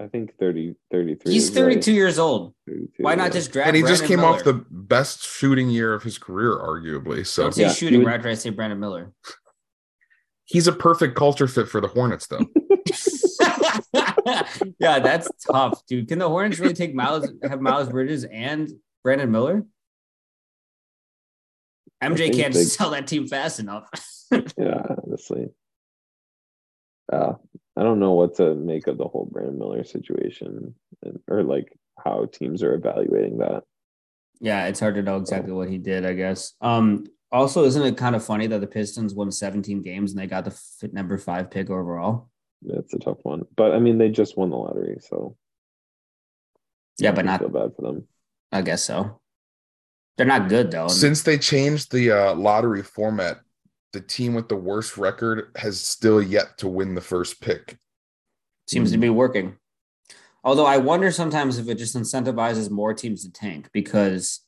I 0.00 0.06
think 0.06 0.38
30, 0.38 0.74
33. 0.90 1.32
He's 1.32 1.44
is 1.44 1.50
right. 1.50 1.74
32 1.74 1.92
years 1.92 2.18
old. 2.18 2.54
32, 2.66 3.02
Why 3.02 3.14
not 3.14 3.24
yeah. 3.24 3.30
just 3.30 3.52
draft? 3.52 3.68
and 3.68 3.76
he 3.76 3.82
just 3.82 4.06
Brandon 4.06 4.18
came 4.18 4.24
off 4.24 4.42
the 4.42 4.64
best 4.70 5.22
shooting 5.22 5.68
year 5.68 5.92
of 5.92 6.02
his 6.02 6.16
career, 6.16 6.56
arguably. 6.56 7.26
So 7.26 7.42
Don't 7.44 7.52
say 7.54 7.62
Yeah, 7.62 7.72
shooting 7.72 7.98
would- 8.00 8.06
right 8.08 8.24
I 8.24 8.34
say 8.34 8.48
Brandon 8.50 8.80
Miller. 8.80 9.12
he's 10.46 10.66
a 10.66 10.72
perfect 10.72 11.14
culture 11.14 11.46
fit 11.46 11.68
for 11.68 11.82
the 11.82 11.88
Hornets, 11.88 12.26
though. 12.26 12.46
yeah, 14.78 14.98
that's 14.98 15.28
tough, 15.50 15.84
dude. 15.86 16.08
Can 16.08 16.18
the 16.18 16.28
Hornets 16.28 16.58
really 16.58 16.74
take 16.74 16.94
Miles 16.94 17.30
have 17.42 17.60
Miles 17.60 17.90
Bridges 17.90 18.24
and 18.24 18.70
Brandon 19.04 19.30
Miller? 19.30 19.64
MJ 22.02 22.34
can't 22.34 22.52
they- 22.54 22.64
sell 22.64 22.90
that 22.90 23.06
team 23.06 23.26
fast 23.26 23.60
enough. 23.60 23.88
Yeah, 24.56 24.82
honestly. 25.04 25.48
Uh, 27.12 27.34
I 27.76 27.82
don't 27.82 28.00
know 28.00 28.12
what 28.14 28.36
to 28.36 28.54
make 28.54 28.86
of 28.86 28.96
the 28.96 29.04
whole 29.06 29.28
Brandon 29.30 29.58
Miller 29.58 29.84
situation 29.84 30.74
and, 31.02 31.18
or 31.28 31.42
like 31.42 31.70
how 32.02 32.24
teams 32.32 32.62
are 32.62 32.72
evaluating 32.74 33.38
that. 33.38 33.64
yeah, 34.40 34.66
it's 34.68 34.80
hard 34.80 34.94
to 34.94 35.02
know 35.02 35.18
exactly 35.18 35.52
what 35.52 35.68
he 35.68 35.76
did, 35.78 36.06
I 36.06 36.14
guess. 36.14 36.54
Um, 36.62 37.04
also, 37.30 37.64
isn't 37.64 37.82
it 37.82 37.96
kind 37.98 38.16
of 38.16 38.24
funny 38.24 38.46
that 38.46 38.60
the 38.62 38.66
Pistons 38.66 39.14
won 39.14 39.30
17 39.30 39.82
games 39.82 40.12
and 40.12 40.20
they 40.20 40.26
got 40.26 40.44
the 40.44 40.90
number 40.92 41.18
five 41.18 41.50
pick 41.50 41.70
overall? 41.70 42.30
That's 42.62 42.92
a 42.94 42.98
tough 42.98 43.18
one. 43.22 43.42
But 43.56 43.72
I 43.72 43.78
mean, 43.80 43.98
they 43.98 44.08
just 44.08 44.36
won 44.38 44.50
the 44.50 44.56
lottery, 44.56 44.96
so 45.00 45.36
Yeah, 46.98 47.12
but 47.12 47.24
not. 47.24 47.40
feel 47.40 47.48
bad 47.48 47.72
for 47.76 47.82
them. 47.82 48.06
I 48.50 48.62
guess 48.62 48.82
so. 48.82 49.20
They're 50.16 50.26
not 50.26 50.48
good 50.48 50.70
though. 50.70 50.88
Since 50.88 51.22
they 51.22 51.38
changed 51.38 51.90
the 51.90 52.10
uh, 52.10 52.34
lottery 52.34 52.82
format, 52.82 53.40
the 53.92 54.00
team 54.00 54.34
with 54.34 54.48
the 54.48 54.56
worst 54.56 54.96
record 54.96 55.50
has 55.56 55.80
still 55.80 56.22
yet 56.22 56.58
to 56.58 56.68
win 56.68 56.94
the 56.94 57.00
first 57.00 57.40
pick. 57.40 57.78
seems 58.66 58.92
to 58.92 58.98
be 58.98 59.08
working. 59.10 59.56
Although 60.44 60.66
I 60.66 60.78
wonder 60.78 61.10
sometimes 61.12 61.58
if 61.58 61.68
it 61.68 61.76
just 61.76 61.96
incentivizes 61.96 62.70
more 62.70 62.94
teams 62.94 63.24
to 63.24 63.32
tank 63.32 63.68
because, 63.72 64.40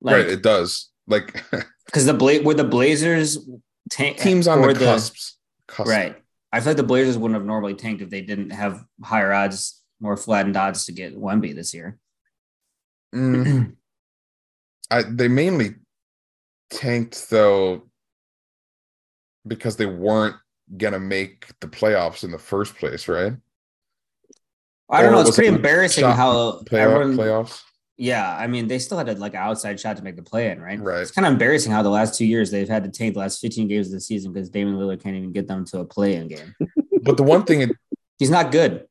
like, 0.00 0.16
right, 0.16 0.28
it 0.28 0.42
does. 0.42 0.90
Like 1.06 1.42
because 1.86 2.06
the 2.06 2.14
Bla- 2.14 2.42
were 2.42 2.54
the 2.54 2.64
Blazers 2.64 3.38
tank 3.90 4.18
teams 4.18 4.46
on 4.46 4.58
or 4.58 4.72
the 4.72 4.84
cusps. 4.84 5.38
cusp. 5.66 5.88
right. 5.90 6.16
I 6.52 6.60
feel 6.60 6.70
like 6.70 6.76
the 6.76 6.82
Blazers 6.82 7.16
wouldn't 7.16 7.38
have 7.38 7.46
normally 7.46 7.74
tanked 7.74 8.02
if 8.02 8.10
they 8.10 8.20
didn't 8.20 8.50
have 8.50 8.84
higher 9.02 9.32
odds, 9.32 9.82
more 10.00 10.16
flattened 10.16 10.56
odds 10.56 10.84
to 10.86 10.92
get 10.92 11.16
Wemby 11.16 11.54
this 11.54 11.72
year. 11.72 11.98
Mm, 13.14 13.76
I, 14.90 15.02
they 15.02 15.28
mainly 15.28 15.76
tanked 16.70 17.30
though 17.30 17.82
because 19.46 19.76
they 19.76 19.86
weren't 19.86 20.36
gonna 20.76 21.00
make 21.00 21.46
the 21.60 21.66
playoffs 21.68 22.24
in 22.24 22.30
the 22.30 22.38
first 22.38 22.76
place, 22.76 23.08
right? 23.08 23.32
I 24.88 25.02
don't 25.02 25.12
Or 25.12 25.16
know. 25.16 25.20
It's 25.22 25.36
pretty 25.36 25.48
it 25.48 25.54
embarrassing 25.54 26.04
how 26.04 26.60
Playoff, 26.64 26.72
everyone. 26.72 27.16
playoffs. 27.16 27.62
Yeah, 27.96 28.34
I 28.34 28.46
mean, 28.46 28.66
they 28.66 28.78
still 28.78 28.96
had 28.96 29.08
a, 29.10 29.14
like 29.14 29.34
an 29.34 29.40
outside 29.40 29.78
shot 29.78 29.98
to 29.98 30.02
make 30.02 30.16
the 30.16 30.22
play 30.22 30.50
in, 30.50 30.60
right? 30.60 30.80
Right. 30.80 31.02
It's 31.02 31.10
kind 31.10 31.26
of 31.26 31.32
embarrassing 31.34 31.70
how 31.70 31.82
the 31.82 31.90
last 31.90 32.16
two 32.16 32.24
years 32.24 32.50
they've 32.50 32.68
had 32.68 32.82
to 32.84 32.90
tank 32.90 33.12
the 33.14 33.20
last 33.20 33.40
15 33.40 33.68
games 33.68 33.88
of 33.88 33.92
the 33.92 34.00
season 34.00 34.32
because 34.32 34.48
Damian 34.48 34.78
Lillard 34.78 35.02
can't 35.02 35.16
even 35.16 35.32
get 35.32 35.46
them 35.46 35.64
to 35.66 35.80
a 35.80 35.84
play-in 35.84 36.28
game. 36.28 36.54
But 37.02 37.16
the 37.18 37.22
one 37.22 37.44
thing, 37.44 37.70
He's 38.18 38.30
not 38.30 38.52
good. 38.52 38.86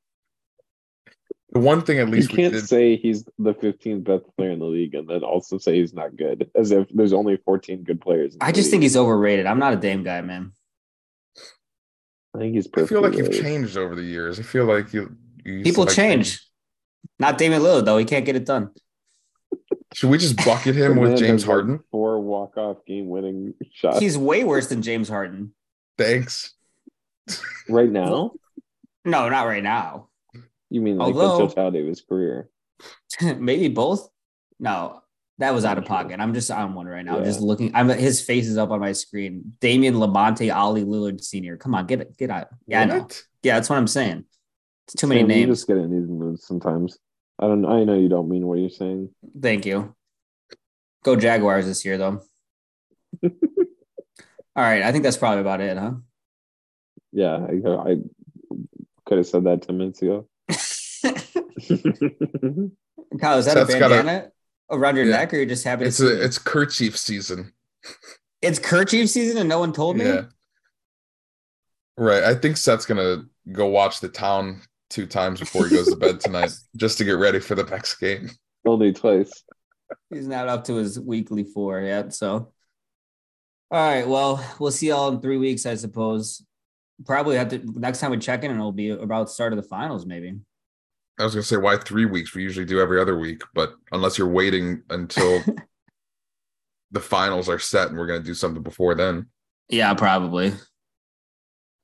The 1.51 1.59
one 1.59 1.81
thing 1.81 1.99
at 1.99 2.07
You 2.07 2.13
least 2.13 2.31
we 2.31 2.37
can't 2.37 2.53
did, 2.53 2.67
say 2.67 2.95
he's 2.95 3.23
the 3.37 3.53
15th 3.53 4.03
best 4.03 4.25
player 4.37 4.51
in 4.51 4.59
the 4.59 4.65
league 4.65 4.93
and 4.93 5.07
then 5.07 5.23
also 5.23 5.57
say 5.57 5.79
he's 5.79 5.93
not 5.93 6.15
good, 6.15 6.49
as 6.55 6.71
if 6.71 6.87
there's 6.89 7.13
only 7.13 7.37
14 7.37 7.83
good 7.83 8.01
players. 8.01 8.35
in 8.35 8.41
I 8.41 8.51
the 8.51 8.57
just 8.57 8.69
think 8.69 8.83
he's 8.83 8.97
overrated. 8.97 9.45
I'm 9.45 9.59
not 9.59 9.73
a 9.73 9.77
Dame 9.77 10.03
guy, 10.03 10.21
man. 10.21 10.51
I 12.35 12.39
think 12.39 12.55
he's 12.55 12.67
I 12.75 12.85
feel 12.85 13.01
like 13.01 13.15
you've 13.15 13.31
changed 13.31 13.77
over 13.77 13.95
the 13.95 14.03
years. 14.03 14.39
I 14.39 14.43
feel 14.43 14.65
like 14.65 14.93
you. 14.93 15.15
you 15.43 15.63
People 15.63 15.85
like 15.85 15.95
change. 15.95 16.45
Not 17.17 17.37
Damian 17.37 17.61
Lillard 17.61 17.85
though. 17.85 17.97
He 17.97 18.05
can't 18.05 18.25
get 18.25 18.35
it 18.35 18.45
done. 18.45 18.69
Should 19.93 20.11
we 20.11 20.19
just 20.19 20.37
bucket 20.37 20.75
him 20.75 20.97
with 20.97 21.17
James 21.17 21.41
has, 21.41 21.47
like, 21.47 21.55
Harden? 21.55 21.79
Four 21.89 22.19
walk-off 22.21 22.85
game-winning 22.85 23.55
shots 23.73 23.97
He's 23.97 24.17
way 24.17 24.43
worse 24.43 24.67
than 24.67 24.83
James 24.83 25.09
Harden. 25.09 25.55
Thanks. 25.97 26.53
right 27.67 27.89
now. 27.89 28.33
No, 29.03 29.29
not 29.29 29.47
right 29.47 29.63
now. 29.63 30.08
You 30.69 30.81
mean 30.81 30.97
like 30.97 31.13
Although- 31.15 31.37
the 31.37 31.47
totality 31.47 31.79
of 31.81 31.87
his 31.87 32.01
career? 32.01 32.49
Maybe 33.21 33.67
both. 33.67 34.09
No, 34.59 35.01
that 35.39 35.53
was 35.53 35.65
out 35.65 35.77
of 35.77 35.85
pocket. 35.85 36.19
I'm 36.19 36.33
just 36.33 36.49
on 36.51 36.75
one 36.75 36.85
right 36.85 37.03
now. 37.03 37.17
Yeah. 37.19 37.25
Just 37.25 37.41
looking. 37.41 37.71
I'm 37.75 37.89
his 37.89 38.21
face 38.21 38.47
is 38.47 38.57
up 38.57 38.71
on 38.71 38.79
my 38.79 38.91
screen. 38.91 39.53
Damian 39.59 39.95
Lamonte 39.95 40.53
Ollie 40.53 40.83
Lillard 40.85 41.21
Sr. 41.21 41.57
Come 41.57 41.75
on, 41.75 41.85
get 41.87 42.01
it, 42.01 42.17
get 42.17 42.29
out. 42.29 42.47
Yeah, 42.67 42.81
I 42.81 42.85
know. 42.85 43.07
Yeah, 43.43 43.55
that's 43.55 43.69
what 43.69 43.77
I'm 43.77 43.87
saying. 43.87 44.25
It's 44.85 44.95
too 44.95 45.07
many 45.07 45.21
Sam, 45.21 45.29
You 45.29 45.35
names. 45.35 45.57
just 45.57 45.67
get 45.67 45.77
in 45.77 45.91
these 45.91 46.09
moods 46.09 46.45
sometimes. 46.45 46.97
I 47.39 47.47
don't. 47.47 47.65
I 47.65 47.83
know 47.85 47.95
you 47.97 48.09
don't 48.09 48.29
mean 48.29 48.45
what 48.45 48.59
you're 48.59 48.69
saying. 48.69 49.09
Thank 49.41 49.65
you. 49.65 49.95
Go 51.03 51.15
Jaguars 51.15 51.65
this 51.65 51.85
year, 51.85 51.97
though. 51.97 52.21
All 53.23 53.29
right, 54.55 54.81
I 54.83 54.91
think 54.91 55.03
that's 55.05 55.15
probably 55.17 55.39
about 55.41 55.61
it, 55.61 55.77
huh? 55.77 55.93
Yeah, 57.13 57.35
I, 57.37 57.91
I 57.91 57.95
could 59.05 59.17
have 59.19 59.27
said 59.27 59.45
that 59.45 59.61
ten 59.61 59.77
minutes 59.77 60.01
ago. 60.01 60.27
Kyle, 63.19 63.37
is 63.37 63.45
that 63.45 63.53
Seth's 63.53 63.73
a 63.73 63.79
got 63.79 63.91
a- 63.91 63.95
bandana 63.95 64.31
around 64.71 64.95
your 64.95 65.05
Yeah. 65.05 65.17
neck, 65.17 65.33
or 65.33 65.37
you're 65.37 65.45
just 65.45 65.63
happy 65.63 65.83
to 65.83 65.87
It's 65.87 65.97
see 65.97 66.07
a 66.07 66.15
me? 66.15 66.21
it's 66.21 66.37
kerchief 66.37 66.97
season. 66.97 67.53
It's 68.41 68.59
kerchief 68.59 69.09
season, 69.09 69.37
and 69.37 69.49
no 69.49 69.59
one 69.59 69.73
told 69.73 69.97
me. 69.97 70.05
Yeah. 70.05 70.25
Right. 71.97 72.23
I 72.23 72.35
think 72.35 72.57
Seth's 72.57 72.85
gonna 72.85 73.23
go 73.51 73.65
watch 73.67 73.99
the 73.99 74.09
town 74.09 74.61
two 74.89 75.05
times 75.05 75.39
before 75.39 75.67
he 75.67 75.75
goes 75.75 75.87
to 75.89 75.95
bed 75.95 76.19
tonight, 76.19 76.51
just 76.77 76.97
to 76.99 77.03
get 77.03 77.13
ready 77.13 77.39
for 77.39 77.55
the 77.55 77.63
next 77.63 77.95
game. 77.99 78.29
Only 78.65 78.93
twice. 78.93 79.31
He's 80.09 80.27
not 80.27 80.47
up 80.47 80.63
to 80.65 80.75
his 80.75 80.99
weekly 80.99 81.43
four 81.43 81.81
yet. 81.81 82.13
So, 82.13 82.53
all 83.71 83.89
right. 83.89 84.07
Well, 84.07 84.43
we'll 84.59 84.71
see 84.71 84.87
y'all 84.89 85.09
in 85.09 85.19
three 85.21 85.37
weeks, 85.37 85.65
I 85.65 85.75
suppose. 85.75 86.45
Probably 87.05 87.37
have 87.37 87.49
to 87.49 87.59
next 87.79 87.99
time 87.99 88.11
we 88.11 88.17
check 88.17 88.43
in, 88.43 88.51
and 88.51 88.59
it'll 88.59 88.71
be 88.71 88.89
about 88.89 89.29
start 89.29 89.51
of 89.53 89.57
the 89.57 89.67
finals, 89.67 90.05
maybe. 90.05 90.39
I 91.19 91.23
was 91.23 91.33
gonna 91.33 91.43
say 91.43 91.57
why 91.57 91.77
three 91.77 92.05
weeks? 92.05 92.33
We 92.33 92.43
usually 92.43 92.65
do 92.65 92.79
every 92.79 92.99
other 92.99 93.19
week, 93.19 93.41
but 93.53 93.73
unless 93.91 94.17
you're 94.17 94.29
waiting 94.29 94.83
until 94.89 95.43
the 96.91 97.01
finals 97.01 97.49
are 97.49 97.59
set 97.59 97.89
and 97.89 97.97
we're 97.97 98.07
gonna 98.07 98.21
do 98.21 98.33
something 98.33 98.63
before 98.63 98.95
then. 98.95 99.27
Yeah, 99.67 99.93
probably. 99.93 100.53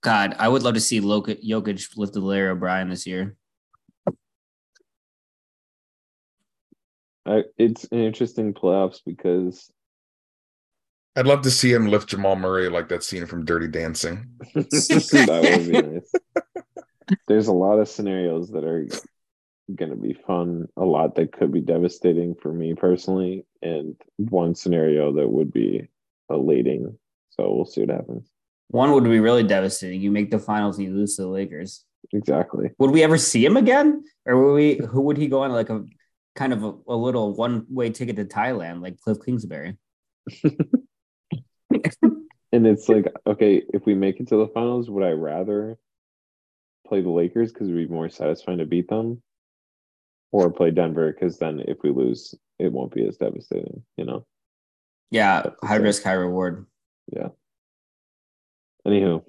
God, 0.01 0.35
I 0.39 0.47
would 0.47 0.63
love 0.63 0.75
to 0.75 0.79
see 0.79 1.01
Loki, 1.01 1.35
Jokic 1.35 1.97
lift 1.97 2.13
the 2.13 2.21
Larry 2.21 2.49
O'Brien 2.49 2.89
this 2.89 3.05
year. 3.05 3.35
I, 7.25 7.43
it's 7.57 7.85
an 7.85 7.99
interesting 7.99 8.53
playoffs 8.53 8.99
because 9.05 9.71
I'd 11.15 11.27
love 11.27 11.41
to 11.41 11.51
see 11.51 11.73
him 11.73 11.87
lift 11.87 12.09
Jamal 12.09 12.35
Murray 12.35 12.69
like 12.69 12.87
that 12.89 13.03
scene 13.03 13.25
from 13.25 13.45
Dirty 13.45 13.67
Dancing. 13.67 14.27
that 14.53 15.57
would 15.57 15.71
be 15.71 15.81
nice. 15.81 17.17
There's 17.27 17.47
a 17.47 17.53
lot 17.53 17.79
of 17.79 17.89
scenarios 17.89 18.51
that 18.51 18.63
are 18.63 18.87
going 19.73 19.91
to 19.91 19.97
be 19.97 20.13
fun, 20.13 20.67
a 20.77 20.85
lot 20.85 21.15
that 21.15 21.31
could 21.31 21.51
be 21.51 21.61
devastating 21.61 22.35
for 22.35 22.53
me 22.53 22.73
personally, 22.73 23.45
and 23.61 23.95
one 24.17 24.53
scenario 24.55 25.13
that 25.13 25.27
would 25.27 25.51
be 25.51 25.87
elating. 26.29 26.97
So 27.31 27.53
we'll 27.53 27.65
see 27.65 27.81
what 27.81 27.89
happens. 27.89 28.29
One 28.69 28.91
would 28.93 29.03
be 29.03 29.19
really 29.19 29.43
devastating. 29.43 30.01
You 30.01 30.11
make 30.11 30.31
the 30.31 30.39
finals 30.39 30.77
and 30.77 30.87
you 30.87 30.93
lose 30.93 31.15
to 31.15 31.23
the 31.23 31.27
Lakers. 31.27 31.83
Exactly. 32.13 32.71
Would 32.77 32.91
we 32.91 33.03
ever 33.03 33.17
see 33.17 33.43
him 33.43 33.57
again, 33.57 34.03
or 34.25 34.43
would 34.43 34.53
we? 34.53 34.75
Who 34.87 35.01
would 35.01 35.17
he 35.17 35.27
go 35.27 35.43
on 35.43 35.51
like 35.51 35.69
a 35.69 35.83
kind 36.35 36.53
of 36.53 36.63
a, 36.63 36.73
a 36.87 36.95
little 36.95 37.33
one 37.35 37.65
way 37.69 37.89
ticket 37.89 38.15
to 38.17 38.25
Thailand, 38.25 38.81
like 38.81 38.97
Kliff 38.97 39.23
Kingsbury? 39.25 39.77
and 42.51 42.67
it's 42.67 42.87
like, 42.89 43.11
okay, 43.25 43.63
if 43.73 43.85
we 43.85 43.95
make 43.95 44.19
it 44.19 44.27
to 44.29 44.37
the 44.37 44.47
finals, 44.47 44.89
would 44.89 45.03
I 45.03 45.11
rather 45.11 45.77
play 46.87 47.01
the 47.01 47.09
Lakers 47.09 47.51
because 47.51 47.67
it'd 47.67 47.87
be 47.87 47.93
more 47.93 48.09
satisfying 48.09 48.59
to 48.59 48.65
beat 48.65 48.87
them, 48.87 49.21
or 50.43 50.51
play 50.51 50.69
Denver 50.69 51.13
because 51.13 51.39
then 51.39 51.61
if 51.65 51.77
we 51.81 51.91
lose, 51.91 52.35
it 52.59 52.71
won't 52.71 52.93
be 52.93 53.07
as 53.07 53.15
devastating, 53.15 53.83
you 53.95 54.03
know? 54.03 54.25
Yeah, 55.09 55.51
high 55.63 55.77
risk, 55.77 56.03
high 56.03 56.11
reward. 56.11 56.65
Yeah. 57.07 57.29
Anywho, 58.85 59.23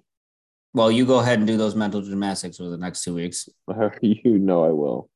Well, 0.74 0.90
you 0.90 1.06
go 1.06 1.20
ahead 1.20 1.38
and 1.38 1.46
do 1.46 1.56
those 1.56 1.76
mental 1.76 2.02
gymnastics 2.02 2.60
over 2.60 2.70
the 2.70 2.76
next 2.76 3.04
two 3.04 3.14
weeks. 3.14 3.48
you 4.02 4.38
know 4.38 4.64
I 4.64 4.70
will. 4.70 5.08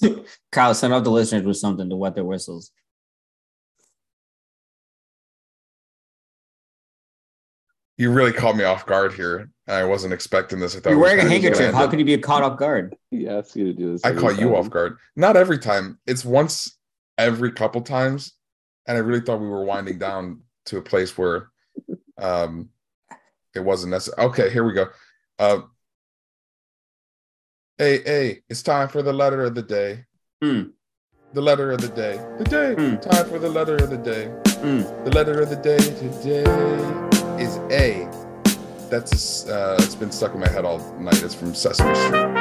Kyle, 0.52 0.74
send 0.74 0.94
out 0.94 1.04
the 1.04 1.10
listeners 1.10 1.44
with 1.44 1.58
something 1.58 1.90
to 1.90 1.96
wet 1.96 2.14
their 2.14 2.24
whistles. 2.24 2.72
You 7.98 8.12
really 8.12 8.32
caught 8.32 8.56
me 8.56 8.64
off 8.64 8.84
guard 8.84 9.14
here. 9.14 9.50
I 9.66 9.84
wasn't 9.84 10.12
expecting 10.12 10.60
this. 10.60 10.76
I 10.76 10.80
thought 10.80 10.90
You're 10.90 10.98
wearing 10.98 11.18
a 11.18 11.22
were 11.24 11.28
gonna 11.30 11.40
handkerchief. 11.40 11.74
How 11.74 11.86
could 11.86 11.98
you 11.98 12.04
be 12.04 12.16
caught 12.18 12.42
off 12.42 12.58
guard? 12.58 12.96
He 13.10 13.26
asked 13.26 13.56
you 13.56 13.64
to 13.64 13.72
do 13.72 13.92
this. 13.92 14.04
I 14.04 14.10
every 14.10 14.20
caught 14.20 14.38
you 14.38 14.54
off 14.56 14.68
guard. 14.68 14.98
Not 15.14 15.36
every 15.36 15.58
time. 15.58 15.98
It's 16.06 16.22
once 16.22 16.76
every 17.16 17.50
couple 17.50 17.80
times, 17.80 18.34
and 18.86 18.98
I 18.98 19.00
really 19.00 19.20
thought 19.20 19.40
we 19.40 19.48
were 19.48 19.64
winding 19.64 19.98
down 19.98 20.42
to 20.66 20.76
a 20.76 20.82
place 20.82 21.16
where 21.16 21.48
um 22.18 22.68
it 23.54 23.60
wasn't 23.60 23.92
necessary. 23.92 24.26
Okay, 24.28 24.50
here 24.50 24.64
we 24.64 24.74
go. 24.74 24.88
Uh, 25.38 25.60
hey, 27.78 28.02
hey, 28.02 28.42
it's 28.50 28.62
time 28.62 28.88
for 28.88 29.00
the 29.00 29.12
letter 29.14 29.44
of 29.44 29.54
the 29.54 29.62
day. 29.62 30.04
Hmm. 30.42 30.64
The 31.32 31.40
letter 31.40 31.72
of 31.72 31.80
the 31.80 31.88
day. 31.88 32.20
The 32.38 32.44
day. 32.44 32.74
Hmm. 32.74 32.96
Time 32.96 33.26
for 33.28 33.38
the 33.38 33.48
letter 33.48 33.76
of 33.76 33.88
the 33.88 33.96
day. 33.96 34.30
Mm. 34.62 35.04
The 35.04 35.10
letter 35.10 35.40
of 35.40 35.50
the 35.50 35.56
day 35.56 35.76
today 35.76 36.42
is 36.42 37.15
A. 37.70 38.08
That's 38.90 39.46
uh, 39.48 39.76
it's 39.80 39.96
been 39.96 40.12
stuck 40.12 40.34
in 40.34 40.40
my 40.40 40.48
head 40.48 40.64
all 40.64 40.78
night. 40.98 41.22
It's 41.22 41.34
from 41.34 41.54
Sesame 41.54 41.94
Street. 41.94 42.35